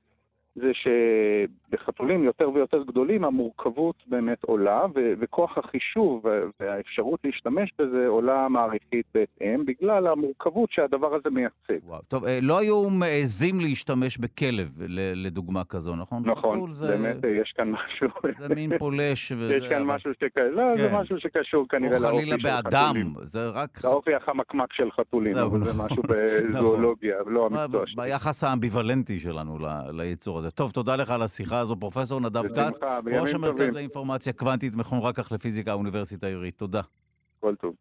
[0.56, 6.26] זה שבחתולים יותר ויותר גדולים המורכבות באמת עולה, ו- וכוח החישוב
[6.60, 11.86] והאפשרות להשתמש בזה עולה מעריכית בהתאם, בגלל המורכבות שהדבר הזה מייצג.
[11.86, 14.70] וואו, טוב, אה, לא היו מעזים להשתמש בכלב,
[15.16, 16.24] לדוגמה כזו, נכון?
[16.26, 16.88] נכון, זה...
[16.88, 18.08] באמת אה, יש כאן משהו...
[18.40, 19.32] זה מין פולש.
[19.38, 19.56] וזה...
[19.56, 19.84] יש כאן.
[19.84, 20.82] משהו שכאלה, לא, כן.
[20.82, 22.34] זה משהו שקשור כנראה לאופי של חתולים.
[22.34, 23.84] או חלילה באדם, זה רק...
[23.84, 25.86] לאופי החמקמק של חתולים, אבל זה נכון.
[25.86, 27.96] משהו בזואולוגיה, לא המקצוע שלי.
[27.96, 29.58] ביחס האמביוולנטי שלנו
[29.94, 30.45] ליצור הזה.
[30.46, 30.52] הזה.
[30.52, 32.80] טוב, תודה לך על השיחה הזו, פרופסור נדב כץ,
[33.20, 36.58] ראש המרכז לאינפורמציה קוונטית, מכון רקח לפיזיקה, האוניברסיטה העברית.
[36.58, 36.82] תודה.
[37.40, 37.74] כל טוב.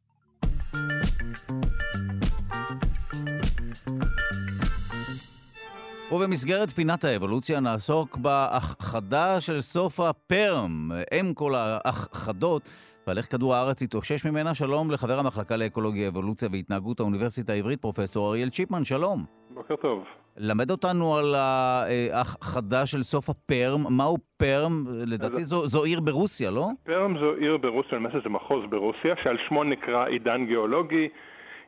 [6.13, 10.91] ובמסגרת פינת האבולוציה נעסוק בהכחדה של סוף הפרם,
[11.21, 12.69] אם כל ההכחדות,
[13.07, 14.55] ועל איך כדור הארץ התאושש ממנה.
[14.55, 19.25] שלום לחבר המחלקה לאקולוגיה, אבולוציה והתנהגות האוניברסיטה העברית, פרופסור אריאל צ'יפמן, שלום.
[19.55, 20.05] בוקר טוב.
[20.37, 23.81] למד אותנו על ההכחדה של סוף הפרם.
[23.97, 24.85] מהו פרם?
[25.07, 26.67] לדעתי זו, זו עיר ברוסיה, לא?
[26.85, 31.09] פרם זו עיר ברוסיה, למעשה זה מחוז ברוסיה, שעל שמו נקרא עידן גיאולוגי.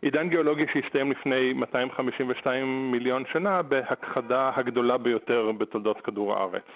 [0.03, 6.67] עידן גיאולוגי שהסתיים לפני 252 מיליון שנה בהכחדה הגדולה ביותר בתולדות כדור הארץ.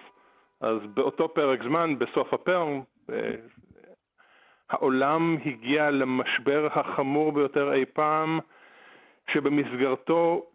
[0.60, 2.80] אז באותו פרק זמן, בסוף הפרם,
[3.12, 3.30] אה,
[4.70, 8.40] העולם הגיע למשבר החמור ביותר אי פעם,
[9.32, 10.49] שבמסגרתו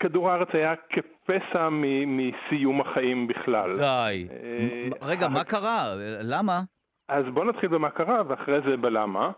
[0.00, 1.68] כדור הארץ היה כפסע
[2.06, 3.72] מסיום החיים בכלל.
[3.74, 4.28] די.
[4.30, 5.82] אה, רגע, מה קרה?
[6.22, 6.60] למה?
[7.08, 9.30] אז בואו נתחיל במה קרה, ואחרי זה בלמה.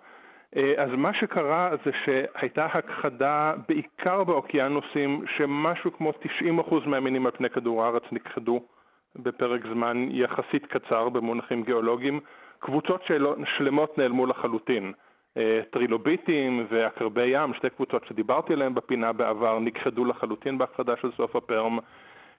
[0.57, 7.51] אה, אז מה שקרה זה שהייתה הכחדה בעיקר באוקיינוסים, שמשהו כמו 90% מהמינים על פני
[7.51, 8.63] כדור הארץ נכחדו
[9.17, 12.21] בפרק זמן יחסית קצר במונחים גיאולוגיים.
[12.59, 13.03] קבוצות
[13.59, 14.93] שלמות נעלמו לחלוטין.
[15.37, 21.37] אה, טרילוביטים ועקרבי ים, שתי קבוצות שדיברתי עליהן בפינה בעבר, נכחדו לחלוטין בהכחדה של סוף
[21.37, 21.79] הפרם.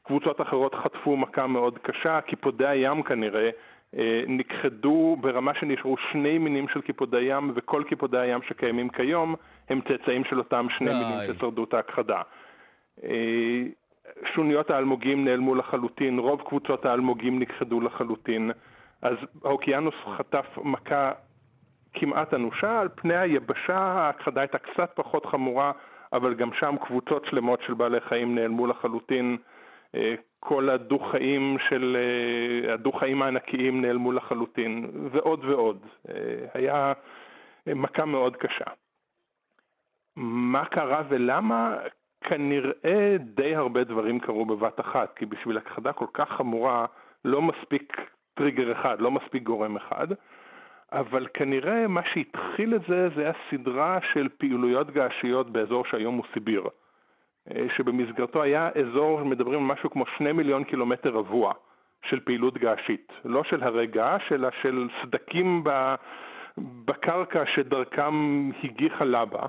[0.03, 3.49] קבוצות אחרות חטפו מכה מאוד קשה, קיפודי הים כנראה
[3.97, 9.35] אה, נכחדו ברמה שנשארו שני מינים של קיפודי ים, וכל קיפודי הים שקיימים כיום
[9.69, 10.93] הם צאצאים של אותם שני די.
[10.93, 12.21] מינים ששרדו את ההכחדה.
[13.03, 13.63] אה,
[14.35, 18.51] שוניות האלמוגים נעלמו לחלוטין, רוב קבוצות האלמוגים נכחדו לחלוטין,
[19.01, 21.11] אז האוקיינוס חטף מכה
[21.93, 25.71] כמעט אנושה, על פני היבשה ההכחדה הייתה קצת פחות חמורה,
[26.13, 29.37] אבל גם שם קבוצות שלמות של בעלי חיים נעלמו לחלוטין.
[29.95, 35.85] אה, כל הדו-חיים של, אה, הדו-חיים הענקיים נעלמו לחלוטין, ועוד ועוד.
[36.09, 36.15] אה,
[36.53, 36.93] היה
[37.67, 38.65] מכה מאוד קשה.
[40.15, 41.75] מה קרה ולמה?
[42.21, 46.85] כנראה די הרבה דברים קרו בבת אחת, כי בשביל הכחדה כל כך חמורה
[47.25, 47.97] לא מספיק
[48.33, 50.07] טריגר אחד, לא מספיק גורם אחד.
[50.93, 56.25] אבל כנראה מה שהתחיל את זה, זה היה סדרה של פעילויות געשיות באזור שהיום הוא
[56.33, 56.63] סיביר.
[57.51, 61.53] אה, שבמסגרתו היה אזור, מדברים על משהו כמו שני מיליון קילומטר רבוע
[62.09, 63.11] של פעילות געשית.
[63.25, 65.63] לא של הרי געש, אלא של סדקים
[66.57, 69.45] בקרקע שדרכם הגיחה לבה.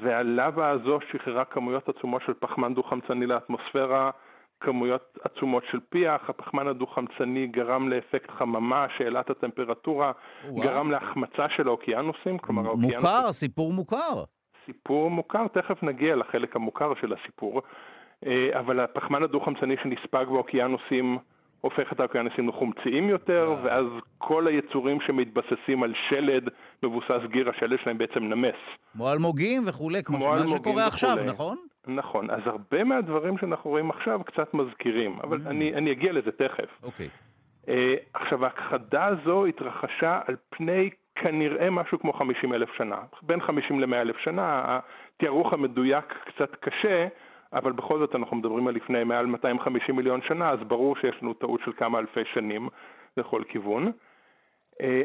[0.00, 4.10] והלבה הזו שחררה כמויות עצומות של פחמן דו-חמצני לאטמוספירה,
[4.60, 10.12] כמויות עצומות של פיח, הפחמן הדו-חמצני גרם לאפקט חממה שהעלה את הטמפרטורה,
[10.44, 10.62] וואו.
[10.62, 12.96] גרם להחמצה של האוקיינוסים, כלומר האוקיינוסים...
[12.96, 14.24] מוכר, סיפור מוכר.
[14.66, 17.62] סיפור מוכר, תכף נגיע לחלק המוכר של הסיפור,
[18.26, 21.18] אה, אבל הפחמן הדו-חמצני שנספג באוקיינוסים
[21.60, 23.86] הופך את האוקיינוסים לחומציים יותר, ואז
[24.18, 26.48] כל היצורים שמתבססים על שלד
[26.82, 28.54] מבוסס גיר, השלד שלהם בעצם נמס.
[28.92, 31.56] כמו אלמוגים וכולי, כמו מה שקורה עכשיו, נכון?
[31.86, 35.50] נכון, אז הרבה מהדברים שאנחנו רואים עכשיו קצת מזכירים, אבל mm.
[35.50, 36.68] אני, אני אגיע לזה תכף.
[36.82, 37.06] אוקיי.
[37.06, 37.26] Okay.
[37.66, 37.68] Uh,
[38.14, 43.96] עכשיו, ההכחדה הזו התרחשה על פני כנראה משהו כמו 50 אלף שנה, בין 50 ל-100
[43.96, 44.78] אלף שנה,
[45.16, 47.06] התיארוך המדויק קצת קשה,
[47.56, 51.34] אבל בכל זאת אנחנו מדברים על לפני מעל 250 מיליון שנה, אז ברור שיש לנו
[51.34, 52.68] טעות של כמה אלפי שנים
[53.16, 53.92] לכל כיוון.
[54.80, 55.02] אה,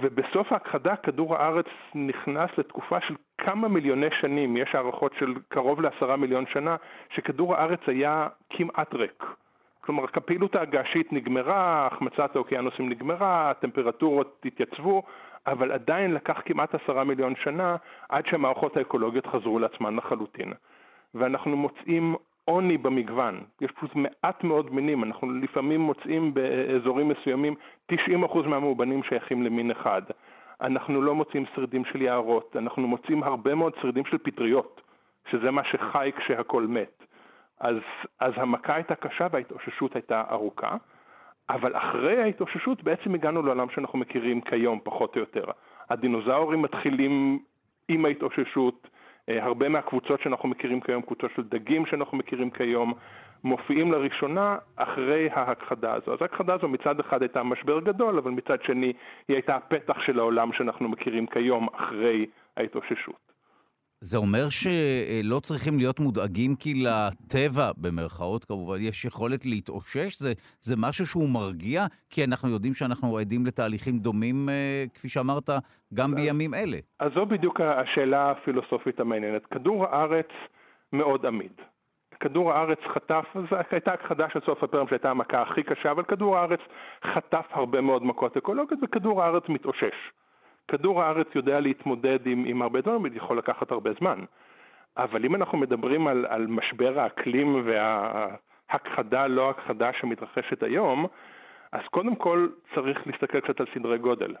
[0.00, 6.16] ובסוף ההכחדה כדור הארץ נכנס לתקופה של כמה מיליוני שנים, יש הערכות של קרוב לעשרה
[6.16, 6.76] מיליון שנה,
[7.14, 9.24] שכדור הארץ היה כמעט ריק.
[9.80, 15.02] כלומר, הפעילות הגעשית נגמרה, החמצת האוקיינוסים נגמרה, הטמפרטורות התייצבו,
[15.46, 17.76] אבל עדיין לקח כמעט עשרה מיליון שנה
[18.08, 20.52] עד שהמערכות האקולוגיות חזרו לעצמן לחלוטין.
[21.14, 27.54] ואנחנו מוצאים עוני במגוון, יש פשוט מעט מאוד מינים, אנחנו לפעמים מוצאים באזורים מסוימים
[27.92, 27.96] 90%
[28.46, 30.02] מהמאובנים שייכים למין אחד.
[30.60, 34.80] אנחנו לא מוצאים שרידים של יערות, אנחנו מוצאים הרבה מאוד שרידים של פטריות,
[35.30, 37.04] שזה מה שחי כשהכול מת.
[37.60, 37.76] אז,
[38.20, 40.76] אז המכה הייתה קשה וההתאוששות הייתה ארוכה,
[41.50, 45.44] אבל אחרי ההתאוששות בעצם הגענו לעולם שאנחנו מכירים כיום, פחות או יותר.
[45.90, 47.38] הדינוזאורים מתחילים
[47.88, 48.88] עם ההתאוששות,
[49.28, 52.94] הרבה מהקבוצות שאנחנו מכירים כיום, קבוצות של דגים שאנחנו מכירים כיום,
[53.44, 56.12] מופיעים לראשונה אחרי ההכחדה הזו.
[56.12, 58.92] אז ההכחדה הזו מצד אחד הייתה משבר גדול, אבל מצד שני
[59.28, 63.31] היא הייתה הפתח של העולם שאנחנו מכירים כיום אחרי ההתאוששות.
[64.04, 70.18] זה אומר שלא צריכים להיות מודאגים כי לטבע, במרכאות כמובן, יש יכולת להתאושש?
[70.18, 71.80] זה, זה משהו שהוא מרגיע?
[72.10, 75.48] כי אנחנו יודעים שאנחנו עדים לתהליכים דומים, אה, כפי שאמרת,
[75.94, 76.78] גם אז, בימים אלה.
[77.00, 79.46] אז זו בדיוק השאלה הפילוסופית המעניינת.
[79.46, 80.30] כדור הארץ
[80.92, 81.56] מאוד עמיד.
[82.20, 86.38] כדור הארץ חטף, זו הייתה הכחדה של סוף הפרם שהייתה המכה הכי קשה, אבל כדור
[86.38, 86.60] הארץ
[87.14, 89.96] חטף הרבה מאוד מכות אקולוגיות וכדור הארץ מתאושש.
[90.68, 94.24] כדור הארץ יודע להתמודד עם, עם הרבה דברים, יכול לקחת הרבה זמן.
[94.96, 101.06] אבל אם אנחנו מדברים על, על משבר האקלים וההכחדה, לא הכחדה שמתרחשת היום,
[101.72, 104.34] אז קודם כל צריך להסתכל קצת על סדרי גודל.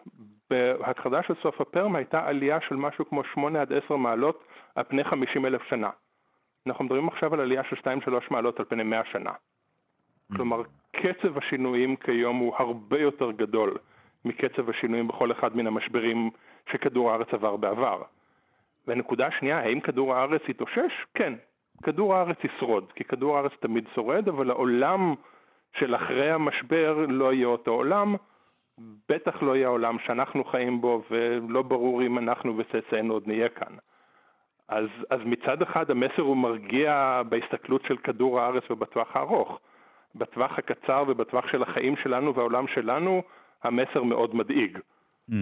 [0.50, 4.44] בהכחדה של סוף הפרם הייתה עלייה של משהו כמו 8 עד 10 מעלות
[4.74, 5.90] על פני 50 אלף שנה.
[6.66, 9.30] אנחנו מדברים עכשיו על עלייה של 2-3 מעלות על פני 100 שנה.
[9.30, 10.36] Mm.
[10.36, 10.62] כלומר,
[10.92, 13.78] קצב השינויים כיום הוא הרבה יותר גדול
[14.24, 16.30] מקצב השינויים בכל אחד מן המשברים
[16.70, 18.02] שכדור הארץ עבר בעבר.
[18.86, 20.92] והנקודה השנייה, האם כדור הארץ יתאושש?
[21.14, 21.32] כן,
[21.82, 25.14] כדור הארץ ישרוד, כי כדור הארץ תמיד שורד, אבל העולם
[25.78, 28.14] של אחרי המשבר לא יהיה אותו עולם,
[29.08, 33.76] בטח לא יהיה העולם שאנחנו חיים בו, ולא ברור אם אנחנו וצאצאינו עוד נהיה כאן.
[34.68, 39.58] אז, אז מצד אחד המסר הוא מרגיע בהסתכלות של כדור הארץ ובטווח הארוך.
[40.14, 43.22] בטווח הקצר ובטווח של החיים שלנו והעולם שלנו,
[43.64, 44.78] המסר מאוד מדאיג.
[45.30, 45.34] Mm.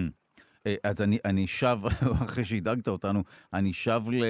[0.67, 1.77] אה, אז אני, אני שב,
[2.25, 4.23] אחרי שהדאגת אותנו, אני שב ל,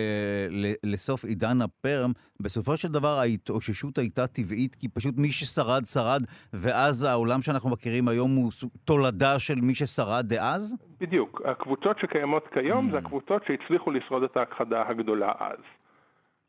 [0.49, 2.11] ל, לסוף עידן הפרם.
[2.39, 6.21] בסופו של דבר ההתאוששות הייתה טבעית, כי פשוט מי ששרד, שרד,
[6.53, 8.51] ואז העולם שאנחנו מכירים היום הוא
[8.85, 10.75] תולדה של מי ששרד דאז?
[10.99, 11.41] בדיוק.
[11.45, 12.91] הקבוצות שקיימות כיום mm.
[12.91, 15.59] זה הקבוצות שהצליחו לשרוד את ההכחדה הגדולה אז.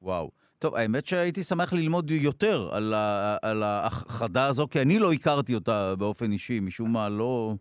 [0.03, 0.31] וואו.
[0.63, 5.55] טוב, האמת שהייתי שמח ללמוד יותר על, ה, על ההכחדה הזו, כי אני לא הכרתי
[5.55, 7.53] אותה באופן אישי, משום מה לא...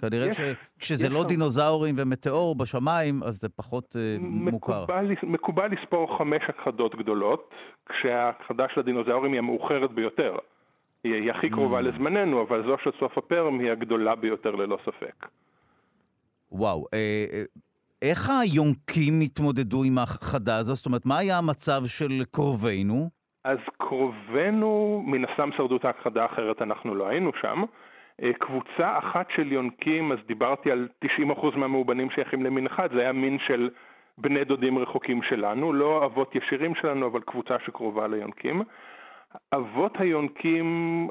[0.00, 1.28] כנראה יש, שכשזה יש לא שם.
[1.28, 4.86] דינוזאורים ומטאור בשמיים, אז זה פחות uh, מוכר.
[5.22, 7.50] מקובל לספור חמש הכחדות גדולות,
[7.88, 10.36] כשההכחדה של הדינוזאורים היא המאוחרת ביותר.
[11.04, 11.82] היא, היא הכי קרובה mm.
[11.82, 15.26] לזמננו, אבל זו של סוף הפרם היא הגדולה ביותר ללא ספק.
[16.52, 17.42] וואו, אה, אה,
[18.02, 20.74] איך היונקים התמודדו עם ההכחדה הזו?
[20.74, 23.08] זאת אומרת, מה היה המצב של קרובינו?
[23.44, 27.64] אז קרובינו, מן הסתם שרדו את ההכחדה, אחרת אנחנו לא היינו שם.
[28.22, 33.12] אה, קבוצה אחת של יונקים, אז דיברתי על 90% מהמאובנים שייכים למין אחד, זה היה
[33.12, 33.70] מין של
[34.18, 38.62] בני דודים רחוקים שלנו, לא אבות ישירים שלנו, אבל קבוצה שקרובה ליונקים.
[39.54, 41.08] אבות היונקים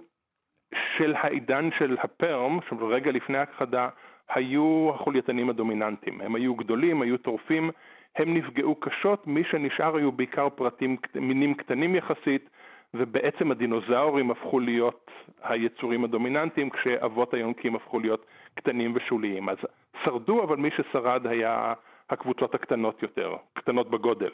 [0.98, 3.90] של העידן של הפרם, רגע לפני ההכחדה,
[4.30, 6.22] היו החולייתנים הדומיננטיים.
[6.22, 7.72] הם היו גדולים, היו טורפים,
[8.16, 12.50] הם נפגעו קשות, מי שנשאר היו בעיקר פרטים, מינים קטנים יחסית,
[12.94, 15.12] ובעצם הדינוזאורים הפכו להיות
[15.44, 18.26] היצורים הדומיננטיים, כשאבות היונקים הפכו להיות
[18.56, 19.50] קטנים ושוליים.
[19.50, 19.58] אז
[20.04, 21.74] שרדו, אבל מי ששרד היה
[22.10, 24.30] הקבוצות הקטנות יותר, קטנות בגודל.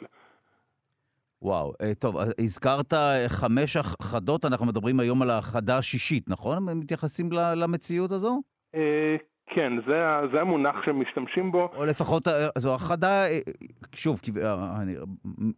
[1.42, 2.92] וואו, אה, טוב, הזכרת
[3.28, 6.68] חמש החדות, אנחנו מדברים היום על החדה השישית, נכון?
[6.68, 8.40] הם מתייחסים למציאות הזו?
[9.46, 11.70] כן, זה, זה המונח שמשתמשים בו.
[11.76, 13.38] או לפחות, אה, זו הכחדה, אה,
[13.94, 14.94] שוב, אה, אני,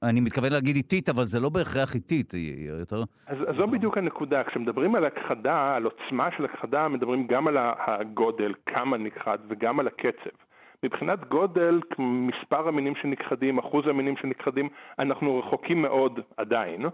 [0.03, 2.34] אני מתכוון להגיד איטית, אבל זה לא בהכרח איטית,
[2.80, 2.97] יותר...
[3.26, 4.45] אז, אז זו בדיוק הנקודה.
[4.45, 9.87] כשמדברים על הכחדה, על עוצמה של הכחדה, מדברים גם על הגודל, כמה נכחד, וגם על
[9.87, 10.37] הקצב.
[10.82, 14.68] מבחינת גודל, מספר המינים שנכחדים, אחוז המינים שנכחדים,
[14.99, 16.87] אנחנו רחוקים מאוד עדיין.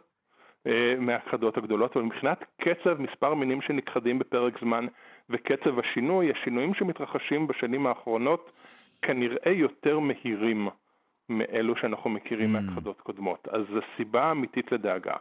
[0.98, 4.86] מהכחדות הגדולות, אבל מבחינת קצב, מספר מינים שנכחדים בפרק זמן
[5.30, 8.50] וקצב השינוי, השינויים שמתרחשים בשנים האחרונות
[9.02, 10.68] כנראה יותר מהירים
[11.28, 12.60] מאלו שאנחנו מכירים mm.
[12.60, 13.48] מהכחדות קודמות.
[13.48, 15.14] אז זו סיבה אמיתית לדאגה.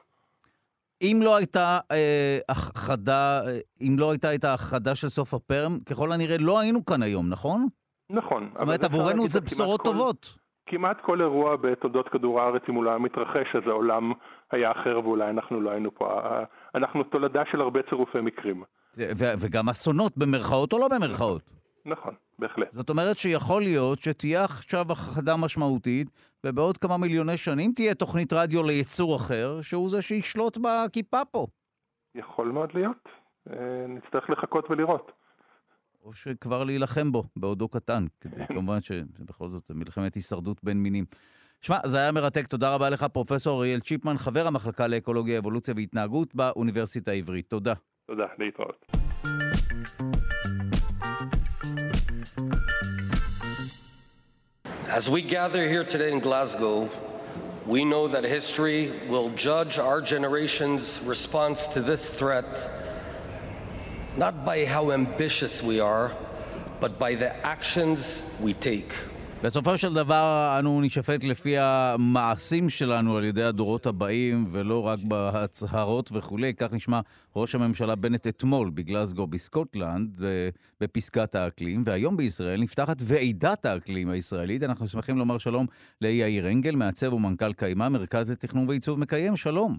[1.02, 6.12] אם לא הייתה אה, הכחדה, אה, אם לא הייתה את ההכחדה של סוף הפרם, ככל
[6.12, 7.68] הנראה לא היינו כאן היום, נכון?
[8.10, 8.50] נכון.
[8.54, 10.38] זאת אומרת, עבורנו זה בשורות כל, טובות.
[10.66, 14.12] כמעט כל אירוע בתולדות כדור הארץ, אם הוא לא היה מתרחש, אז העולם
[14.52, 16.22] היה אחר ואולי אנחנו לא היינו פה.
[16.76, 18.64] אנחנו תולדה של הרבה צירופי מקרים.
[19.40, 21.42] וגם אסונות, במרכאות או לא במרכאות.
[21.86, 22.72] נכון, בהחלט.
[22.72, 26.10] זאת אומרת שיכול להיות שתהיה עכשיו הכחדה משמעותית,
[26.46, 31.48] ובעוד כמה מיליוני שנים תהיה תוכנית רדיו ליצור אחר, שהוא זה שישלוט בכיפה פה.
[32.16, 33.10] יכול מאוד להיות.
[33.50, 33.56] אה,
[33.88, 35.12] נצטרך לחכות ולראות.
[36.04, 38.06] או שכבר להילחם בו, בעודו קטן.
[38.22, 41.06] כדי, כמובן שבכל זאת מלחמת הישרדות בין מינים.
[41.62, 42.48] שמע, זה היה מרתק.
[42.48, 47.50] תודה רבה לך, פרופ' אריאל צ'יפמן, חבר המחלקה לאקולוגיה, אבולוציה והתנהגות באוניברסיטה העברית.
[47.50, 47.74] תודה.
[48.11, 48.87] תודה, להתראות.
[54.89, 56.89] As we gather here today in Glasgow,
[57.67, 62.71] we know that history will judge our generation's response to this threat
[64.17, 66.13] not by how ambitious we are,
[66.81, 68.93] but by the actions we take.
[69.44, 76.10] בסופו של דבר אנו נשפט לפי המעשים שלנו על ידי הדורות הבאים, ולא רק בהצהרות
[76.14, 76.54] וכולי.
[76.54, 77.00] כך נשמע
[77.36, 80.50] ראש הממשלה בנט אתמול בגלסגו בסקוטלנד, אה,
[80.82, 84.64] בפסקת האקלים, והיום בישראל נפתחת ועידת האקלים הישראלית.
[84.64, 85.66] אנחנו שמחים לומר שלום
[86.02, 89.36] ליאיר אנגל, מעצב ומנכ"ל קיימה, מרכז לתכנון ועיצוב מקיים.
[89.36, 89.78] שלום.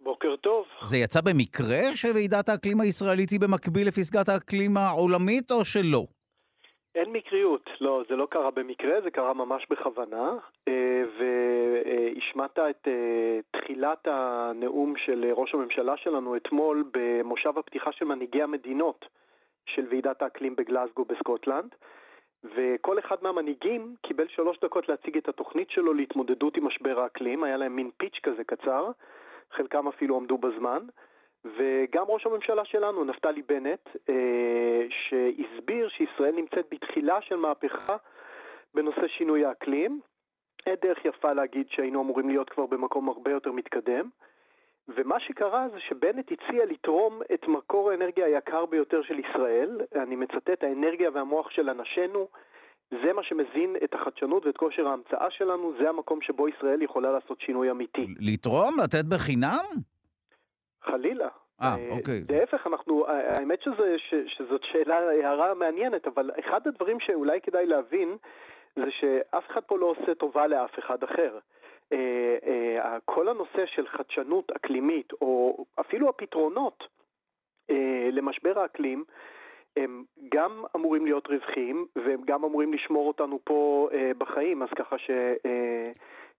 [0.00, 0.64] בוקר טוב.
[0.84, 6.06] זה יצא במקרה שוועידת האקלים הישראלית היא במקביל לפסקת האקלים העולמית, או שלא?
[6.94, 10.32] אין מקריות, לא, זה לא קרה במקרה, זה קרה ממש בכוונה,
[10.68, 18.42] אה, והשמעת את אה, תחילת הנאום של ראש הממשלה שלנו אתמול במושב הפתיחה של מנהיגי
[18.42, 19.04] המדינות
[19.66, 21.74] של ועידת האקלים בגלסגו בסקוטלנד.
[22.44, 27.56] וכל אחד מהמנהיגים קיבל שלוש דקות להציג את התוכנית שלו להתמודדות עם משבר האקלים, היה
[27.56, 28.90] להם מין פיץ' כזה קצר,
[29.50, 30.86] חלקם אפילו עמדו בזמן,
[31.44, 37.96] וגם ראש הממשלה שלנו, נפתלי בנט, אה, שהסביר שישראל נמצאת בתחילה של מהפכה
[38.74, 40.00] בנושא שינוי האקלים.
[40.66, 44.08] אין דרך יפה להגיד שהיינו אמורים להיות כבר במקום הרבה יותר מתקדם.
[44.88, 50.62] ומה שקרה זה שבנט הציע לתרום את מקור האנרגיה היקר ביותר של ישראל, אני מצטט,
[50.62, 52.28] האנרגיה והמוח של אנשינו,
[52.90, 57.40] זה מה שמזין את החדשנות ואת כושר ההמצאה שלנו, זה המקום שבו ישראל יכולה לעשות
[57.40, 58.06] שינוי אמיתי.
[58.20, 58.74] לתרום?
[58.84, 59.91] לתת בחינם?
[60.82, 61.28] חלילה.
[61.62, 62.20] אה, אוקיי.
[62.30, 68.16] להפך, אנחנו, האמת שזה, ש, שזאת שאלה, הערה מעניינת, אבל אחד הדברים שאולי כדאי להבין,
[68.76, 71.38] זה שאף אחד פה לא עושה טובה לאף אחד אחר.
[71.92, 76.84] אה, אה, כל הנושא של חדשנות אקלימית, או אפילו הפתרונות
[77.70, 79.04] אה, למשבר האקלים,
[79.76, 80.04] הם
[80.34, 85.10] גם אמורים להיות רווחיים, והם גם אמורים לשמור אותנו פה בחיים, אז ככה ש...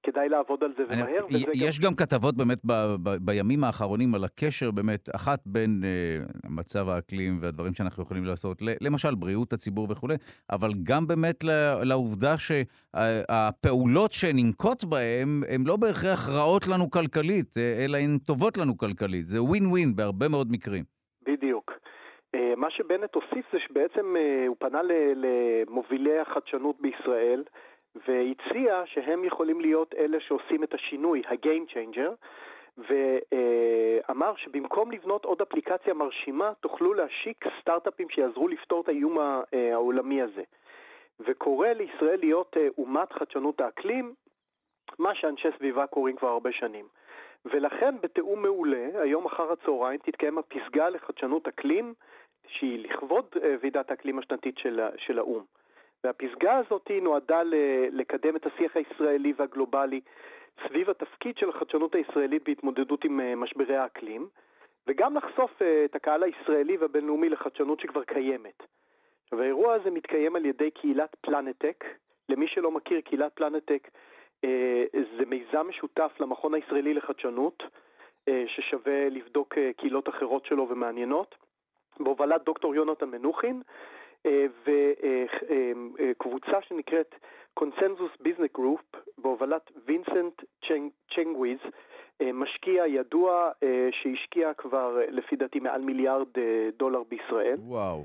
[0.03, 1.25] כדאי לעבוד על זה ומהר.
[1.29, 1.93] אני, יש גם...
[1.93, 2.73] גם כתבות באמת ב,
[3.03, 6.17] ב, בימים האחרונים על הקשר באמת, אחת בין אה,
[6.49, 10.15] מצב האקלים והדברים שאנחנו יכולים לעשות, למשל בריאות הציבור וכולי,
[10.51, 11.43] אבל גם באמת
[11.83, 18.77] לעובדה שהפעולות שננקוט בהן, הן לא בהכרח רעות לנו כלכלית, אה, אלא הן טובות לנו
[18.77, 19.25] כלכלית.
[19.25, 20.83] זה ווין ווין בהרבה מאוד מקרים.
[21.25, 21.71] בדיוק.
[22.35, 24.81] אה, מה שבנט הוסיף זה שבעצם אה, הוא פנה
[25.15, 27.43] למובילי החדשנות בישראל,
[27.95, 32.11] והציע שהם יכולים להיות אלה שעושים את השינוי, ה-game changer,
[32.77, 39.17] ואמר שבמקום לבנות עוד אפליקציה מרשימה, תוכלו להשיק סטארט-אפים שיעזרו לפתור את האיום
[39.73, 40.43] העולמי הזה.
[41.19, 44.13] וקורא לישראל להיות אה, אומת חדשנות האקלים,
[44.99, 46.85] מה שאנשי סביבה קוראים כבר הרבה שנים.
[47.45, 51.93] ולכן בתיאום מעולה, היום אחר הצהריים תתקיים הפסגה לחדשנות אקלים,
[52.47, 54.57] שהיא לכבוד אה, ועידת האקלים השנתית
[54.97, 55.43] של האו"ם.
[56.03, 57.41] והפסגה הזאת נועדה
[57.91, 60.01] לקדם את השיח הישראלי והגלובלי
[60.67, 64.27] סביב התפקיד של החדשנות הישראלית בהתמודדות עם אה, משברי האקלים,
[64.87, 68.63] וגם לחשוף אה, את הקהל הישראלי והבינלאומי לחדשנות שכבר קיימת.
[69.23, 71.85] עכשיו, האירוע הזה מתקיים על ידי קהילת פלנטק.
[72.29, 73.89] למי שלא מכיר, קהילת פלנטק
[74.43, 74.83] אה,
[75.17, 77.63] זה מיזם משותף למכון הישראלי לחדשנות,
[78.47, 81.35] ששווה לבדוק קהילות אחרות שלו ומעניינות,
[81.99, 83.61] בהובלת דוקטור יונתן מנוחין,
[85.97, 87.15] וקבוצה שנקראת
[87.53, 88.81] Consensus Business Group
[89.17, 90.43] בהובלת וינסנט
[91.15, 91.59] צ'נגיז,
[92.33, 93.51] משקיע ידוע
[93.91, 96.27] שהשקיע כבר לפי דעתי מעל מיליארד
[96.77, 97.57] דולר בישראל.
[97.57, 98.03] וואו.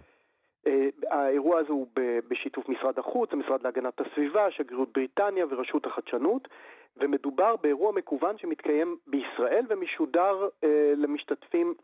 [1.06, 1.86] האירוע הזה הוא
[2.28, 6.48] בשיתוף משרד החוץ, המשרד להגנת הסביבה, שגרירות בריטניה ורשות החדשנות,
[6.96, 10.48] ומדובר באירוע מקוון שמתקיים בישראל ומשודר
[10.96, 11.74] למשתתפים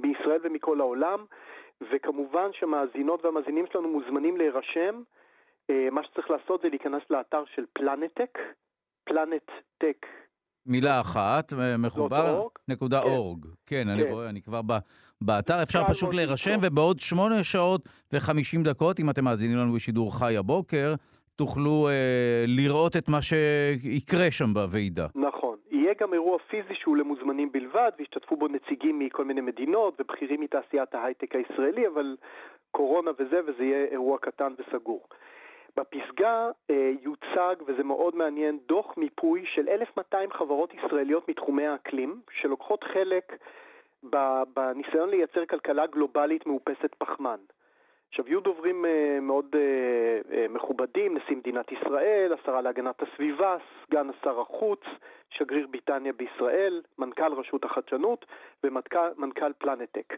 [0.00, 1.24] בישראל ומכל העולם.
[1.92, 5.02] וכמובן שהמאזינות והמאזינים שלנו מוזמנים להירשם.
[5.70, 8.38] אה, מה שצריך לעשות זה להיכנס לאתר של פלנטק,
[9.04, 10.06] פלנטטק.
[10.66, 13.08] מילה אחת, אה, מחובר, נקודה כן.
[13.08, 13.46] אורג.
[13.66, 14.10] כן, אני כן.
[14.10, 14.60] רואה, אני כבר
[15.20, 20.36] באתר, אפשר פשוט להירשם, ובעוד שמונה שעות וחמישים דקות, אם אתם מאזינים לנו בשידור חי
[20.36, 20.94] הבוקר,
[21.36, 25.06] תוכלו אה, לראות את מה שיקרה שם בוועידה.
[25.14, 25.37] נכון.
[25.98, 31.34] גם אירוע פיזי שהוא למוזמנים בלבד, וישתתפו בו נציגים מכל מיני מדינות ובכירים מתעשיית ההייטק
[31.34, 32.16] הישראלי, אבל
[32.70, 35.02] קורונה וזה, וזה יהיה אירוע קטן וסגור.
[35.76, 42.84] בפסגה אה, יוצג, וזה מאוד מעניין, דוח מיפוי של 1,200 חברות ישראליות מתחומי האקלים, שלוקחות
[42.84, 43.36] חלק
[44.54, 47.38] בניסיון לייצר כלכלה גלובלית מאופסת פחמן.
[48.08, 54.08] עכשיו, יהיו דוברים uh, מאוד uh, uh, מכובדים, נשיא מדינת ישראל, השרה להגנת הסביבה, סגן
[54.24, 54.80] שר החוץ,
[55.30, 58.26] שגריר בריטניה בישראל, מנכ"ל רשות החדשנות
[58.64, 60.14] ומנכ"ל פלנטק.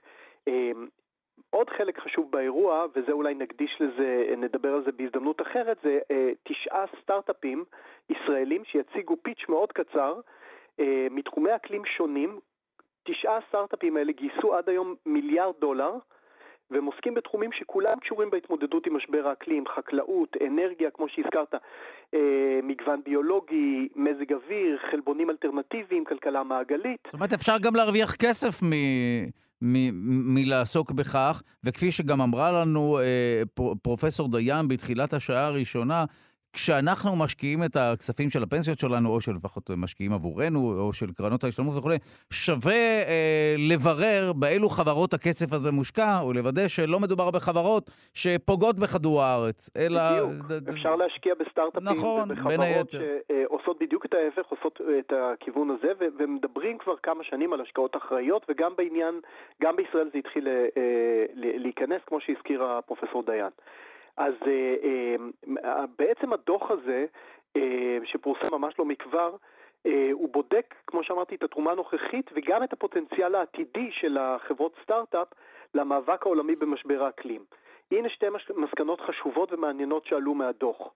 [1.51, 5.99] עוד חלק חשוב באירוע, וזה אולי נקדיש לזה, נדבר על זה בהזדמנות אחרת, זה
[6.43, 7.65] תשעה סטארט-אפים
[8.11, 10.21] ישראלים שיציגו פיץ' מאוד קצר
[11.11, 12.41] מתחומי אקלים שונים.
[13.05, 15.93] תשעה הסטארט-אפים האלה גייסו עד היום מיליארד דולר,
[16.71, 21.55] והם עוסקים בתחומים שכולם קשורים בהתמודדות עם משבר האקלים, חקלאות, אנרגיה, כמו שהזכרת,
[22.15, 27.01] אה, מגוון ביולוגי, מזג אוויר, חלבונים אלטרנטיביים, כלכלה מעגלית.
[27.05, 28.73] זאת אומרת, אפשר גם להרוויח כסף מ...
[30.35, 33.43] מלעסוק בכך, וכפי שגם אמרה לנו אה,
[33.83, 36.05] פרופסור דיין בתחילת השעה הראשונה,
[36.53, 41.77] כשאנחנו משקיעים את הכספים של הפנסיות שלנו, או שלפחות משקיעים עבורנו, או של קרנות ההשתלמות
[41.79, 41.97] וכולי,
[42.33, 49.23] שווה אה, לברר באילו חברות הכסף הזה מושקע, או לוודא שלא מדובר בחברות שפוגעות בכדור
[49.23, 50.01] הארץ, אלא...
[50.49, 50.69] בדיוק.
[50.77, 56.11] אפשר להשקיע בסטארט-אפים נכון, ובחברות שעושות בדיוק את ההפך, עושות אה, את הכיוון הזה, ו-
[56.19, 59.21] ומדברים כבר כמה שנים על השקעות אחראיות, וגם בעניין,
[59.63, 63.51] גם בישראל זה התחיל אה, להיכנס, כמו שהזכירה פרופסור דיין.
[64.21, 64.35] אז
[65.99, 67.07] בעצם הדוח הזה,
[68.05, 69.37] שפורסם ממש לא מכבר,
[70.13, 75.29] הוא בודק, כמו שאמרתי, את התרומה הנוכחית וגם את הפוטנציאל העתידי של החברות סטארט-אפ
[75.75, 77.45] למאבק העולמי במשבר האקלים.
[77.91, 80.95] הנה שתי מסקנות חשובות ומעניינות שעלו מהדוח.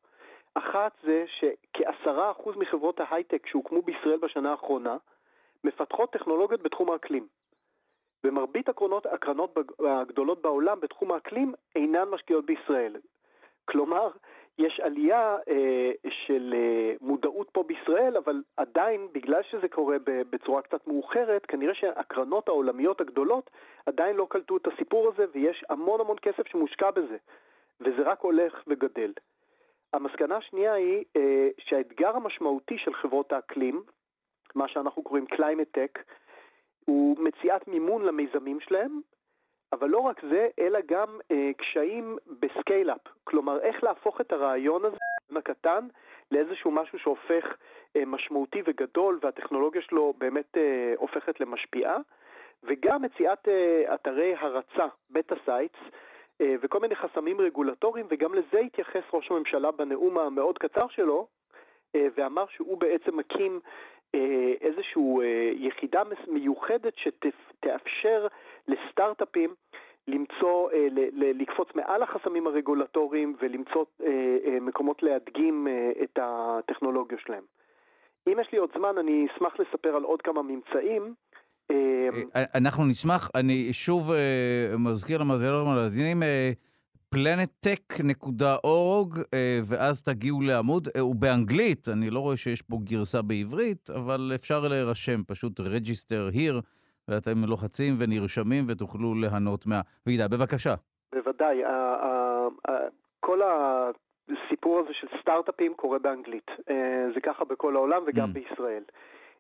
[0.55, 4.97] אחת זה שכעשרה אחוז מחברות ההייטק שהוקמו בישראל בשנה האחרונה
[5.65, 7.27] מפתחות טכנולוגיות בתחום האקלים.
[8.25, 9.57] ומרבית הקרנות, הקרנות
[9.87, 12.97] הגדולות בעולם בתחום האקלים אינן משקיעות בישראל.
[13.65, 14.11] כלומר,
[14.59, 20.87] יש עלייה אה, של אה, מודעות פה בישראל, אבל עדיין, בגלל שזה קורה בצורה קצת
[20.87, 23.51] מאוחרת, כנראה שהקרנות העולמיות הגדולות
[23.87, 27.17] עדיין לא קלטו את הסיפור הזה, ויש המון המון כסף שמושקע בזה,
[27.81, 29.13] וזה רק הולך וגדל.
[29.93, 33.83] המסקנה השנייה היא אה, שהאתגר המשמעותי של חברות האקלים,
[34.55, 36.03] מה שאנחנו קוראים Climate Tech,
[36.85, 39.01] הוא מציאת מימון למיזמים שלהם,
[39.75, 43.01] אבל לא רק זה, אלא גם אה, קשיים ב scale-up.
[43.25, 44.97] כלומר, איך להפוך את הרעיון הזה,
[45.37, 45.87] הקטן,
[46.31, 47.57] לאיזשהו משהו שהופך
[47.97, 51.97] אה, משמעותי וגדול, והטכנולוגיה שלו באמת אה, הופכת למשפיעה,
[52.63, 55.79] וגם מציאת אה, אתרי הרצה, beta sites,
[56.41, 61.27] אה, וכל מיני חסמים רגולטוריים, וגם לזה התייחס ראש הממשלה בנאום המאוד קצר שלו,
[61.95, 63.61] אה, ואמר שהוא בעצם מקים
[64.15, 65.03] אה, איזושהי
[65.55, 68.27] יחידה מיוחדת שתאפשר
[68.69, 69.55] לסטארט-אפים
[70.09, 70.71] למצוא,
[71.13, 73.85] לקפוץ מעל החסמים הרגולטוריים ולמצוא
[74.61, 75.69] מקומות להדגים
[76.03, 77.43] את הטכנולוגיה שלהם.
[78.29, 81.15] אם יש לי עוד זמן, אני אשמח לספר על עוד כמה ממצאים.
[81.71, 82.09] אה,
[82.55, 86.53] אנחנו נשמח, אני שוב אה, מזכיר למאזינות ולמאזינים, אה,
[87.15, 89.19] planetech.org,
[89.65, 95.23] ואז תגיעו לעמוד, הוא באנגלית, אני לא רואה שיש פה גרסה בעברית, אבל אפשר להירשם,
[95.27, 96.61] פשוט register here,
[97.09, 100.29] ואתם לוחצים ונרשמים ותוכלו ליהנות מהוועידה.
[100.29, 100.75] בבקשה.
[101.15, 101.63] בוודאי.
[103.21, 103.41] כל
[104.29, 106.51] הסיפור הזה של סטארט-אפים קורה באנגלית.
[107.15, 108.33] זה ככה בכל העולם וגם mm.
[108.33, 108.83] בישראל.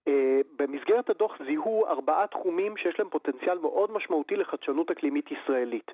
[0.08, 5.90] אה, במסגרת הדוח זיהו ארבעה תחומים שיש להם פוטנציאל מאוד משמעותי לחדשנות אקלימית ישראלית.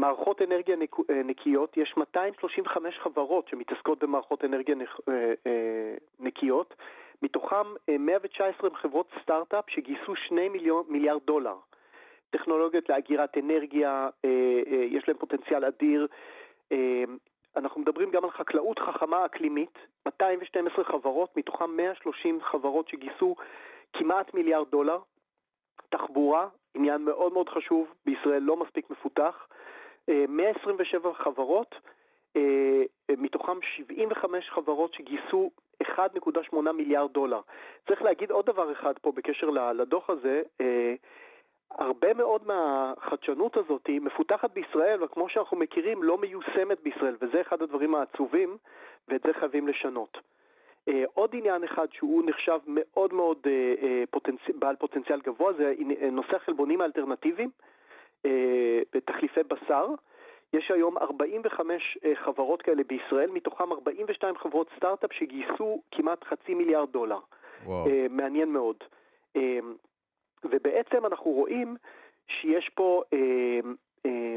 [0.00, 0.76] מערכות אנרגיה
[1.10, 4.74] אה, נקיות, יש 235 חברות שמתעסקות במערכות אנרגיה
[5.08, 6.74] אה, נקיות,
[7.22, 7.66] מתוכם
[7.98, 11.56] 119 חברות סטארט-אפ שגייסו 2 מיליון, מיליארד דולר.
[12.30, 14.08] טכנולוגיות לאגירת אנרגיה,
[14.90, 16.06] יש להם פוטנציאל אדיר.
[17.56, 23.36] אנחנו מדברים גם על חקלאות חכמה אקלימית, 212 חברות, מתוכן 130 חברות שגייסו
[23.92, 24.98] כמעט מיליארד דולר.
[25.88, 29.46] תחבורה, עניין מאוד מאוד חשוב, בישראל לא מספיק מפותח.
[30.28, 31.74] 127 אה, חברות,
[32.36, 32.82] אה,
[33.18, 35.50] מתוכן 75 חברות שגייסו
[35.82, 37.40] 1.8 מיליארד דולר.
[37.88, 40.94] צריך להגיד עוד דבר אחד פה בקשר לדוח הזה, אה,
[41.70, 47.62] הרבה מאוד מהחדשנות הזאת היא מפותחת בישראל, וכמו שאנחנו מכירים, לא מיושמת בישראל, וזה אחד
[47.62, 48.56] הדברים העצובים,
[49.08, 50.18] ואת זה חייבים לשנות.
[51.14, 53.46] עוד עניין אחד שהוא נחשב מאוד מאוד
[54.10, 54.40] פוטנצ...
[54.54, 55.74] בעל פוטנציאל גבוה זה
[56.12, 57.50] נושא החלבונים האלטרנטיביים
[58.94, 59.86] בתחליפי בשר.
[60.52, 66.92] יש היום 45 uh, חברות כאלה בישראל, מתוכם 42 חברות סטארט-אפ שגייסו כמעט חצי מיליארד
[66.92, 67.18] דולר.
[67.64, 67.86] וואו.
[67.86, 68.76] Uh, מעניין מאוד.
[70.44, 71.76] ובעצם אנחנו רואים
[72.28, 73.60] שיש פה, אה,
[74.06, 74.36] אה,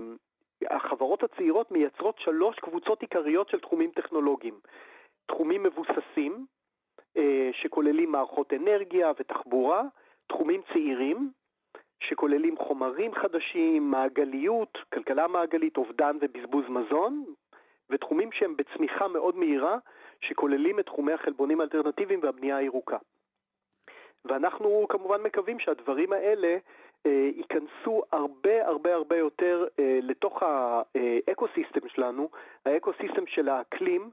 [0.75, 4.59] החברות הצעירות מייצרות שלוש קבוצות עיקריות של תחומים טכנולוגיים.
[5.25, 6.45] תחומים מבוססים,
[7.17, 9.83] אה, שכוללים מערכות אנרגיה ותחבורה,
[10.27, 11.31] תחומים צעירים,
[12.09, 17.25] שכוללים חומרים חדשים, מעגליות, כלכלה מעגלית, אובדן ובזבוז מזון,
[17.89, 19.77] ותחומים שהם בצמיחה מאוד מהירה,
[20.21, 22.97] שכוללים את תחומי החלבונים האלטרנטיביים והבנייה הירוקה.
[24.25, 26.57] ואנחנו כמובן מקווים שהדברים האלה
[27.05, 32.29] אה, ייכנסו הרבה הרבה הרבה יותר אה, לתוך ה ecosystem שלנו,
[32.65, 34.09] ה ecosystem של האקלים.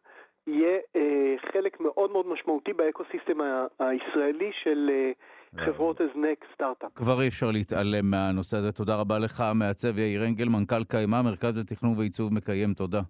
[0.47, 3.41] יהיה אה, חלק מאוד מאוד משמעותי ב ecosystem
[3.79, 5.13] הישראלי של אה,
[5.59, 6.91] חברות הזנק סטארט-אפ.
[6.95, 8.73] כבר אי אפשר להתעלם מהנושא הזה.
[8.73, 12.75] תודה רבה לך, מעצב יאיר אנגל, מנכ"ל קיימה, מרכז לתכנון ועיצוב מקיים.
[12.75, 13.01] תודה.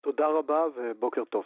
[0.00, 1.44] תודה רבה ובוקר טוב.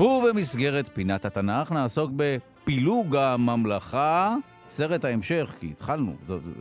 [0.00, 4.34] ובמסגרת פינת התנ"ך נעסוק בפילוג הממלכה,
[4.66, 6.12] סרט ההמשך, כי התחלנו,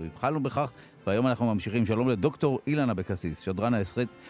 [0.05, 0.71] התחלנו בכך,
[1.07, 1.85] והיום אנחנו ממשיכים.
[1.85, 3.73] שלום לדוקטור אילן אבקסיס, שדרן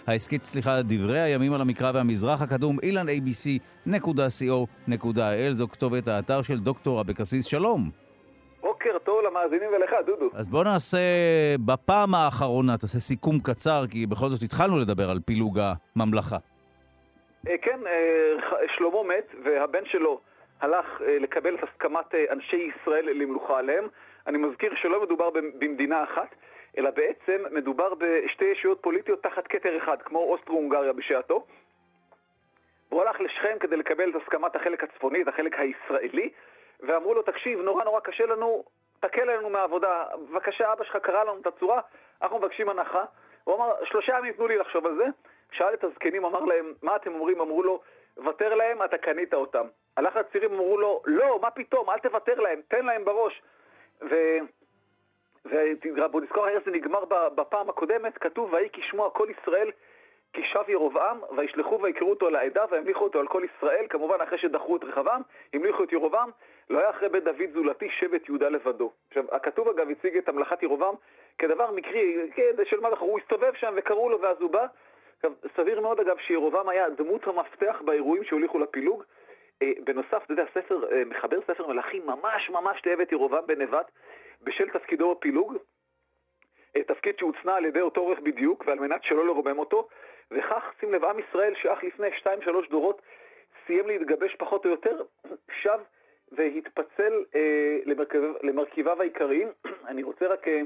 [0.07, 3.91] ההסכת, סליחה, דברי הימים על המקרא והמזרח הקדום, אילן abc.co.il,
[5.51, 7.89] זו כתובת האתר של דוקטור אבקסיס, שלום.
[8.61, 10.29] בוקר טוב למאזינים ולך, דודו.
[10.33, 10.97] אז בוא נעשה,
[11.65, 15.59] בפעם האחרונה, תעשה סיכום קצר, כי בכל זאת התחלנו לדבר על פילוג
[15.95, 16.37] הממלכה.
[17.47, 18.35] אה, כן, אה,
[18.77, 20.19] שלמה מת, והבן שלו,
[20.61, 20.85] הלך
[21.21, 23.87] לקבל את הסכמת אנשי ישראל למלוכה עליהם.
[24.27, 26.35] אני מזכיר שלא מדובר במדינה אחת,
[26.77, 31.45] אלא בעצם מדובר בשתי ישויות פוליטיות תחת כתר אחד, כמו אוסטרו-הונגריה בשעתו.
[32.89, 36.29] והוא הלך לשכם כדי לקבל את הסכמת החלק הצפוני, את החלק הישראלי,
[36.79, 38.63] ואמרו לו, תקשיב, נורא נורא קשה לנו,
[38.99, 41.81] תקל עלינו מהעבודה, בבקשה, אבא שלך קרא לנו את הצורה,
[42.21, 43.05] אנחנו מבקשים הנחה.
[43.43, 45.05] הוא אמר, שלושה ימים תנו לי לחשוב על זה.
[45.51, 47.41] שאל את הזקנים, אמר להם, מה אתם אומרים?
[47.41, 47.81] אמרו לו,
[48.17, 49.67] ותר להם, אתה קנית אותם.
[49.97, 53.41] הלך לצעירים, אמרו לו, לא, מה פתאום, אל תוותר להם, תן להם בראש.
[55.45, 57.03] ובוא נזכור איך זה נגמר
[57.35, 59.71] בפעם הקודמת, כתוב, ויהי כשמוע כל ישראל
[60.33, 64.75] כי שב ירבעם, וישלחו ויקראו אותו לעדה, והמליכו אותו על כל ישראל, כמובן אחרי שדחו
[64.75, 65.21] את רחבעם,
[65.53, 66.29] המליכו את ירבעם,
[66.69, 68.91] לא היה אחרי בית דוד זולתי שבט יהודה לבדו.
[69.07, 70.95] עכשיו, הכתוב אגב הציג את המלכת ירבעם
[71.37, 72.29] כדבר מקרי,
[72.63, 74.65] של מה הוא הסתובב שם וקראו לו ואז הוא בא.
[75.15, 79.03] עכשיו, סביר מאוד אגב שירבעם היה דמות המפתח באירועים שהוליכו לפילוג.
[79.61, 83.91] אה, בנוסף, אתה יודע, ספר, אה, מחבר ספר מלכים ממש ממש תאב את ירבעם בנבט
[84.43, 85.57] בשל תפקידו בפילוג.
[86.75, 89.87] אה, תפקיד שהוצנע על ידי אותו עורך בדיוק, ועל מנת שלא לרומם אותו,
[90.31, 93.01] וכך, שים לב, עם ישראל שאך לפני 2-3 דורות
[93.65, 95.01] סיים להתגבש פחות או יותר,
[95.61, 95.79] שב
[96.31, 99.47] והתפצל אה, למרכב, למרכיביו העיקריים.
[99.89, 100.61] אני רוצה רק אה,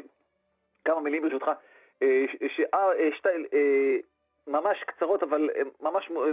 [0.86, 1.52] כמה מילים ברשותך,
[2.02, 2.26] אה,
[2.74, 3.98] אה, אה, שתיים, אה,
[4.48, 6.12] ממש קצרות, אבל אה, ממש...
[6.12, 6.32] אה,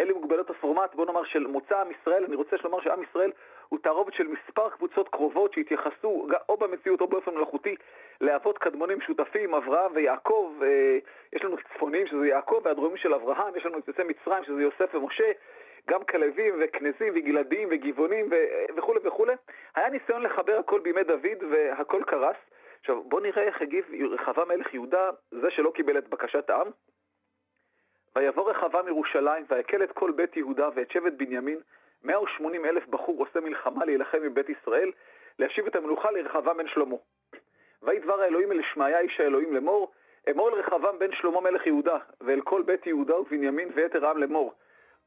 [0.00, 2.24] אלה מוגבלות הפורמט, בוא נאמר, של מוצא עם ישראל.
[2.24, 3.30] אני רוצה לומר שעם ישראל
[3.70, 7.76] הוא תערובת של מספר קבוצות קרובות שהתייחסו או במציאות או באופן מלאכותי
[8.20, 10.52] לאבות קדמונים משותפים, אברהם ויעקב.
[10.62, 10.98] אה,
[11.32, 14.94] יש לנו צפונים שזה יעקב והדרומים של אברהם, יש לנו את יוצאי מצרים שזה יוסף
[14.94, 15.32] ומשה.
[15.88, 18.28] גם כלבים וכנזים וגלעדים וגבעונים
[18.76, 19.34] וכולי וכולי.
[19.74, 22.36] היה ניסיון לחבר הכל בימי דוד והכל קרס.
[22.80, 26.66] עכשיו בואו נראה איך הגיב רחבה מלך יהודה, זה שלא קיבל את בקשת העם.
[28.16, 31.58] ויבוא רחבה מירושלים, ויקל את כל בית יהודה ואת שבט בנימין,
[32.04, 34.92] 180 אלף בחור עושה מלחמה להילחם מבית ישראל,
[35.38, 36.96] להשיב את המלוכה לרחבעם בן שלמה.
[37.82, 39.92] ויהי דבר האלוהים אל שמעיה איש האלוהים לאמור,
[40.30, 44.54] אמור אל רחבעם בן שלמה מלך יהודה, ואל כל בית יהודה ובנימין ויתר העם לאמור.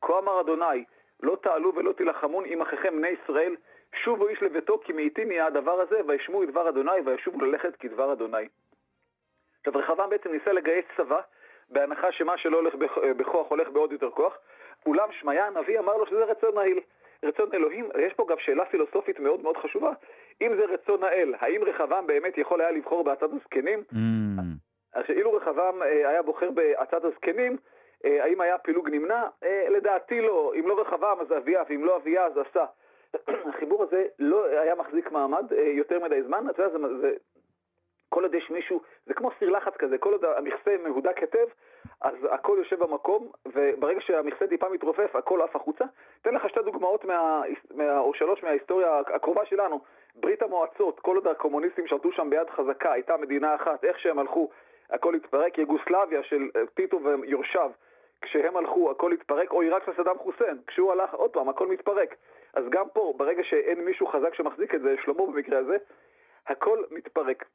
[0.02, 0.84] כה אמר אדוני,
[1.24, 3.56] לא תעלו ולא תילחמון עם אחיכם בני ישראל,
[4.04, 8.14] שובו איש לביתו כי מעיטים יהיה הדבר הזה, וישמעו את דבר אדוני וישובו ללכת כדבר
[8.14, 8.48] אדוני.
[9.60, 11.22] עכשיו רחבעם בעצם ניסה לגייס צבא
[11.70, 12.76] בהנחה שמה שלא הולך
[13.18, 14.38] בכוח הולך בעוד יותר כוח,
[14.86, 16.80] אולם שמעיה הנביא אמר לו שזה רצון האל.
[17.24, 19.92] רצון אלוהים, יש פה גם שאלה פילוסופית מאוד מאוד חשובה.
[20.42, 23.84] אם זה רצון האל, האם רחבעם באמת יכול היה לבחור בעצת הזקנים?
[23.94, 23.98] Mm.
[24.94, 27.58] אז אילו רחבעם אה, היה בוחר בעצת הזקנים,
[28.06, 29.28] אה, האם היה פילוג נמנע?
[29.44, 30.54] אה, לדעתי לא.
[30.60, 32.66] אם לא רחבעם אז אביה, ואם לא אביה אז עשה.
[33.50, 36.50] החיבור הזה לא היה מחזיק מעמד יותר מדי זמן.
[36.50, 37.14] אתה יודע, זה, זה
[38.14, 41.48] כל עוד יש מישהו, זה כמו סיר לחץ כזה, כל עוד המכסה מהודק היטב,
[42.02, 45.86] אז הכל יושב במקום, וברגע שהמכסה טיפה מתרופף, הכל עף החוצה.
[46.22, 47.42] אתן לך שתי דוגמאות מה,
[47.76, 49.80] מה, או שלוש מההיסטוריה הקרובה שלנו.
[50.16, 54.50] ברית המועצות, כל עוד הקומוניסטים שלטו שם ביד חזקה, הייתה מדינה אחת, איך שהם הלכו,
[54.90, 55.58] הכל התפרק.
[55.58, 57.72] יוגוסלביה של טיטו ויורשיו,
[58.22, 62.16] כשהם הלכו, הכל התפרק, או עיראק של סדאם חוסיין, כשהוא הלך, עוד פעם, הכל מתפרק.
[62.54, 65.78] אז גם פה, ברגע שאין מישהו חזק שמחזיק את זה, שלמה במקרה הזה,
[66.48, 67.46] הכל מתפרק.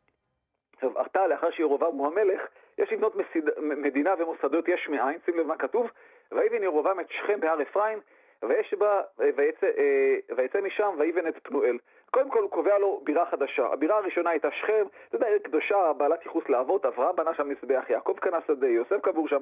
[0.79, 2.41] עכשיו, עתה לאחר שירובעם הוא המלך,
[2.79, 3.45] יש לבנות מסיד...
[3.59, 5.91] מדינה ומוסדות יש מאין, שים לב מה כתוב,
[6.33, 7.99] ויבן ירובעם את שכם בהר אפרים,
[8.43, 11.79] ויש בה, ויצא, אה, ויצא משם ויבן את פנואל.
[12.11, 13.67] קודם כל הוא קובע לו בירה חדשה.
[13.67, 17.85] הבירה הראשונה הייתה שכם, אתה יודע, עיר קדושה, בעלת ייחוס לאבות, אברהם בנה שם מזבח,
[17.91, 19.41] יעקב קנה שדה, יוסף קבור שם,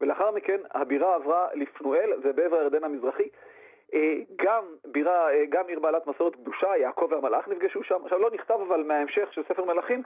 [0.00, 3.28] ולאחר מכן הבירה עברה לפנואל, זה בעבר הירדן המזרחי.
[3.94, 8.00] אה, גם בירה, אה, גם עיר בעלת מסורת קדושה, יעקב והמלאך נפגשו שם.
[8.04, 10.02] עכשיו לא נכתב אבל מההמשך של ספר מלכים, אה,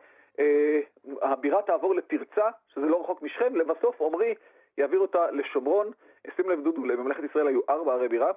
[1.23, 4.35] הבירה תעבור לתרצה, שזה לא רחוק משכם, לבסוף עמרי
[4.79, 5.91] יעביר אותה לשומרון.
[6.37, 8.33] שים לב דודו, לממלכת ישראל היו ארבע ערי בירה.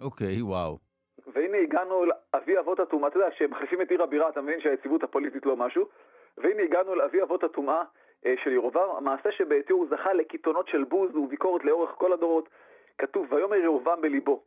[0.00, 0.78] אוקיי, וואו.
[1.26, 5.46] והנה הגענו לאבי אבות הטומאה, אתה יודע, כשמחליפים את עיר הבירה, אתה מבין שהיציבות הפוליטית
[5.46, 5.86] לא משהו.
[6.38, 7.82] והנה הגענו לאבי אבות הטומאה
[8.26, 12.48] אה, של ירובעם, המעשה שבעטיו הוא זכה לקיתונות של בוז וביקורת לאורך כל הדורות.
[12.98, 14.42] כתוב, ויאמר ירובעם בליבו,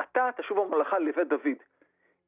[0.00, 1.58] אתה תשוב הממלכה לבית דוד.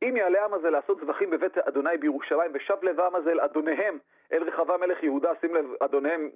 [0.03, 3.99] אם יעלה העם הזה לעשות זבחים בבית אדוני בירושלים, ושב לב העם הזה אל אדוניהם,
[4.33, 6.31] אל רחבה מלך יהודה, שים לב, אדוניהם,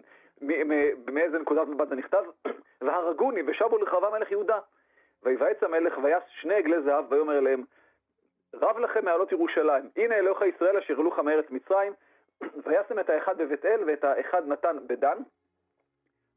[1.12, 2.25] מאיזה נקודת מבט זה נכתב,
[2.85, 4.59] והרגוני, ושבו לרחבה מלך יהודה.
[5.23, 7.64] ויבעץ המלך ויעש שני עגלי זהב, ויאמר אליהם,
[8.55, 11.93] רב לכם מעלות ירושלים, הנה אלוהיך ישראל אשר העלוך מארץ מצרים,
[12.64, 15.19] וישם את האחד בבית אל ואת האחד נתן בדן,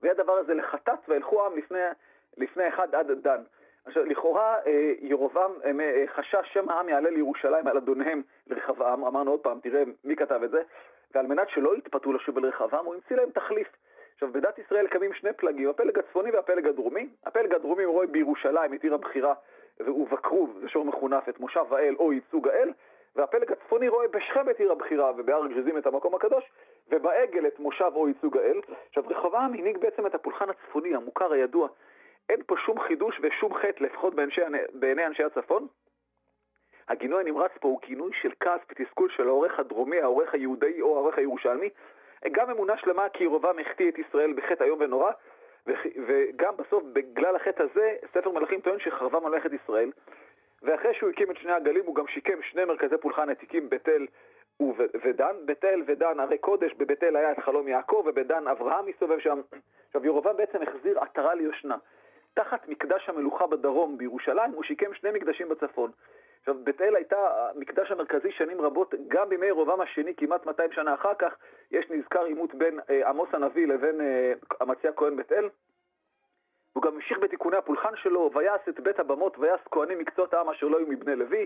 [0.01, 1.79] ויהיה הדבר הזה לחטאת, וילכו העם לפני,
[2.37, 3.41] לפני אחד עד דן.
[3.85, 5.51] עכשיו, לכאורה אה, ירובעם
[5.81, 10.43] אה, חשש שמא העם יעלה לירושלים על אדוניהם לרחבעם, אמרנו עוד פעם, תראה מי כתב
[10.43, 10.61] את זה,
[11.15, 13.67] ועל מנת שלא יתפתו לשוב אל רחבעם, הוא המציא להם תחליף.
[14.13, 17.09] עכשיו, בדת ישראל קמים שני פלגים, הפלג הצפוני והפלג הדרומי.
[17.25, 19.33] הפלג הדרומי רואה בירושלים את עיר הבחירה
[19.79, 22.69] ובקרו, זה שור מחונף, את מושב האל או ייצוג האל,
[23.15, 26.43] והפלג הצפוני רואה בשכם את עיר הבחירה ובהר גזיזים את המקום הקדוש,
[26.91, 28.59] ובעגל את מושב או ייצוג האל.
[28.89, 31.67] עכשיו, רחבעם הנהיג בעצם את הפולחן הצפוני, המוכר, הידוע.
[32.29, 34.41] אין פה שום חידוש ושום חטא, לפחות באנשי,
[34.73, 35.67] בעיני אנשי הצפון.
[36.87, 41.17] הגינוי הנמרץ פה הוא כינוי של כעס ותסכול של העורך הדרומי, העורך היהודי או העורך
[41.17, 41.69] הירושלמי.
[42.31, 45.11] גם אמונה שלמה כי ירובעם החטיא את ישראל בחטא איום ונורא,
[46.07, 49.91] וגם בסוף, בגלל החטא הזה, ספר מלכים טוען שחרבה ממלכת ישראל.
[50.61, 54.07] ואחרי שהוא הקים את שני הגלים, הוא גם שיקם שני מרכזי פולחן עתיקים, בית אל
[55.03, 55.35] ודן.
[55.45, 59.41] בית אל ודן הרי קודש, בבית אל היה את חלום יעקב, ובדן אברהם מסתובב שם.
[59.87, 61.77] עכשיו, ירובעם בעצם החזיר עטרה ליושנה.
[62.33, 65.91] תחת מקדש המלוכה בדרום, בירושלים, הוא שיקם שני מקדשים בצפון.
[66.39, 70.93] עכשיו, בית אל הייתה המקדש המרכזי שנים רבות, גם בימי ירובעם השני, כמעט 200 שנה
[70.93, 71.35] אחר כך,
[71.71, 75.49] יש נזכר עימות בין אה, עמוס הנביא לבין אה, אמציה כהן בית אל.
[76.73, 80.67] הוא גם המשיך בתיקוני הפולחן שלו, ויעש את בית הבמות, ויעש כהנים מקצות העם אשר
[80.67, 81.45] לא היו מבני לוי.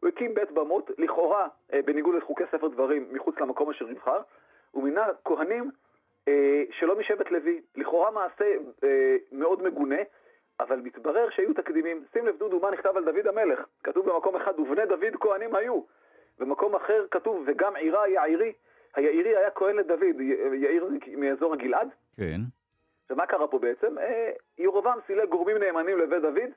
[0.00, 4.20] הוא הקים בית במות, לכאורה, אה, בניגוד לחוקי ספר דברים, מחוץ למקום אשר נבחר.
[4.70, 5.70] הוא מינה כהנים
[6.70, 7.60] שלא משבט לוי.
[7.76, 8.44] לכאורה מעשה
[8.84, 9.96] אה, מאוד מגונה,
[10.60, 12.04] אבל מתברר שהיו תקדימים.
[12.12, 13.58] שים לב, דודו, מה נכתב על דוד המלך.
[13.84, 15.80] כתוב במקום אחד, ובני דוד כהנים היו.
[16.38, 18.52] במקום אחר כתוב, וגם עירה יעירי.
[18.94, 20.20] היעירי היה כהן לדוד,
[20.54, 21.88] יאיר מאזור הגלעד.
[22.16, 22.40] כן.
[23.10, 23.98] ומה קרה פה בעצם?
[23.98, 26.50] אה, ירובעם סילק גורמים נאמנים לבית דוד,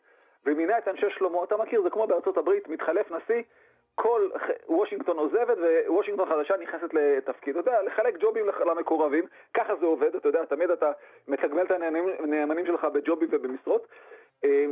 [0.45, 1.43] ומינה את אנשי שלמה.
[1.43, 3.41] אתה מכיר, זה כמו בארצות הברית, מתחלף נשיא,
[3.95, 4.29] כל
[4.67, 7.57] וושינגטון עוזבת ווושינגטון חדשה נכנסת לתפקיד.
[7.57, 10.91] אתה יודע, לחלק ג'ובים למקורבים, ככה זה עובד, אתה יודע, תמיד אתה
[11.27, 13.87] מתגמל את הנאמנים שלך בג'ובים ובמשרות.
[14.43, 14.65] אה,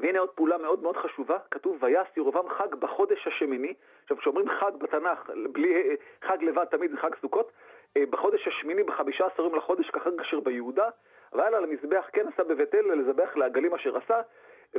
[0.00, 3.74] והנה עוד פעולה מאוד מאוד חשובה, כתוב ויעש ירובעם חג בחודש השמיני.
[4.02, 7.52] עכשיו, כשאומרים חג בתנ"ך, בלי חג לבד, תמיד זה חג סוכות.
[7.96, 10.88] אה, בחודש השמיני, בחמישה עשרים לחודש, כחג אשר ביהודה,
[11.32, 14.20] והיה לה למזבח כן עשה בבית אל לזבח לעגלים אשר עשה,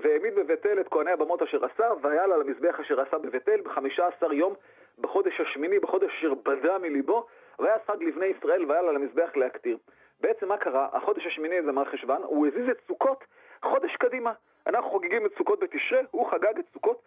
[0.01, 3.61] והעמיד בבית אל את כהני הבמות אשר עשה, והיה לה למזבח אשר עשה בבית אל
[3.61, 4.53] בחמישה עשר יום,
[4.99, 7.25] בחודש השמיני, בחודש אשר בדה מליבו,
[7.59, 9.77] והיה חג לבני ישראל, והיה לה למזבח להקטיר.
[10.21, 10.87] בעצם מה קרה?
[10.93, 13.23] החודש השמיני זה מר חשוון, הוא הזיז את סוכות
[13.61, 14.33] חודש קדימה.
[14.67, 17.01] אנחנו חוגגים את סוכות בתשרה, הוא חגג את סוכות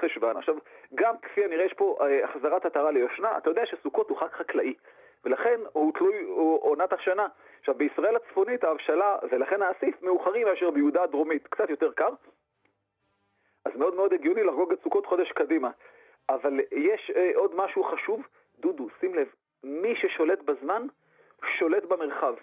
[0.00, 0.36] חשוון.
[0.36, 0.56] עכשיו,
[0.94, 4.74] גם כפי הנראה יש פה אה, החזרת עטרה ליושנה, אתה יודע שסוכות הוא חג חקלאי.
[5.24, 6.24] ולכן הוא תלוי
[6.60, 7.26] עונת השנה.
[7.60, 12.10] עכשיו, בישראל הצפונית ההבשלה ולכן האסיף מאוחרים מאשר ביהודה הדרומית, קצת יותר קר,
[13.64, 15.70] אז מאוד מאוד הגיוני לחגוג את סוכות חודש קדימה.
[16.28, 18.20] אבל יש אה, עוד משהו חשוב,
[18.60, 19.26] דודו, שים לב,
[19.64, 20.82] מי ששולט בזמן,
[21.58, 22.34] שולט במרחב.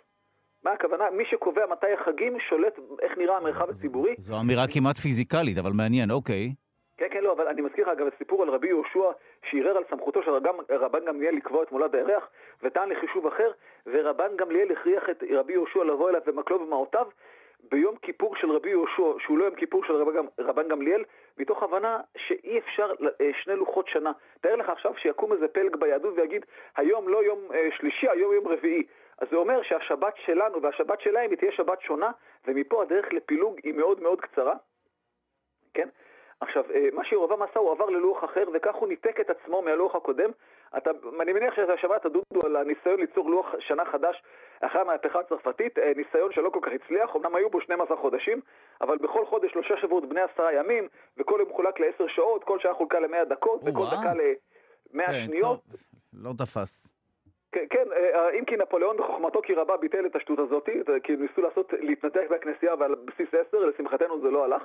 [0.63, 1.09] מה הכוונה?
[1.11, 4.15] מי שקובע מתי החגים, שולט איך נראה המרחב הציבורי.
[4.17, 6.64] זו אמירה כמעט פיזיקלית, אבל מעניין, אוקיי.
[6.97, 9.11] כן, כן, לא, אבל אני מזכיר לך אגב סיפור על רבי יהושע
[9.49, 10.31] שערער על סמכותו של
[10.69, 12.29] רבן גמליאל לקבוע את מולד הירח
[12.63, 13.51] וטען לחישוב אחר,
[13.85, 17.07] ורבן גמליאל הכריח את רבי יהושע לבוא אליו במקלו במעותיו
[17.71, 21.03] ביום כיפור של רבי יהושע, שהוא לא יום כיפור של רבן, רבן גמליאל,
[21.37, 22.91] מתוך הבנה שאי אפשר
[23.21, 24.11] אה, שני לוחות שנה.
[24.41, 26.45] תאר לך עכשיו שיקום איזה פלג ביהדות ויגיד,
[26.77, 28.83] היום לא יום אה, שלישי, היום יום רביעי.
[29.17, 32.11] אז זה אומר שהשבת שלנו והשבת שלהם היא תהיה שבת שונה,
[32.47, 34.53] ומפה הדרך לפילוג היא מאוד מאוד קצרה.
[35.73, 35.89] כן?
[36.41, 39.95] עכשיו, אה, מה שירובעם עשה, הוא עבר ללוח אחר, וכך הוא ניתק את עצמו מהלוח
[39.95, 40.29] הקודם.
[40.77, 44.23] אתה, אני מניח שאתה שמעת, דודו, על הניסיון ליצור לוח שנה חדש
[44.61, 48.41] אחרי המהפכה הצרפתית, אה, ניסיון שלא כל כך הצליח, אמנם היו בו 12 חודשים,
[48.81, 52.73] אבל בכל חודש שלושה שבועות בני עשרה ימים, וכל יום חולק לעשר שעות, כל שעה
[52.73, 55.41] חולקה למאה דקות, וכל דקה למאה כן, שניות.
[55.41, 55.59] טוב,
[56.13, 56.91] לא תפס.
[57.51, 60.69] כן, כן, אה, אם כי נפוליאון בחוכמתו כי רבה ביטל את השטות הזאת,
[61.03, 64.64] כי ניסו לעשות, להתנתק מהכנסייה ועל בסיס עשר, לשמחתנו זה לא הלך.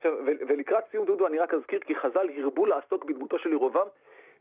[0.00, 3.86] עכשיו, ולקראת סיום דודו אני רק אזכיר כי חז"ל הרבו לעסוק בדמותו של ירובעם,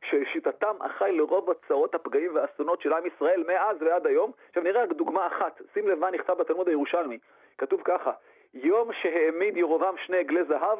[0.01, 4.31] ששיטתם אחראי לרוב הצרות, הפגעים והאסונות של עם ישראל מאז ועד היום.
[4.49, 7.17] עכשיו נראה רק דוגמה אחת, שים לב מה נכתב בתלמוד הירושלמי.
[7.57, 8.11] כתוב ככה,
[8.53, 10.79] יום שהעמיד ירובעם שני עגלי זהב,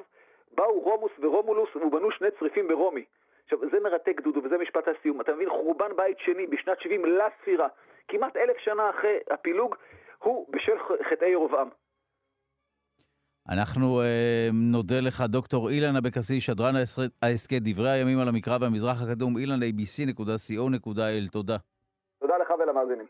[0.52, 3.06] באו רומוס ורומולוס ובנו שני צריפים ברומי.
[3.44, 5.22] עכשיו, זה מרתק דודו, וזה משפט הסיום.
[5.22, 7.68] אתה מבין, חורבן בית שני בשנת 70 לספירה,
[8.08, 9.76] כמעט אלף שנה אחרי הפילוג,
[10.20, 10.80] הוא בשל
[11.10, 11.70] חטאי ירובעם.
[13.50, 16.74] אנחנו אה, נודה לך, דוקטור אילן אבקסיס, שדרן
[17.22, 21.30] ההסכת דברי הימים על המקרא והמזרח הקדום, אילן abc.co.il.
[21.32, 21.58] תודה.
[22.22, 23.06] תודה לך ולמאזינים.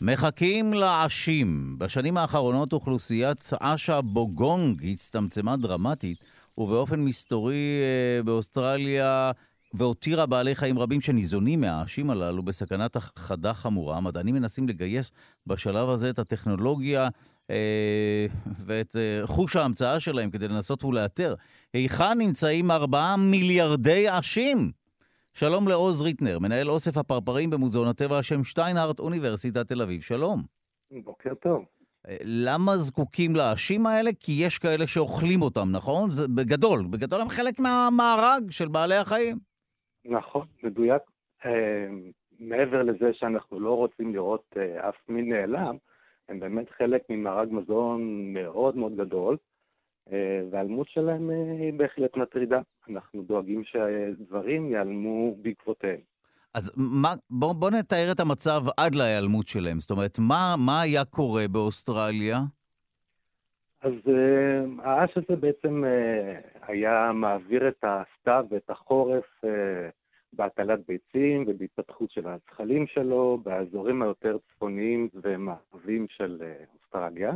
[0.00, 1.78] מחכים לעשים.
[1.78, 6.18] בשנים האחרונות אוכלוסיית עשה בוגונג הצטמצמה דרמטית,
[6.58, 9.30] ובאופן מסתורי אה, באוסטרליה
[9.74, 13.96] והותירה בעלי חיים רבים שניזונים מהעשים הללו בסכנת הכחדה חמורה.
[13.96, 15.12] המדענים מנסים לגייס
[15.46, 17.08] בשלב הזה את הטכנולוגיה
[17.50, 18.26] אה,
[18.66, 21.34] ואת אה, חוש ההמצאה שלהם כדי לנסות ולאתר
[21.74, 24.70] היכן נמצאים ארבעה מיליארדי עשים
[25.34, 30.02] שלום לעוז ריטנר, מנהל אוסף הפרפרים במוזיאון הטבע על שם שטיינהרט, אוניברסיטת תל אביב.
[30.02, 30.42] שלום.
[31.04, 31.64] בוקר טוב.
[32.08, 34.10] אה, למה זקוקים לעשים האלה?
[34.20, 36.10] כי יש כאלה שאוכלים אותם, נכון?
[36.10, 39.49] זה בגדול, בגדול הם חלק מהמארג של בעלי החיים.
[40.04, 41.02] נכון, מדויק.
[41.44, 41.88] אה,
[42.38, 45.76] מעבר לזה שאנחנו לא רוצים לראות אה, אף מין נעלם,
[46.28, 49.36] הם באמת חלק ממארג מזון מאוד מאוד גדול,
[50.50, 52.60] והאלמות שלהם היא בהחלט מטרידה.
[52.90, 56.00] אנחנו דואגים שהדברים ייעלמו בעקבותיהם.
[56.54, 59.80] אז מה, בוא, בוא נתאר את המצב עד להיעלמות שלהם.
[59.80, 62.40] זאת אומרת, מה, מה היה קורה באוסטרליה?
[63.80, 69.48] אז uh, האש הזה בעצם uh, היה מעביר את הסתיו ואת החורף uh,
[70.32, 77.32] בהטלת ביצים ובהתפתחות של הזחלים שלו באזורים היותר צפוניים ומערבים של uh, אוסטרליה.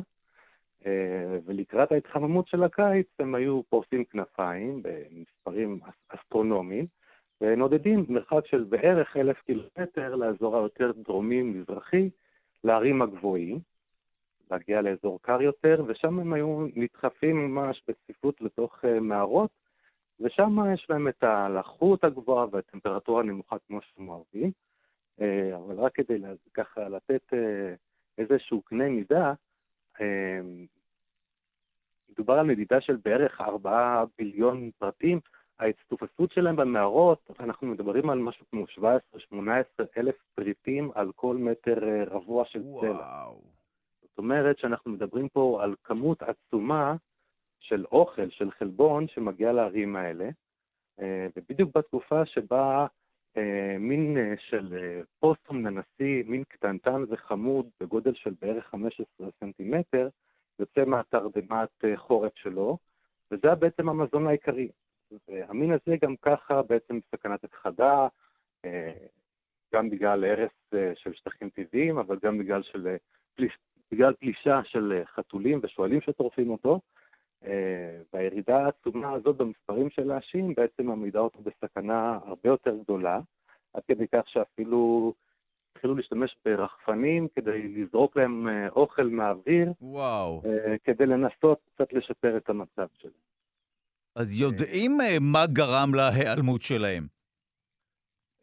[0.82, 0.86] Uh,
[1.44, 6.86] ולקראת ההתחממות של הקיץ הם היו פורסים כנפיים במספרים אסטרונומיים.
[7.40, 12.10] ונודדים מרחק של בערך אלף קילומטר לאזור היותר דרומי-מזרחי,
[12.64, 13.58] לערים הגבוהים,
[14.50, 19.50] להגיע לאזור קר יותר, ושם הם היו נדחפים ממש בצפיפות לתוך uh, מערות,
[20.20, 24.52] ושם יש להם את הלחות הגבוהה והטמפרטורה הנמוכה כמו שהם אוהבים.
[25.20, 26.18] Uh, אבל רק כדי
[26.54, 27.36] ככה לתת uh,
[28.18, 29.32] איזשהו קנה מידה,
[32.10, 35.20] מדובר על מדידה של בערך 4 ביליון פרטים,
[35.58, 38.64] ההצטופפות שלהם במערות, אנחנו מדברים על משהו כמו
[39.32, 39.38] 17-18
[39.96, 43.24] אלף פריטים על כל מטר אה, רבוע של צלע.
[44.14, 46.96] זאת אומרת שאנחנו מדברים פה על כמות עצומה
[47.60, 50.28] של אוכל, של חלבון, שמגיע לערים האלה,
[51.00, 52.86] אה, ובדיוק בתקופה שבה
[53.36, 60.08] אה, מין של פוסטום ננסי, מין קטנטן וחמוד בגודל של בערך 15 סנטימטר,
[60.58, 62.78] יוצא מהתרדמת חורף שלו,
[63.30, 64.68] וזה בעצם המזון העיקרי.
[65.28, 68.08] והמין הזה גם ככה בעצם סכנת הכחדה,
[68.64, 68.92] אה,
[69.74, 72.96] גם בגלל הרס אה, של שטחים טבעיים, אבל גם בגלל, של,
[73.94, 76.80] בגלל פלישה של חתולים ושועלים שטורפים אותו.
[77.44, 83.20] אה, והירידה העצומה הזאת במספרים של העשים בעצם מעמידה אותו בסכנה הרבה יותר גדולה,
[83.74, 85.12] עד כדי כך שאפילו
[85.72, 90.42] התחילו להשתמש ברחפנים כדי לזרוק להם אוכל מהאוויר, וואו.
[90.84, 93.14] כדי לנסות קצת לשפר את המצב שלהם.
[94.16, 97.06] אז יודעים אה, מה גרם להיעלמות שלהם.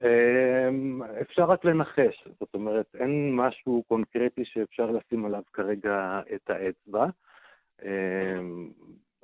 [0.03, 7.05] אמ, אפשר רק לנחש, זאת אומרת, אין משהו קונקרטי שאפשר לשים עליו כרגע את האצבע.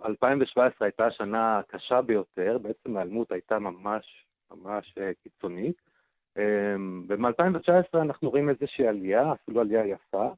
[0.05, 5.75] 2017 אמ, הייתה השנה הקשה ביותר, בעצם ההיעלמות הייתה ממש ממש אה, קיצונית.
[6.37, 10.29] אמ, ב-2019 אנחנו רואים איזושהי עלייה, אפילו עלייה יפה.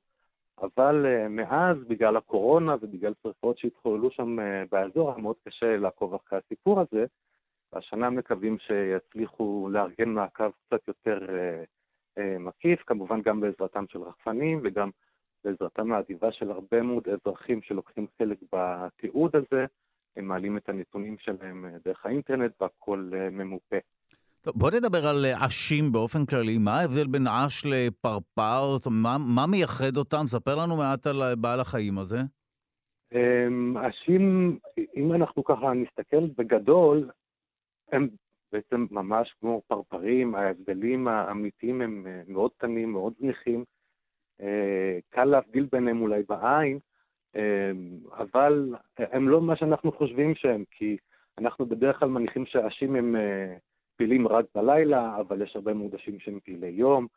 [0.62, 4.42] אבל uh, מאז, בגלל הקורונה ובגלל שרפות שהתחוללו שם uh,
[4.72, 7.06] באזור, היה מאוד קשה לעקוב אחרי הסיפור הזה.
[7.74, 14.62] והשנה מקווים שיצליחו לארגן מעקב קצת יותר uh, uh, מקיף, כמובן גם בעזרתם של רחפנים
[14.64, 14.90] וגם
[15.44, 19.66] בעזרתם האדיבה של הרבה מאוד אזרחים שלוקחים חלק בתיעוד הזה.
[20.18, 23.78] הם מעלים את הנתונים שלהם דרך האינטרנט והכול uh, ממופה.
[24.42, 26.58] טוב, בוא נדבר על אה, עשים באופן כללי.
[26.58, 28.90] מה ההבדל בין עש לפרפר?
[28.92, 30.28] מה, מה מייחד אותם?
[30.28, 32.18] ספר לנו מעט על אה, בעל החיים הזה.
[33.14, 34.58] אמ, עשים,
[34.96, 37.10] אם אנחנו ככה נסתכל בגדול,
[37.92, 38.08] הם
[38.52, 43.64] בעצם ממש כמו פרפרים, ההבדלים האמיתיים הם אה, מאוד קטנים, מאוד זניחים.
[45.10, 46.80] קל להבדיל ביניהם אולי בעין,
[48.14, 50.98] אבל הם לא מה שאנחנו חושבים שהם, כי
[51.38, 53.16] אנחנו בדרך כלל מניחים שהעשים הם
[53.98, 57.08] פעילים רק בלילה, אבל יש הרבה מאוד אשים שהם פעילי יום.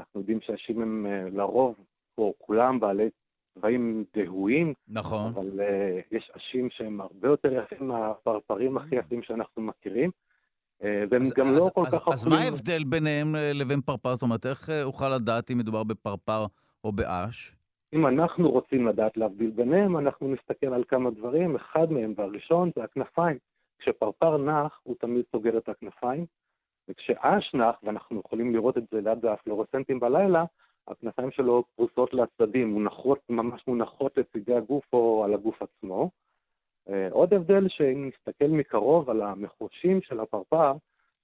[0.00, 1.74] אנחנו יודעים שאשים הם אה, לרוב,
[2.18, 3.08] או כולם בעלי
[3.54, 4.74] צבעים דהויים.
[4.88, 5.32] נכון.
[5.34, 10.10] אבל uh, יש אשים שהם הרבה יותר יפים מהפרפרים הכי יפים שאנחנו מכירים.
[10.10, 12.08] Uh, והם אז, גם לא אז, לא כל אז, כך...
[12.12, 14.14] אז מה ההבדל ביניהם לבין פרפר?
[14.14, 16.46] זאת אומרת, איך אוכל לדעת אם מדובר בפרפר
[16.84, 17.56] או באש?
[17.92, 21.56] אם אנחנו רוצים לדעת להבדיל ביניהם, אנחנו נסתכל על כמה דברים.
[21.56, 23.38] אחד מהם, והראשון, זה הכנפיים.
[23.78, 26.26] כשפרפר נח, הוא תמיד סוגר את הכנפיים,
[26.88, 30.44] וכשאש נח, ואנחנו יכולים לראות את זה ליד הפלורסנטים בלילה,
[30.90, 36.10] הכנפיים שלו פרוסות לצדדים, מונחות, ממש מונחות לצדי הגוף או על הגוף עצמו.
[36.88, 40.72] אה, עוד הבדל, שאם נסתכל מקרוב על המחושים של הפרפר,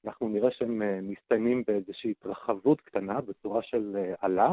[0.04, 4.52] אנחנו נראה שהם אה, מסתיימים באיזושהי התרחבות קטנה בצורה של עלה.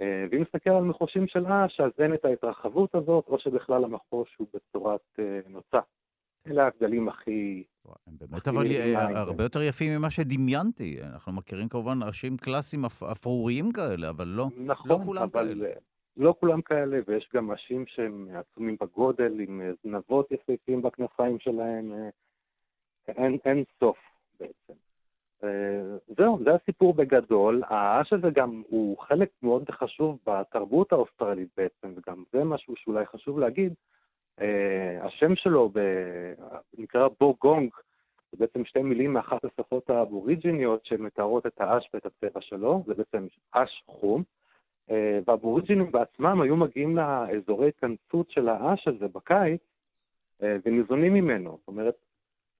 [0.00, 4.36] אה, ואם נסתכל על מחושים של אש, אז אין את ההתרחבות הזאת, או שבכלל המחוש
[4.38, 5.18] הוא בצורת
[5.48, 5.80] נוצה.
[6.46, 7.64] אלה הגדלים הכי...
[8.06, 8.66] הם באמת אבל
[9.16, 11.02] הרבה יותר יפים ממה שדמיינתי.
[11.02, 15.70] אנחנו מכירים כמובן ראשים קלאסיים אפרוריים כאלה, אבל לא, לא נכון, לא כולם אבל כאלה.
[16.16, 21.92] לא כולם כאלה, ויש גם ראשים שהם עצומים בגודל, עם זנבות יפהפים בכנפיים שלהם.
[21.92, 22.08] אה,
[23.08, 23.98] אין, אין סוף
[24.40, 24.72] בעצם.
[26.16, 27.62] זהו, זה הסיפור בגדול.
[27.68, 33.38] העש הזה גם הוא חלק מאוד חשוב בתרבות האוסטרלית בעצם, וגם זה משהו שאולי חשוב
[33.38, 33.74] להגיד.
[35.00, 35.72] השם שלו
[36.78, 37.70] נקרא בו גונג,
[38.32, 43.26] זה בעצם שתי מילים מאחת השפות האבוריג'יניות שמתארות את האש ואת הצבע שלו, זה בעצם
[43.52, 44.22] אש חום.
[45.26, 49.60] והאבוריג'ינים בעצמם היו מגיעים לאזורי התכנסות של האש הזה בקיץ
[50.40, 51.56] וניזונים ממנו.
[51.58, 51.94] זאת אומרת,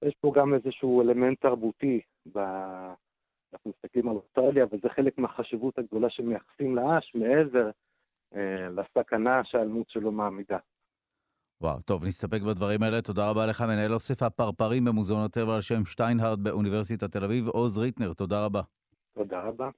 [0.03, 2.01] יש פה גם איזשהו אלמנט תרבותי,
[2.33, 2.39] ב...
[3.55, 7.71] אנחנו מסתכלים על אוסטרליה, וזה חלק מהחשיבות הגדולה שמייחסים לאש מעבר
[8.35, 10.59] אה, לסכנה שהאלמות שלו מעמידה.
[11.65, 13.03] וואו, טוב, נסתפק בדברים האלה.
[13.03, 17.78] תודה רבה לך, מנהל אוסף הפרפרים במוזיאון הטבע על שם שטיינהרד באוניברסיטת תל אביב, עוז
[17.78, 18.62] ריטנר, תודה רבה.
[19.15, 19.69] תודה רבה.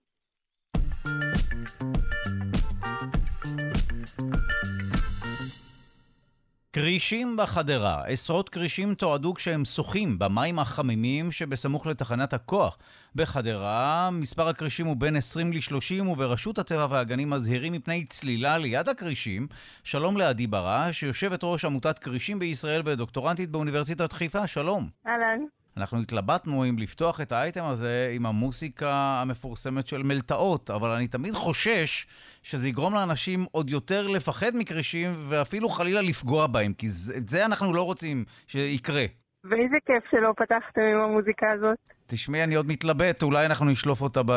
[6.76, 8.04] כרישים בחדרה.
[8.06, 12.78] עשרות כרישים תועדו כשהם שוחים במים החמימים שבסמוך לתחנת הכוח.
[13.14, 19.46] בחדרה מספר הכרישים הוא בין 20 ל-30 וברשות הטבע והגנים מזהירים מפני צלילה ליד הכרישים.
[19.84, 24.46] שלום לעדי ברש, יושבת ראש עמותת כרישים בישראל ודוקטורנטית באוניברסיטת חיפה.
[24.46, 24.88] שלום.
[25.06, 25.55] אהלן.
[25.76, 31.34] אנחנו התלבטנו אם לפתוח את האייטם הזה עם המוסיקה המפורסמת של מלטעות, אבל אני תמיד
[31.34, 32.06] חושש
[32.42, 36.86] שזה יגרום לאנשים עוד יותר לפחד מקרישים ואפילו חלילה לפגוע בהם, כי
[37.16, 39.04] את זה אנחנו לא רוצים שיקרה.
[39.44, 41.78] ואיזה כיף שלא פתחתם עם המוזיקה הזאת.
[42.06, 44.30] תשמעי, אני עוד מתלבט, אולי אנחנו נשלוף אותה ב...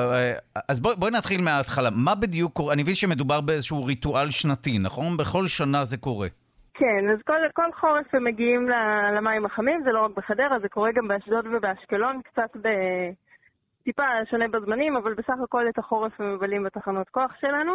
[0.67, 1.89] אז בואי בוא נתחיל מההתחלה.
[1.89, 2.73] מה בדיוק קורה?
[2.73, 5.17] אני מבין שמדובר באיזשהו ריטואל שנתי, נכון?
[5.17, 6.27] בכל שנה זה קורה.
[6.79, 8.69] כן, אז כל, כל חורף הם מגיעים
[9.15, 12.67] למים החמים, זה לא רק בחדרה, זה קורה גם באשדוד ובאשקלון, קצת ב...
[13.83, 17.73] טיפה שונה בזמנים, אבל בסך הכל את החורף הם מבלים בתחנות כוח שלנו,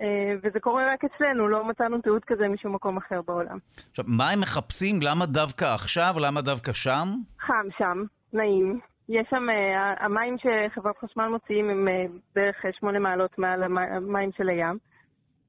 [0.00, 3.58] אה, וזה קורה רק אצלנו, לא מצאנו תיעוד כזה משום מקום אחר בעולם.
[3.90, 4.98] עכשיו, מה הם מחפשים?
[5.02, 6.14] למה דווקא עכשיו?
[6.20, 7.08] למה דווקא שם?
[7.40, 8.80] חם שם, נעים.
[9.08, 12.04] יש שם, אה, המים שחברת חשמל מוציאים הם אה,
[12.34, 14.78] בערך 8 מעלות מעל המים של הים.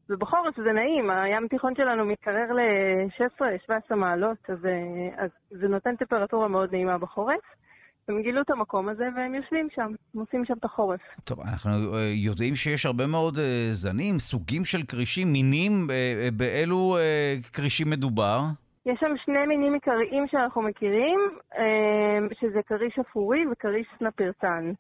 [0.10, 4.58] ובחורף זה נעים, הים התיכון שלנו מתקרר ל-16-17 מעלות, אז,
[5.18, 7.42] אז זה נותן טמפרטורה מאוד נעימה בחורף.
[8.08, 11.00] הם גילו את המקום הזה והם יושבים שם, הם עושים שם את החורף.
[11.24, 16.98] טוב, אנחנו אה, יודעים שיש הרבה מאוד אה, זנים, סוגים של כרישים, מינים, אה, באילו
[17.54, 18.40] כרישים מדובר?
[18.86, 21.20] יש שם שני מינים עיקריים שאנחנו מכירים,
[22.42, 24.72] שזה כריש אפורי וכריש סנפרטן.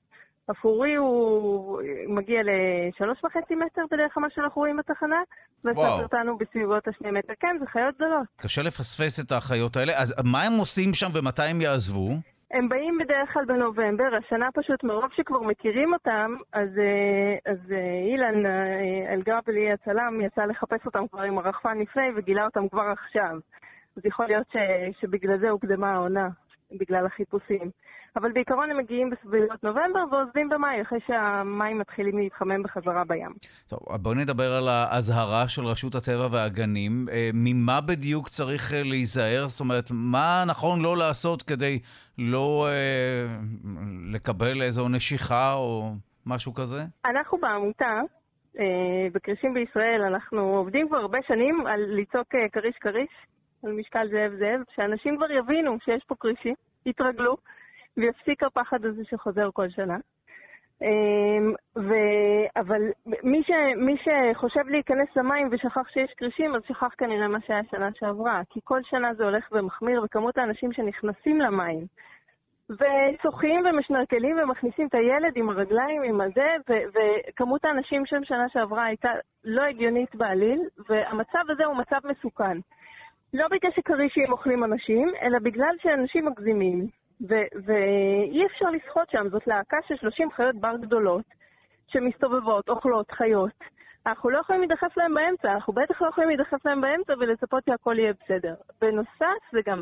[0.51, 5.21] אפורי הוא מגיע לשלוש וחצי מטר בדרך כלל מה שאנחנו רואים בתחנה,
[5.65, 7.33] וסרטן הוא בסביבות השני מטר.
[7.39, 8.27] כן, זה חיות גדולות.
[8.37, 9.93] קשה לפספס את החיות האלה.
[9.97, 12.09] אז מה הם עושים שם ומתי הם יעזבו?
[12.53, 18.11] הם באים בדרך כלל בנובמבר, השנה פשוט מרוב שכבר מכירים אותם, אז, אה, אז אה,
[18.11, 23.39] אילן אה, אלגבלי הצלם יצא לחפש אותם כבר עם הרחפן לפני וגילה אותם כבר עכשיו.
[23.97, 24.57] אז יכול להיות ש,
[25.01, 26.29] שבגלל זה הוקדמה העונה,
[26.71, 27.71] בגלל החיפושים.
[28.15, 33.31] אבל בעיקרון הם מגיעים בסביבות נובמבר ועוזבים במאי, אחרי שהמים מתחילים להתחמם בחזרה בים.
[33.69, 37.05] טוב, בואי נדבר על האזהרה של רשות הטבע והגנים.
[37.11, 39.47] אה, ממה בדיוק צריך אה, להיזהר?
[39.47, 41.79] זאת אומרת, מה נכון לא לעשות כדי
[42.17, 43.37] לא אה,
[44.13, 45.91] לקבל איזו נשיכה או
[46.25, 46.81] משהו כזה?
[47.05, 48.01] אנחנו בעמותה,
[48.59, 53.09] אה, בקרישים בישראל, אנחנו עובדים כבר הרבה שנים על לצעוק כריש כריש,
[53.63, 57.37] על משקל זאב זאב, שאנשים כבר יבינו שיש פה כרישים, יתרגלו.
[57.97, 59.97] ויפסיק הפחד הזה שחוזר כל שנה.
[60.81, 61.93] אמ, ו...
[62.55, 62.81] אבל
[63.23, 63.51] מי, ש...
[63.77, 68.41] מי שחושב להיכנס למים ושכח שיש כרישים, אז שכח כנראה מה שהיה שנה שעברה.
[68.49, 71.85] כי כל שנה זה הולך ומחמיר, וכמות האנשים שנכנסים למים
[72.69, 78.85] ושוחים ומשנרקלים ומכניסים את הילד עם הרגליים, עם הזה, ו- וכמות האנשים שם שנה שעברה
[78.85, 79.09] הייתה
[79.43, 82.57] לא הגיונית בעליל, והמצב הזה הוא מצב מסוכן.
[83.33, 86.87] לא בגלל שכרישים אוכלים אנשים, אלא בגלל שאנשים מגזימים.
[87.65, 91.25] ואי אפשר לשחות שם, זאת להקה של 30 חיות בר גדולות
[91.87, 93.51] שמסתובבות, אוכלות, חיות.
[94.05, 97.99] אנחנו לא יכולים להידחף להם באמצע, אנחנו בטח לא יכולים להידחף להם באמצע ולצפות שהכל
[97.99, 98.53] יהיה בסדר.
[98.81, 99.81] בנוסף, זה גם,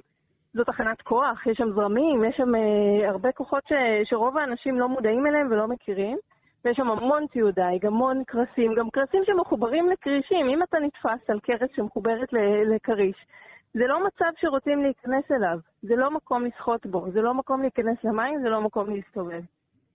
[0.53, 3.73] זו תחנת כוח, יש שם זרמים, יש שם אה, הרבה כוחות ש,
[4.03, 6.17] שרוב האנשים לא מודעים אליהם ולא מכירים,
[6.65, 10.49] ויש שם המון ציוד דייג, המון קרסים, גם קרסים שמחוברים לכרישים.
[10.49, 12.29] אם אתה נתפס על קרס שמחוברת
[12.65, 13.25] לכריש,
[13.73, 17.97] זה לא מצב שרוצים להיכנס אליו, זה לא מקום לשחות בו, זה לא מקום להיכנס
[18.03, 19.41] למים, זה לא מקום להסתובב.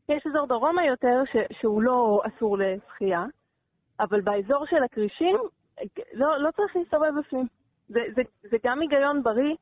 [0.09, 3.25] יש אזור דרומה יותר ש- שהוא לא אסור לשחייה,
[4.01, 5.37] אבל באזור של הכרישים
[6.13, 7.47] לא, לא צריך להסתובב בפנים.
[7.89, 9.55] זה, זה, זה גם היגיון בריא,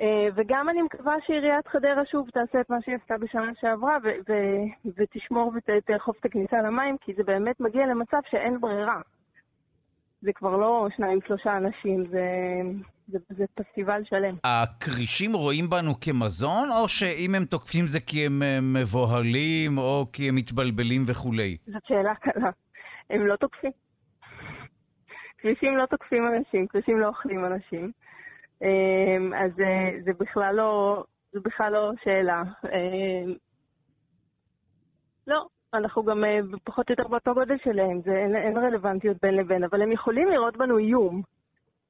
[0.00, 4.32] אה, וגם אני מקווה שעיריית חדרה שוב תעשה את מה שהיא עשתה בשנה שעברה ו-
[4.32, 9.00] ו- ותשמור ותאכוף את הכניסה למים, כי זה באמת מגיע למצב שאין ברירה.
[10.22, 12.20] זה כבר לא שניים, שלושה אנשים, זה,
[13.08, 14.36] זה, זה פסטיבל שלם.
[14.44, 20.34] הכרישים רואים בנו כמזון, או שאם הם תוקפים זה כי הם מבוהלים, או כי הם
[20.34, 21.56] מתבלבלים וכולי?
[21.66, 22.50] זאת שאלה קלה.
[23.10, 23.70] הם לא תוקפים.
[25.38, 27.92] כרישים לא תוקפים אנשים, כרישים לא אוכלים אנשים.
[28.62, 32.42] אמ, אז אה, זה בכלל לא, זה בכלל לא שאלה.
[32.64, 33.34] אמ,
[35.26, 39.34] לא, אנחנו גם אה, פחות או יותר באותו גודל שלהם, זה אין, אין רלוונטיות בין
[39.36, 41.22] לבין, אבל הם יכולים לראות בנו איום.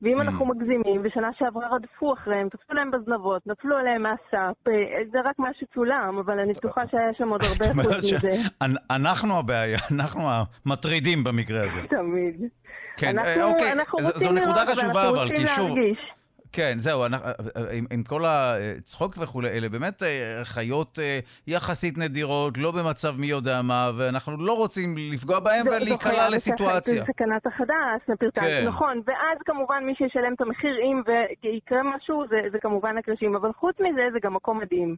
[0.02, 0.22] ואם mm.
[0.22, 4.72] אנחנו מגזימים, בשנה שעברה רדפו אחריהם, תפסו להם בזנבות, נפלו עליהם מהסאפ, אה,
[5.12, 8.30] זה רק מה שצולם, אבל אני בטוחה שהיה שם עוד הרבה חוץ מזה.
[8.90, 10.28] אנחנו הבעיה, אנחנו
[10.66, 11.80] המטרידים במקרה הזה.
[11.88, 12.40] תמיד.
[12.96, 15.76] כן, אנחנו, אוקיי, אנחנו זו, נקודה חשובה, אבל, כי שוב...
[15.76, 15.98] להרגיש.
[16.52, 17.28] כן, זהו, אנחנו,
[17.72, 23.26] עם, עם כל הצחוק וכולי, אלה באמת אה, חיות אה, יחסית נדירות, לא במצב מי
[23.26, 27.04] יודע מה, ואנחנו לא רוצים לפגוע בהם ולהיקלע לסיטואציה.
[27.04, 28.64] זה סכנת החדש, נפרטן, כן.
[28.68, 29.02] נכון.
[29.06, 31.02] ואז כמובן מי שישלם את המחיר, אם
[31.42, 33.36] ויקרה משהו, זה, זה כמובן הקרשים.
[33.36, 34.96] אבל חוץ מזה, זה גם מקום מדהים.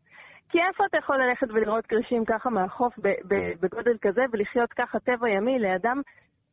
[0.51, 2.95] כי איפה אתה יכול ללכת ולראות קרשים ככה מהחוף
[3.61, 6.03] בגודל כזה, ולחיות ככה טבע ימי לאדם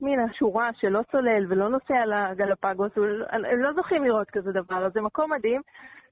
[0.01, 2.91] מן השורה שלא צולל ולא נוסע לגלפגוס,
[3.29, 5.61] הם לא זוכים לראות כזה דבר, אז זה מקום מדהים.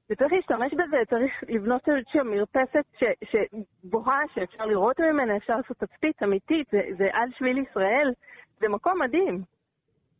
[0.09, 6.23] וצריך להשתמש בזה, צריך לבנות איזושהי מרפסת ש- שגבוהה, שאפשר לראות ממנה, אפשר לעשות תצפית
[6.23, 8.13] אמיתית, זה, זה על שביל ישראל,
[8.59, 9.41] זה מקום מדהים.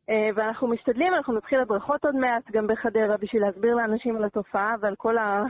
[0.09, 4.75] אה, ואנחנו משתדלים, אנחנו נתחיל הדרכות עוד מעט גם בחדרה בשביל להסביר לאנשים על התופעה
[4.81, 5.43] ועל כל, ה...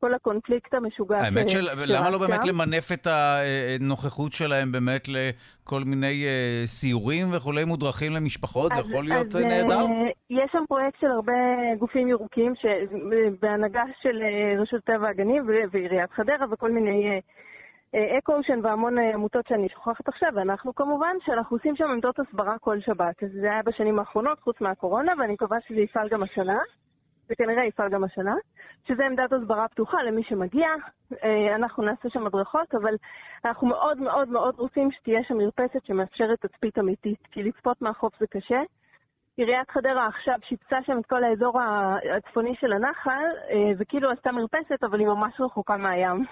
[0.00, 1.18] כל הקונפליקט המשוגע.
[1.18, 1.68] האמת של...
[1.86, 2.44] למה לא באמת.
[2.44, 8.72] למנף את הנוכחות שלהם באמת לכל מיני אה, סיורים וכולי מודרכים למשפחות?
[8.72, 9.80] זה יכול להיות אז, אה, נהדר?
[9.80, 11.32] אה, יש שם פרויקט של הרבה
[11.78, 12.66] גופים ירוקים, ש...
[13.40, 17.20] בהנהגה של אה, רשות טבע והגנים ועיריית חדרה וכל מיני
[17.94, 22.80] אקו-אושן והמון אה, עמותות שאני שוכחת עכשיו, ואנחנו כמובן שאנחנו עושים שם עמדות הסברה כל
[22.80, 23.22] שבת.
[23.22, 26.58] אז זה היה בשנים האחרונות, חוץ מהקורונה, ואני מקווה שזה יפעל גם השנה.
[27.28, 28.34] זה כנראה יפעל גם השנה,
[28.88, 30.68] שזה עמדת הסברה פתוחה למי שמגיע.
[31.24, 32.94] אה, אנחנו נעשה שם הדרכות, אבל
[33.44, 38.26] אנחנו מאוד מאוד מאוד רוצים שתהיה שם מרפסת שמאפשרת תצפית אמיתית, כי לצפות מהחוף זה
[38.26, 38.60] קשה.
[39.38, 41.60] עיריית חדרה עכשיו שיפצה שם את כל האזור
[42.16, 46.24] הצפוני של הנחל, אה, וכאילו עשתה מרפסת, אבל היא ממש רחוקה מהים.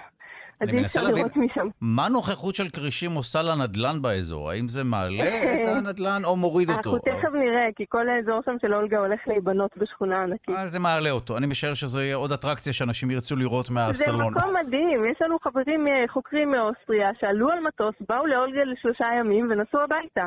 [0.60, 1.68] אז אי אפשר לראות משם.
[1.80, 4.50] מה נוכחות של כרישים עושה לנדלן באזור?
[4.50, 5.24] האם זה מעלה
[5.54, 6.90] את הנדלן או מוריד אותו?
[6.96, 10.54] אנחנו תכף נראה, כי כל האזור שם של אולגה הולך להיבנות בשכונה ענקית.
[10.56, 11.36] אה, זה מעלה אותו.
[11.36, 14.34] אני משער שזו יהיה עוד אטרקציה שאנשים ירצו לראות זה מהסלון.
[14.34, 19.48] מקום מדהים, יש לנו חברים אה, חוקרים מאוסטריה שעלו על מטוס, באו לאולגה לשלושה ימים
[19.50, 20.26] ונסעו הביתה.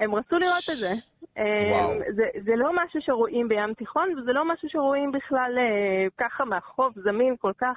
[0.00, 0.92] הם רצו לראות את זה.
[1.38, 1.88] אה.
[2.16, 6.94] זה, זה לא משהו שרואים בים תיכון, וזה לא משהו שרואים בכלל אה, ככה מהחוף,
[7.04, 7.76] זמין כל כך.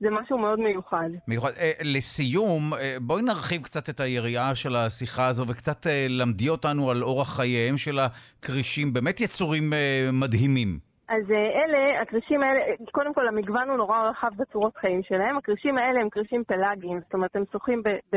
[0.00, 1.08] זה משהו מאוד מיוחד.
[1.28, 1.50] מיוחד.
[1.58, 7.36] אה, לסיום, בואי נרחיב קצת את היריעה של השיחה הזו וקצת למדי אותנו על אורח
[7.36, 8.92] חייהם של הכרישים.
[8.92, 9.72] באמת יצורים
[10.12, 10.85] מדהימים.
[11.08, 12.60] אז אה, אלה, הכרישים האלה,
[12.92, 15.36] קודם כל המגוון הוא נורא רחב בצורות חיים שלהם.
[15.36, 18.16] הכרישים האלה הם כרישים פלאגיים, זאת אומרת הם שוחים ב, ב,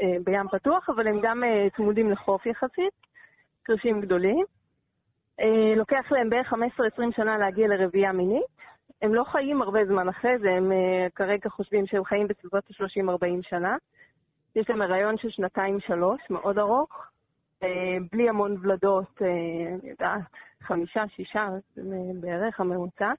[0.00, 2.92] אה, בים פתוח, אבל הם גם אה, צמודים לחוף יחסית,
[3.64, 4.44] כרישים גדולים.
[5.76, 6.56] לוקח להם בערך 15-20
[7.16, 8.44] שנה להגיע לרבייה מינית.
[9.02, 10.72] הם לא חיים הרבה זמן אחרי זה, הם
[11.14, 13.76] כרגע חושבים שהם חיים בסביבות ה-30-40 שנה.
[14.56, 17.06] יש להם הריון של שנתיים-שלוש, מאוד ארוך,
[18.12, 19.22] בלי המון ולדות,
[19.82, 20.20] אני יודעת,
[20.62, 21.48] חמישה, שישה,
[22.20, 23.12] בערך הממוצע.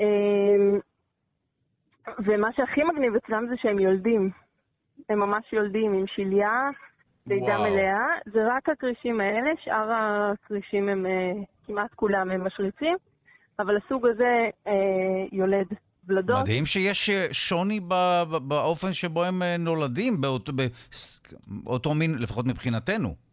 [0.00, 0.78] אה,
[2.18, 4.30] ומה שהכי מגניב אצלם זה שהם יולדים.
[5.08, 6.70] הם ממש יולדים עם שליה,
[7.26, 7.58] לידה.
[7.58, 8.06] מלאה.
[8.32, 11.32] זה רק הכרישים האלה, שאר הכרישים הם, אה,
[11.66, 12.96] כמעט כולם הם משריצים,
[13.58, 14.72] אבל הסוג הזה אה,
[15.32, 15.66] יולד
[16.06, 16.40] ולדות.
[16.42, 17.80] מדהים שיש אה, שוני
[18.42, 20.52] באופן שבו הם נולדים, באותו,
[21.46, 23.27] באותו מין, לפחות מבחינתנו.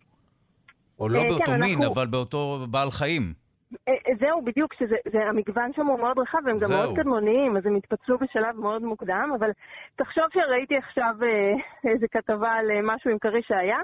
[1.00, 3.34] או לא אה, כן, באותו מין, אנחנו- אבל באותו בעל חיים.
[3.88, 6.70] אה, אה, זהו, בדיוק, שזה, זה, המגוון שם הוא מאוד רחב, והם גם.
[6.70, 9.50] מאוד קדמוניים, אז הם התפצלו בשלב מאוד מוקדם, אבל
[9.96, 11.16] תחשוב שראיתי עכשיו
[11.92, 13.78] איזה כתבה על משהו עם כריש שהיה,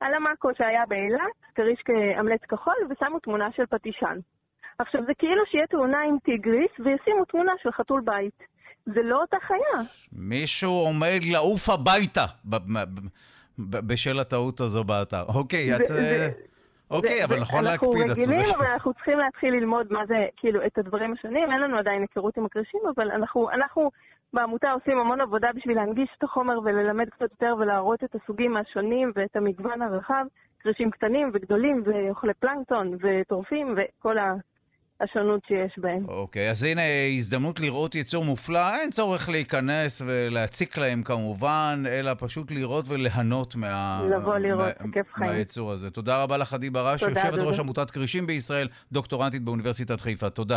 [0.00, 4.18] על המאקו שהיה באילת, כריש כאמלץ כחול, ושמו תמונה של פטישן.
[4.78, 8.42] עכשיו, זה כאילו שיהיה תאונה עם טיגריס, וישימו תמונה של חתול בית.
[8.86, 9.82] זה לא אותה חיה.
[10.12, 12.24] מישהו עומד לעוף הביתה
[13.60, 15.22] בשל הטעות הזו באתר.
[15.28, 15.80] אוקיי, את...
[16.90, 18.54] אוקיי, אבל נכון להקפיד, אנחנו רגילים.
[18.56, 21.52] אבל אנחנו צריכים להתחיל ללמוד מה זה, כאילו, את הדברים השונים.
[21.52, 23.90] אין לנו עדיין היכרות עם הקרשים, אבל אנחנו, אנחנו
[24.32, 29.12] בעמותה עושים המון עבודה בשביל להנגיש את החומר וללמד קצת יותר ולהראות את הסוגים השונים
[29.14, 30.24] ואת המגוון הרחב.
[30.64, 34.16] קרשים קטנים וגדולים ואוכלי פלנקטון וטורפים וכל
[35.04, 36.08] השונות שיש בהם.
[36.08, 36.82] אוקיי, אז הנה
[37.16, 38.74] הזדמנות לראות יצור מופלא.
[38.74, 44.02] אין צורך להיכנס ולהציק להם כמובן, אלא פשוט לראות וליהנות מה...
[44.16, 44.92] לבוא לראות, מה...
[44.92, 45.30] כיף חיים.
[45.30, 45.90] מהיצור הזה.
[45.90, 50.30] תודה רבה לך, עדי ברש, יושבת ראש עמותת כרישים בישראל, דוקטורנטית באוניברסיטת חיפה.
[50.30, 50.56] תודה.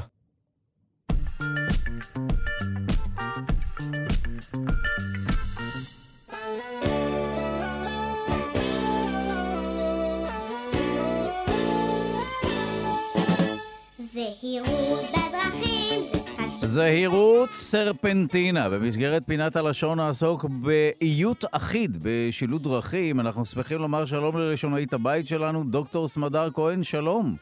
[14.17, 16.01] זהירות בדרכים
[16.45, 18.69] זהירות סרפנטינה.
[18.69, 23.19] במסגרת פינת הלשון נעסוק באיות אחיד בשילוט דרכים.
[23.19, 27.35] אנחנו שמחים לומר שלום ללשונאית הבית שלנו, דוקטור סמדר כהן, שלום.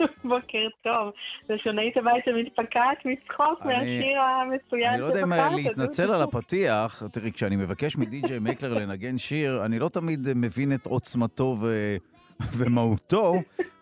[0.24, 1.12] בוקר טוב.
[1.50, 7.02] לשונאית הבית שמתפקעת מצחוק מהשיר המצוין אני לא יודע אם להתנצל על הפתיח.
[7.12, 11.96] תראי, כשאני מבקש מדי.ג'יי מקלר לנגן שיר, אני לא תמיד מבין את עוצמתו ו...
[12.56, 13.34] ומהותו,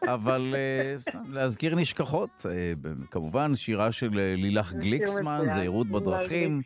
[0.02, 2.30] אבל uh, להזכיר נשכחות.
[2.47, 6.60] Uh, כמובן, שירה של אה, לילך גליקסמן, זהירות בדרכים,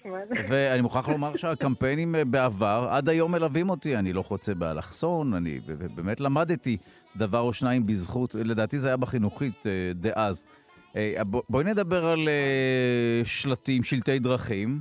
[0.48, 3.96] ואני מוכרח לומר שהקמפיינים בעבר, עד היום מלווים אותי.
[3.96, 5.60] אני לא חוצה באלכסון, אני
[5.94, 6.76] באמת למדתי
[7.16, 10.44] דבר או שניים בזכות, לדעתי זה היה בחינוכית דאז.
[11.24, 12.28] בואי נדבר על
[13.24, 14.80] שלטים, שלטי דרכים.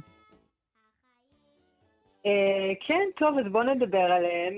[2.87, 4.53] כן, טוב, אז בואו נדבר עליהם.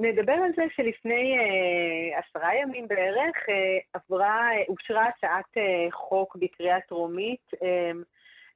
[0.00, 6.36] נדבר על זה שלפני אה, עשרה ימים בערך אה, עברה, אה, אושרה הצעת אה, חוק
[6.36, 7.90] בקריאה טרומית אה,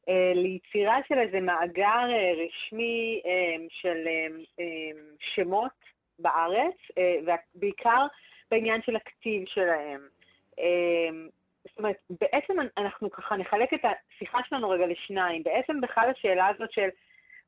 [0.09, 4.27] אה, ליצירה של איזה מאגר אה, רשמי אה, של אה,
[4.61, 5.01] אה,
[5.35, 5.73] שמות
[6.19, 8.07] בארץ, אה, ובעיקר
[8.51, 10.01] בעניין של הכתיב שלהם.
[10.59, 11.09] אה,
[11.69, 15.43] זאת אומרת, בעצם אנחנו ככה נחלק את השיחה שלנו רגע לשניים.
[15.43, 16.89] בעצם בכלל השאלה הזאת של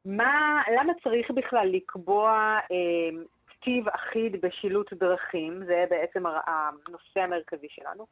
[0.04, 3.22] מה, למה צריך בכלל לקבוע אה,
[3.60, 8.06] כתיב אחיד בשילוט דרכים, זה בעצם הנושא המרכזי שלנו.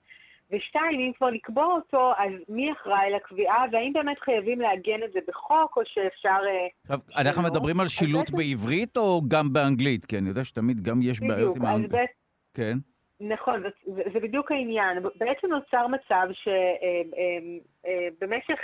[0.50, 5.18] ושתיים, אם כבר לקבוע אותו, אז מי אחראי לקביעה, והאם באמת חייבים לעגן את זה
[5.28, 6.38] בחוק, או שאפשר...
[6.46, 10.04] אה, עכשיו, אנחנו מדברים על שילוט בעברית או גם באנגלית?
[10.04, 12.10] כי אני יודע שתמיד גם יש בעיות עם האנגלית.
[12.54, 12.76] כן.
[13.20, 13.68] נכון, זה,
[14.12, 15.02] זה בדיוק העניין.
[15.02, 16.58] בעצם נוצר מצב שבמשך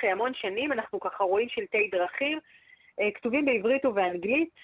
[0.05, 2.39] אה, אה, המון שנים אנחנו ככה רואים שלטי דרכים
[3.15, 4.55] כתובים בעברית ובאנגלית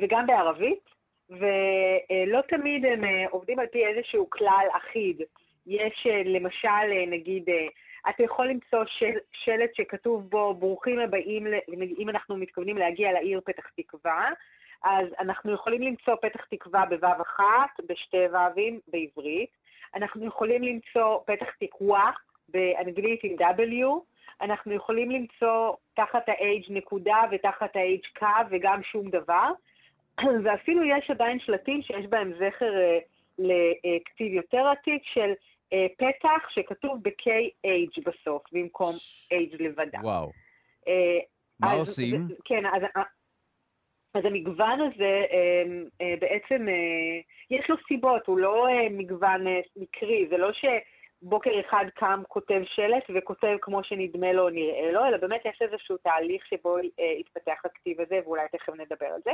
[0.00, 0.84] וגם בערבית,
[1.30, 5.22] ולא תמיד הם אה, עובדים על פי איזשהו כלל אחיד.
[5.66, 7.44] יש אה, למשל, אה, נגיד,
[8.08, 11.46] אתה יכול למצוא של, שלט שכתוב בו ברוכים הבאים,
[11.98, 14.30] אם אנחנו מתכוונים להגיע לעיר פתח תקווה,
[14.84, 19.50] אז אנחנו יכולים למצוא פתח תקווה בוו אחת, בשתי ו"ים בעברית.
[19.94, 22.10] אנחנו יכולים למצוא פתח תקווה
[22.48, 23.86] באנגלית עם W.
[24.40, 29.50] אנחנו יכולים למצוא תחת ה-H נקודה ותחת ה-H קו וגם שום דבר.
[30.44, 33.04] ואפילו יש עדיין שלטים שיש בהם זכר uh,
[33.38, 38.92] לכתיב יותר עתיק של uh, פתח שכתוב ב-KH בסוף, במקום
[39.32, 39.98] H לבדה.
[40.02, 40.30] וואו.
[40.86, 40.90] Uh,
[41.60, 42.28] מה עושים?
[42.44, 42.82] כן, אז,
[44.14, 45.24] אז המגוון הזה
[46.20, 46.66] בעצם,
[47.50, 49.44] יש לו סיבות, הוא לא מגוון
[49.76, 50.64] מקרי, זה לא ש...
[51.22, 55.62] בוקר אחד קם, כותב שלט וכותב כמו שנדמה לו או נראה לו, אלא באמת יש
[55.62, 59.30] איזשהו תהליך שבו אה, התפתח הכתיב הזה, ואולי תכף נדבר על זה.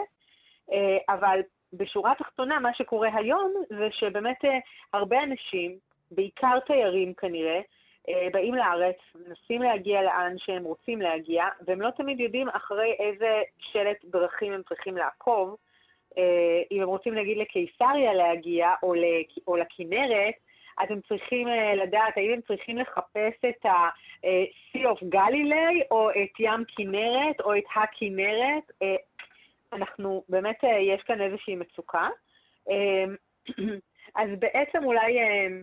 [0.72, 1.40] אה, אבל
[1.72, 4.58] בשורה התחתונה, מה שקורה היום זה שבאמת אה,
[4.92, 5.76] הרבה אנשים,
[6.10, 7.60] בעיקר תיירים כנראה,
[8.08, 13.42] אה, באים לארץ, מנסים להגיע לאן שהם רוצים להגיע, והם לא תמיד יודעים אחרי איזה
[13.58, 15.56] שלט דרכים הם צריכים לעקוב.
[16.72, 18.94] אם הם רוצים, נגיד, לקיסריה להגיע, או,
[19.48, 20.34] או לכנרת,
[20.78, 26.64] אז הם צריכים לדעת האם הם צריכים לחפש את ה-Sea of Galilee, או את ים
[26.76, 28.72] כנרת, או את הכנרת.
[29.76, 32.08] אנחנו, באמת אה, יש כאן איזושהי מצוקה.
[32.70, 33.14] אמ,
[34.20, 35.62] אז בעצם אולי, אמ,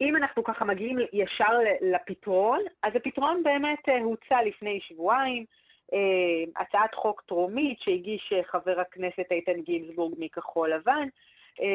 [0.00, 5.44] אם אנחנו ככה מגיעים ישר לפתרון, אז הפתרון באמת אה, הוצע לפני שבועיים,
[5.92, 11.08] אמ, הצעת חוק טרומית שהגיש אה, חבר הכנסת איתן גינזבורג מכחול לבן,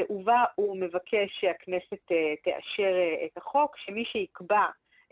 [0.09, 2.11] ובה הוא מבקש שהכנסת
[2.43, 2.93] תאשר
[3.25, 4.65] את החוק, שמי שיקבע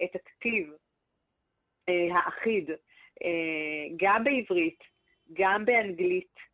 [0.04, 0.74] את הכתיב
[1.88, 2.70] האחיד,
[3.98, 4.84] גם בעברית
[5.34, 6.48] גם באנגלית,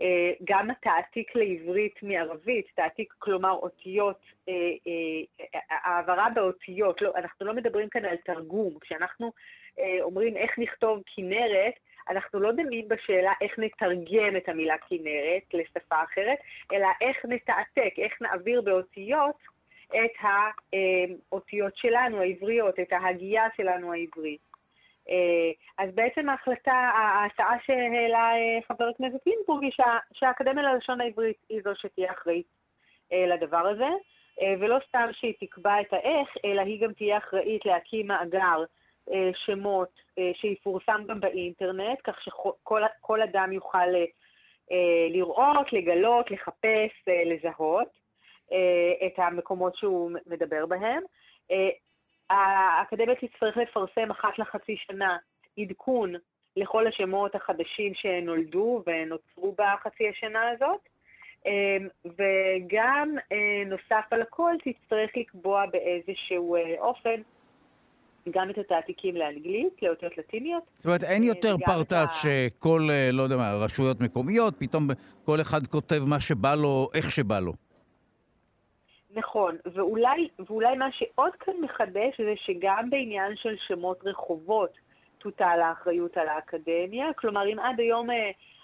[0.00, 4.54] אה, גם התעתיק לעברית מערבית, תעתיק כלומר אותיות, אה,
[4.86, 9.32] אה, העברה באותיות, לא, אנחנו לא מדברים כאן על תרגום, כשאנחנו
[10.00, 11.74] אומרים איך נכתוב כנרת,
[12.10, 16.38] אנחנו לא דנים בשאלה איך נתרגם את המילה כנרת לשפה אחרת,
[16.72, 19.36] אלא איך נתעתק, איך נעביר באותיות
[19.88, 24.49] את האותיות שלנו, העבריות, את ההגייה שלנו העברית.
[25.08, 29.72] אה, אז בעצם ההחלטה, ההצעה שהעלה אה, חבר הכנסת גינזבורג היא
[30.12, 32.46] שהאקדמיה ללשון העברית היא זו שתהיה אחראית
[33.12, 33.88] אה, לדבר הזה.
[34.60, 38.64] ולא סתם שהיא תקבע את האיך, אלא היא גם תהיה אחראית להקים מאגר
[39.34, 40.00] שמות
[40.34, 43.86] שיפורסם גם באינטרנט, כך שכל אדם יוכל
[45.10, 47.88] לראות, לגלות, לחפש, לזהות
[49.06, 51.02] את המקומות שהוא מדבר בהם.
[52.30, 55.16] האקדמיה תצטרך לפרסם אחת לחצי שנה
[55.58, 56.14] עדכון
[56.56, 60.80] לכל השמות החדשים שנולדו ונוצרו בחצי השנה הזאת.
[61.46, 67.20] אמ, וגם אה, נוסף על הכל תצטרך לקבוע באיזשהו אה, אופן
[68.30, 70.62] גם את התעתיקים לאנגלית, לאותיות לטיניות.
[70.74, 74.88] זאת אומרת, אין יותר פרטאץ' שכל, אה, לא יודע מה, רשויות מקומיות, פתאום
[75.24, 77.52] כל אחד כותב מה שבא לו, איך שבא לו.
[79.14, 84.78] נכון, ואולי, ואולי מה שעוד כאן מחדש זה שגם בעניין של שמות רחובות
[85.18, 87.12] תוטל האחריות על האקדמיה.
[87.12, 88.08] כלומר, אם עד היום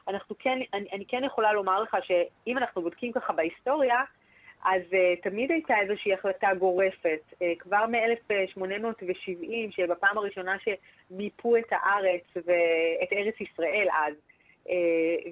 [0.08, 4.00] אנחנו כן, אני, אני כן יכולה לומר לך שאם אנחנו בודקים ככה בהיסטוריה,
[4.64, 7.20] אז uh, תמיד הייתה איזושהי החלטה גורפת.
[7.32, 14.14] Uh, כבר מ-1870, שבפעם הראשונה שמיפו את הארץ ואת ארץ ישראל אז,
[14.64, 14.70] uh,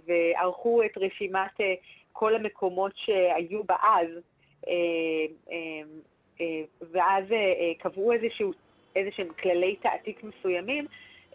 [0.07, 1.65] וערכו את רשימת uh,
[2.13, 4.09] כל המקומות שהיו בה אז,
[6.93, 8.53] ואז uh, קבעו איזשהו,
[8.97, 10.87] איזשהם כללי תעתיק מסוימים,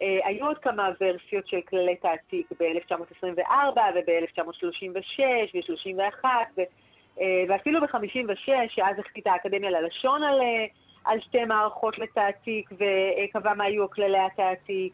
[0.02, 5.20] אה, היו עוד כמה ורסיות של כללי תעתיק ב-1924 וב-1936
[5.54, 6.24] ו-31
[7.48, 10.66] ואפילו ב-56, שאז החליטה האקדמיה ללשון על, אה,
[11.04, 14.92] על שתי מערכות לתעתיק וקבע מה היו כללי התעתיק,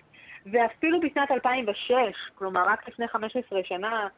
[0.52, 1.92] ואפילו בשנת 2006,
[2.34, 4.08] כלומר רק לפני 15 שנה,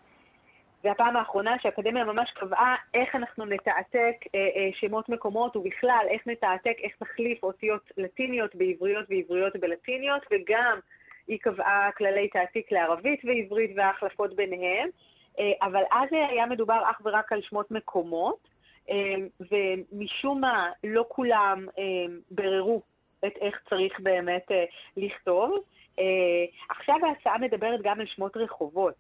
[0.82, 6.26] זה הפעם האחרונה שהאקדמיה ממש קבעה איך אנחנו נתעתק אה, אה, שמות מקומות ובכלל איך
[6.26, 10.78] נתעתק, איך נחליף אותיות לטיניות בעבריות ועבריות בלטיניות, וגם
[11.28, 14.88] היא קבעה כללי תעתיק לערבית ועברית והחלפות ביניהם,
[15.38, 18.48] אה, אבל אז היה מדובר אך ורק על שמות מקומות,
[18.90, 19.14] אה,
[19.50, 22.82] ומשום מה לא כולם אה, בררו
[23.26, 24.64] את איך צריך באמת אה,
[24.96, 25.58] לכתוב.
[25.98, 26.04] אה,
[26.70, 28.94] עכשיו ההצעה מדברת גם על שמות רחובות.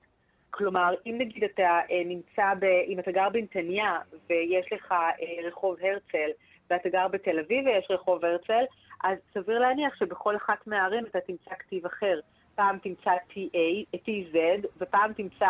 [0.50, 3.98] כלומר, אם נגיד אתה אה, נמצא, ב, אם אתה גר בנתניה
[4.30, 6.30] ויש לך אה, רחוב הרצל,
[6.70, 8.64] ואתה גר בתל אביב ויש רחוב הרצל,
[9.04, 12.20] אז סביר להניח שבכל אחת מהערים אתה תמצא כתיב אחר.
[12.54, 14.36] פעם תמצא TA, TZ,
[14.78, 15.48] ופעם תמצא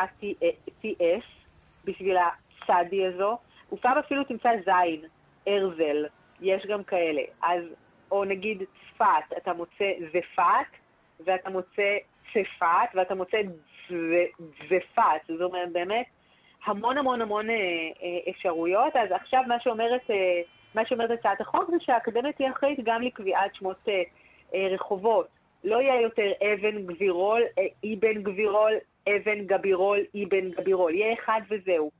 [0.83, 1.25] TS,
[1.85, 3.39] בשביל הצדי הזו,
[3.73, 5.01] ופעם אפילו תמצא זין,
[5.47, 6.07] הרזל,
[6.41, 7.23] יש גם כאלה.
[7.43, 7.65] אז,
[8.11, 10.71] או נגיד צפת, אתה מוצא זפת,
[11.25, 11.97] ואתה מוצא
[12.33, 13.37] צפת, ואתה מוצא
[14.69, 16.07] ופת, זאת אומרת, באמת
[16.65, 17.55] המון המון המון אה,
[18.03, 18.97] אה, אפשרויות.
[18.97, 20.41] אז עכשיו מה שאומרת, אה,
[20.75, 23.89] מה שאומרת הצעת החוק זה שהאקדמיה תהיה אחראית גם לקביעת שמות
[24.55, 25.29] רחובות.
[25.65, 27.43] לא יהיה יותר אבן גבירול,
[27.85, 28.73] אבן גבירול,
[29.09, 30.95] אבן גבירול, אבן גבירול.
[30.95, 31.91] יהיה אחד וזהו.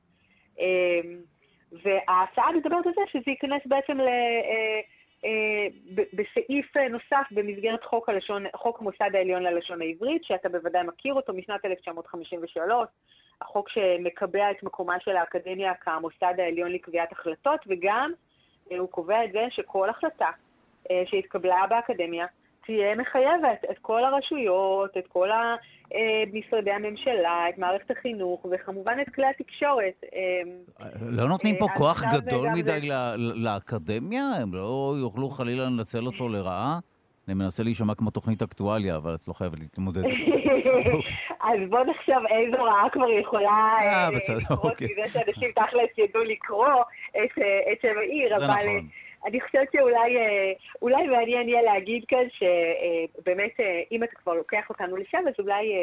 [1.71, 4.07] וההצעה מדברת על זה שזה ייכנס בעצם ל...
[4.07, 4.79] אה,
[6.13, 11.65] בסעיף נוסף במסגרת חוק, הלשון, חוק המוסד העליון ללשון העברית, שאתה בוודאי מכיר אותו משנת
[11.65, 12.87] 1953,
[13.41, 18.11] החוק שמקבע את מקומה של האקדמיה כמוסד העליון לקביעת החלטות, וגם
[18.71, 20.29] אה, הוא קובע את זה שכל החלטה
[20.91, 22.25] אה, שהתקבלה באקדמיה
[22.69, 29.09] תהיה מחייבת את כל הרשויות, את כל אה, משרדי הממשלה, את מערכת החינוך, וכמובן את
[29.15, 30.03] כלי התקשורת.
[30.15, 30.41] אה,
[31.01, 32.89] לא נותנים פה כוח גדול מדי
[33.35, 34.23] לאקדמיה?
[34.41, 36.79] הם לא יוכלו חלילה לנצל אותו לרעה?
[37.27, 40.01] אני מנסה להישמע כמו תוכנית אקטואליה, אבל את לא חייבת להתמודד.
[41.49, 46.73] אז בוא נחשוב איזו רעה כבר יכולה אה, לקרות מזה שאנשים תכלס ידעו לקרוא
[47.71, 48.79] את שם העיר, אבל...
[49.25, 50.17] אני חושבת שאולי
[50.81, 53.59] אולי מעניין יהיה להגיד כאן שבאמת,
[53.91, 55.73] אם אתה כבר לוקח אותנו לשם, אז אולי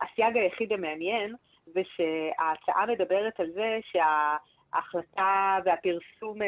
[0.00, 1.34] הסייג היחיד המעניין
[1.66, 6.38] זה שההצעה מדברת על זה שההחלטה והפרסום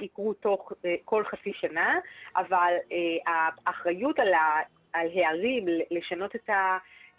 [0.00, 0.72] יקרו תוך
[1.04, 1.98] כל חצי שנה,
[2.36, 2.74] אבל
[3.66, 4.32] האחריות על,
[4.92, 6.50] על הערים לשנות את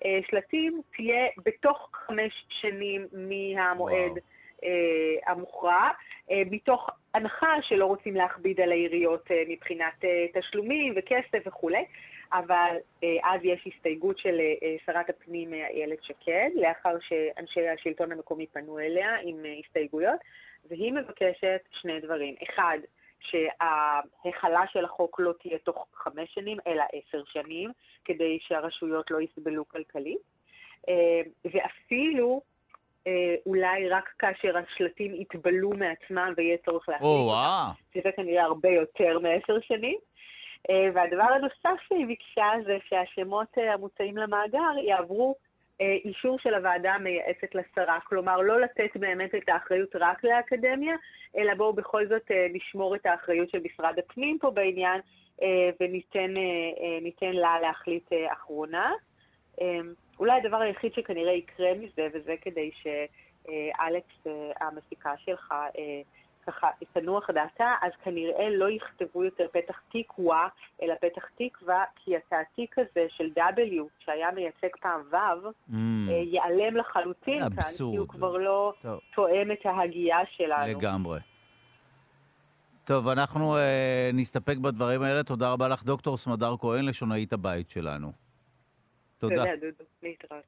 [0.01, 4.11] השלטים תהיה בתוך חמש שנים מהמועד.
[4.11, 4.33] וואו.
[4.63, 5.89] אה, המוכרע,
[6.31, 9.93] אה, מתוך הנחה שלא רוצים להכביד על העיריות אה, מבחינת
[10.33, 11.85] תשלומים וכסף וכולי,
[12.33, 12.75] אבל
[13.23, 14.37] אז יש הסתייגות של
[14.85, 20.19] שרת הפנים איילת שקד, לאחר שאנשי השלטון המקומי פנו אליה עם הסתייגויות,
[20.69, 22.35] והיא מבקשת שני דברים.
[22.43, 22.77] אחד,
[23.19, 27.71] שההחלה של החוק לא תהיה תוך חמש שנים, אלא עשר שנים,
[28.05, 30.19] כדי שהרשויות לא יסבלו כלכלית.
[31.45, 32.41] ואפילו
[33.45, 39.59] אולי רק כאשר השלטים יתבלו מעצמם ויהיה צורך להחליט אותם, שזה כנראה הרבה יותר מעשר
[39.61, 39.97] שנים.
[40.69, 45.35] אה, והדבר הנוסף שהיא ביקשה זה שהשמות אה, המוצעים למאגר יעברו
[45.81, 50.95] אה, אישור של הוועדה המייעצת לשרה, כלומר לא לתת באמת את האחריות רק לאקדמיה,
[51.37, 55.01] אלא בואו בכל זאת אה, נשמור את האחריות של משרד הפנים פה בעניין,
[55.41, 58.91] אה, וניתן לה להחליט אחרונה.
[60.19, 64.27] אולי הדבר היחיד שכנראה יקרה מזה, וזה כדי שאלכס,
[64.61, 65.53] המפיקה שלך,
[66.47, 70.47] ככה תנוח דעתה, אז כנראה לא יכתבו יותר פתח תקווה,
[70.81, 75.73] אלא פתח תקווה, כי התעתיק הזה של W, שהיה מייצג פעם ו', mm.
[76.09, 77.63] אה, ייעלם לחלוטין כאן.
[77.77, 78.99] כי הוא כבר לא טוב.
[79.15, 80.79] תואם את ההגייה שלנו.
[80.79, 81.19] לגמרי.
[82.83, 85.23] טוב, אנחנו אה, נסתפק בדברים האלה.
[85.23, 88.22] תודה רבה לך, דוקטור סמדר כהן, לשונאית הבית שלנו.
[89.23, 89.35] תודה.
[89.35, 89.83] תודה, דודו.
[90.03, 90.43] להתראות.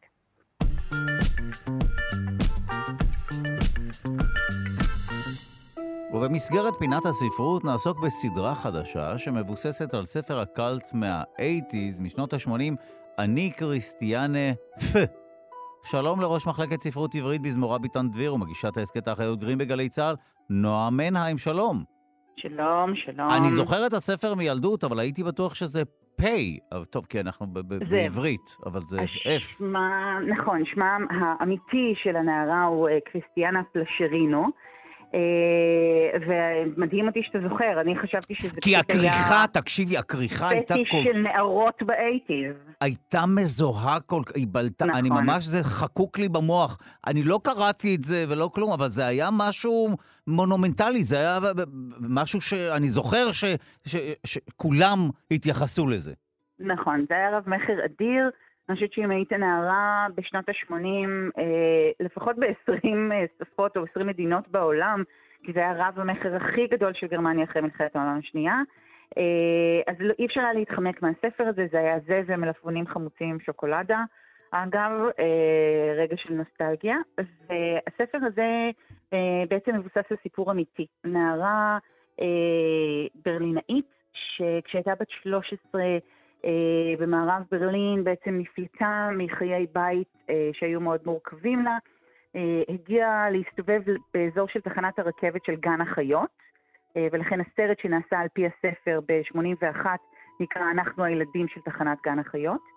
[6.13, 12.73] ובמסגרת פינת הספרות נעסוק בסדרה חדשה שמבוססת על ספר הקאלט מה-80's, משנות ה-80,
[13.19, 14.53] אני קריסטיאנה
[14.93, 14.97] פ.
[15.83, 20.15] שלום לראש מחלקת ספרות עברית בזמורה ביטן דביר ומגישת ההסכת האחיות גרים בגלי צה"ל,
[20.49, 21.83] נועה מנהיים, שלום.
[22.37, 23.29] שלום, שלום.
[23.29, 25.83] אני זוכר את הספר מילדות, אבל הייתי בטוח שזה
[26.15, 26.59] פיי.
[26.89, 27.47] טוב, כי אנחנו
[27.89, 29.63] בעברית, אבל זה F.
[30.37, 34.47] נכון, שמה האמיתי של הנערה הוא אה, קריסטיאנה פלשרינו.
[35.15, 40.83] אה, ומדהים אותי שאתה זוכר, אני חשבתי שזה כי הכריכה, תקשיבי, הכריכה הייתה כל...
[40.85, 42.55] פטיש של נערות באייטיז.
[42.81, 44.99] הייתה מזוהה כל כך, היא בלטה, נכון.
[44.99, 46.79] אני ממש, זה חקוק לי במוח.
[47.07, 49.87] אני לא קראתי את זה ולא כלום, אבל זה היה משהו
[50.27, 51.39] מונומנטלי, זה היה
[51.99, 53.25] משהו שאני זוכר
[54.25, 56.13] שכולם התייחסו לזה.
[56.59, 58.29] נכון, זה היה רב מכר אדיר.
[58.69, 60.73] אני חושבת שאם היית נערה בשנות ה-80,
[61.37, 65.03] אה, לפחות ב-20 אה, שפות או 20 מדינות בעולם,
[65.43, 68.61] כי זה היה רב המכר הכי גדול של גרמניה אחרי מלחמת העולם השנייה,
[69.17, 73.39] אה, אז לא, אי אפשר היה להתחמק מהספר הזה, זה היה זה ומלפפונים חמוצים עם
[73.39, 74.03] שוקולדה.
[74.51, 76.97] אגב, אה, רגע של נוסטלגיה.
[77.17, 78.69] והספר הזה
[79.13, 80.85] אה, בעצם מבוסס על סיפור אמיתי.
[81.03, 81.77] נערה
[82.21, 85.97] אה, ברלינאית, שכשהייתה בת 13, אה,
[86.99, 91.77] במערב ברלין בעצם נפלטה מחיי בית אה, שהיו מאוד מורכבים לה,
[92.35, 93.81] אה, הגיעה להסתובב
[94.13, 96.45] באזור של תחנת הרכבת של גן החיות,
[97.11, 99.85] ולכן הסרט שנעשה על פי הספר ב-81
[100.39, 102.74] נקרא אנחנו הילדים של תחנת גן החיות.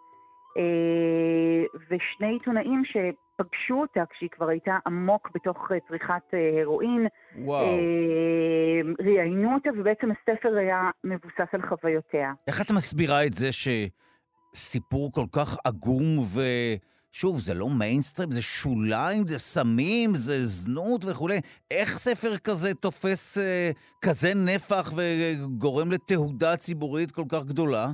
[1.91, 2.97] ושני עיתונאים ש...
[3.39, 7.07] פגשו אותה כשהיא כבר הייתה עמוק בתוך אה, צריכת אה, הרואין.
[7.39, 7.67] וואו.
[7.67, 12.33] אה, ראיינו אותה, ובעצם הספר היה מבוסס על חוויותיה.
[12.47, 16.41] איך את מסבירה את זה שסיפור כל כך עגום ו...
[17.13, 21.41] שוב, זה לא מיינסטרים, זה שוליים, זה סמים, זה זנות וכולי.
[21.71, 23.71] איך ספר כזה תופס אה,
[24.03, 27.87] כזה נפח וגורם לתהודה ציבורית כל כך גדולה?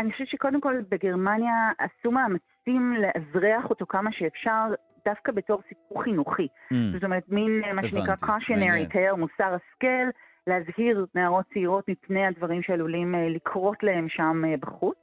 [0.00, 4.66] אני חושבת שקודם כל בגרמניה עשו מאמצים לאזרח אותו כמה שאפשר,
[5.04, 6.48] דווקא בתור סיפור חינוכי.
[6.72, 6.76] Mm.
[6.92, 10.10] זאת אומרת, מין מה שנקרא cautionary tale, מוסר השכל,
[10.46, 14.96] להזהיר נערות צעירות מפני הדברים שעלולים אה, לקרות להם שם אה, בחוץ.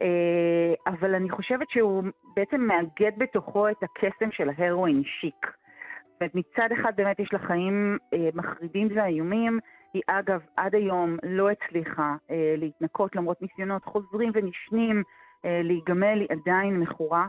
[0.00, 2.02] אה, אבל אני חושבת שהוא
[2.36, 5.46] בעצם מאגד בתוכו את הקסם של ההרואין שיק.
[6.12, 7.98] זאת אומרת, מצד אחד באמת יש לה חיים
[8.34, 9.58] מחרידים ואיומים,
[9.94, 15.02] היא אגב עד היום לא הצליחה אה, להתנקות למרות ניסיונות חוזרים ונשנים
[15.44, 17.26] אה, להיגמל, היא עדיין מכורה.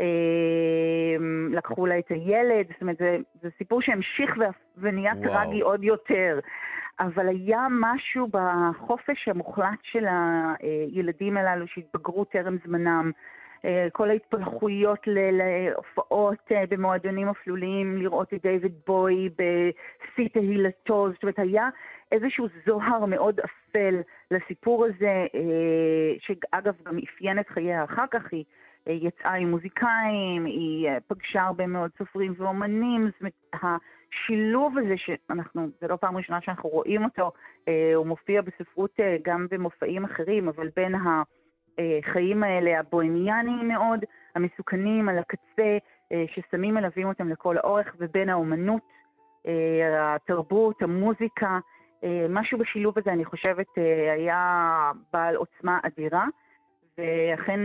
[0.00, 1.16] אה,
[1.50, 4.36] לקחו לה את הילד, זאת אומרת, זה, זה סיפור שהמשיך
[4.76, 6.40] ונהיה טרגי עוד יותר.
[7.00, 13.10] אבל היה משהו בחופש המוחלט של הילדים הללו שהתבגרו טרם זמנם,
[13.92, 21.68] כל ההתפלחויות להופעות אה, במועדונים אפלוליים, לראות את דיוויד בוי בשיא תהילתו, זאת אומרת, היה
[22.12, 28.44] איזשהו זוהר מאוד אפל לסיפור הזה, אה, שאגב גם אפיין את חייה אחר כך, היא
[28.86, 35.88] יצאה עם מוזיקאים, היא פגשה הרבה מאוד סופרים ואומנים, זאת אומרת, השילוב הזה שאנחנו, זה
[35.88, 37.32] לא פעם ראשונה שאנחנו רואים אותו,
[37.94, 41.22] הוא מופיע בספרות גם במופעים אחרים, אבל בין ה...
[41.78, 44.00] החיים האלה, הבוהמיאניים מאוד,
[44.34, 45.78] המסוכנים על הקצה,
[46.12, 48.82] אה, ששמים מלווים אותם לכל האורך, ובין האומנות,
[49.46, 51.58] אה, התרבות, המוזיקה,
[52.04, 53.66] אה, משהו בשילוב הזה, אני חושבת,
[54.12, 56.26] היה בעל עוצמה אדירה,
[56.98, 57.60] ואכן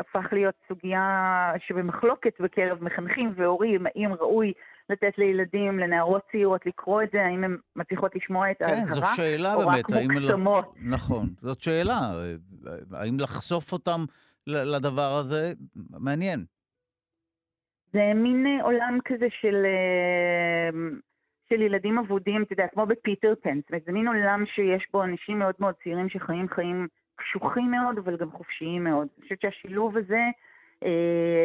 [0.00, 4.52] הפך להיות סוגיה שבמחלוקת בקרב מחנכים והורים, האם ראוי
[4.90, 9.16] לתת לילדים, לנערות צעירות, לקרוא את זה, האם הן מצליחות לשמוע את ההזהרה, כן, זו
[9.16, 10.64] שאלה או באמת, רק מוקסמות.
[10.76, 10.90] ל...
[10.90, 11.98] נכון, זאת שאלה.
[12.92, 14.00] האם לחשוף אותם
[14.46, 15.52] לדבר הזה,
[16.00, 16.44] מעניין.
[17.92, 20.70] זה מין אה, עולם כזה של, אה,
[21.48, 23.60] של ילדים אבודים, אתה יודע, כמו בפיטר פן.
[23.60, 27.98] זאת אומרת, זה מין עולם שיש בו אנשים מאוד מאוד צעירים שחיים חיים קשוחים מאוד,
[27.98, 29.08] אבל גם חופשיים מאוד.
[29.16, 30.20] אני חושבת שהשילוב הזה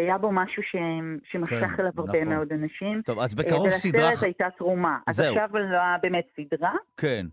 [0.03, 0.75] היה בו משהו ש...
[1.23, 2.33] שמשך כן, אליו הרבה נכון.
[2.33, 3.01] מאוד אנשים.
[3.01, 4.07] טוב, אז בקרוב סדרה...
[4.07, 4.97] ולסרט הייתה תרומה.
[5.07, 5.27] אז זהו.
[5.27, 6.73] עכשיו עולה באמת סדרה.
[6.97, 7.25] כן.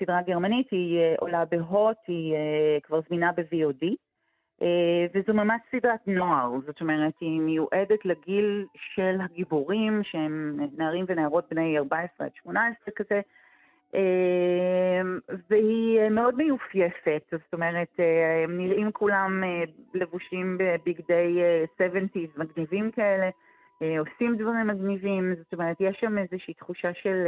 [0.00, 2.34] סדרה גרמנית, היא עולה בהוט, היא
[2.82, 3.86] כבר זמינה ב-VOD.
[5.14, 11.78] וזו ממש סדרת נוער, זאת אומרת, היא מיועדת לגיל של הגיבורים, שהם נערים ונערות בני
[11.78, 13.20] 14 עד 18 כזה,
[15.50, 18.00] והיא מאוד מיופייפת, זאת אומרת,
[18.44, 19.42] הם נראים כולם
[19.94, 21.38] לבושים בבגדי
[21.78, 23.30] 70's מגניבים כאלה,
[23.80, 27.26] עושים דברים מגניבים, זאת אומרת, יש שם איזושהי תחושה של...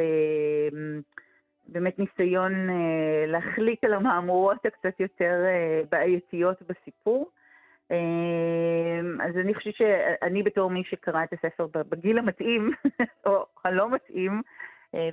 [1.68, 7.30] באמת ניסיון אה, להחליק על המהמורות הקצת יותר אה, בעייתיות בסיפור.
[7.90, 12.70] אה, אז אני חושבת שאני בתור מי שקרא את הספר בגיל המתאים,
[13.26, 14.40] או הלא מתאים, אה,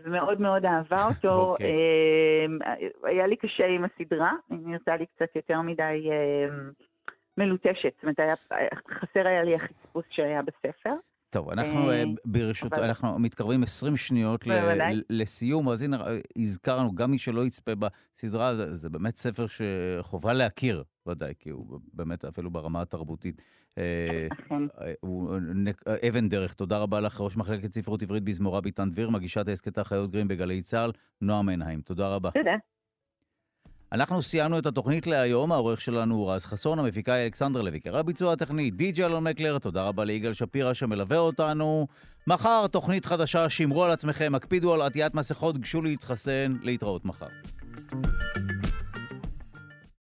[0.04, 1.64] ומאוד מאוד אהבה אותו, okay.
[1.64, 1.72] אוקיי.
[2.66, 6.56] אה, היה לי קשה עם הסדרה, היא נראתה לי קצת יותר מדי אה,
[7.38, 8.40] מלוטשת, זאת אומרת,
[8.90, 10.94] חסר היה לי החצפוס שהיה בספר.
[11.34, 14.48] טוב, אנחנו אה, ברשות, אנחנו מתקרבים 20 שניות
[15.10, 16.04] לסיום, אז הנה,
[16.38, 22.26] הזכרנו, גם מי שלא יצפה בסדרה, זה באמת ספר שחובה להכיר, ודאי, כי הוא באמת,
[22.26, 23.42] אפילו ברמה התרבותית,
[23.78, 24.28] אה,
[25.00, 25.38] הוא
[26.10, 26.54] אבן דרך.
[26.54, 30.62] תודה רבה לך, ראש מחלקת ספרות עברית בזמורה ביטן דביר, מגישת ההסכת החיות גרים בגלי
[30.62, 30.92] צה"ל,
[31.22, 31.82] נועם עינהיים.
[31.82, 32.32] תודה רבה.
[32.32, 32.56] תודה.
[33.94, 38.34] אנחנו סיימנו את התוכנית להיום, העורך שלנו הוא רז חסון, המפיקה היא אלכסנדר לויקר, הביצוע
[38.34, 41.88] הטכני די.ג'י אלון מקלר, תודה רבה ליגאל שפירא שמלווה אותנו.
[42.28, 47.28] מחר תוכנית חדשה, שמרו על עצמכם, הקפידו על עטיית מסכות, גשו להתחסן, להתראות מחר.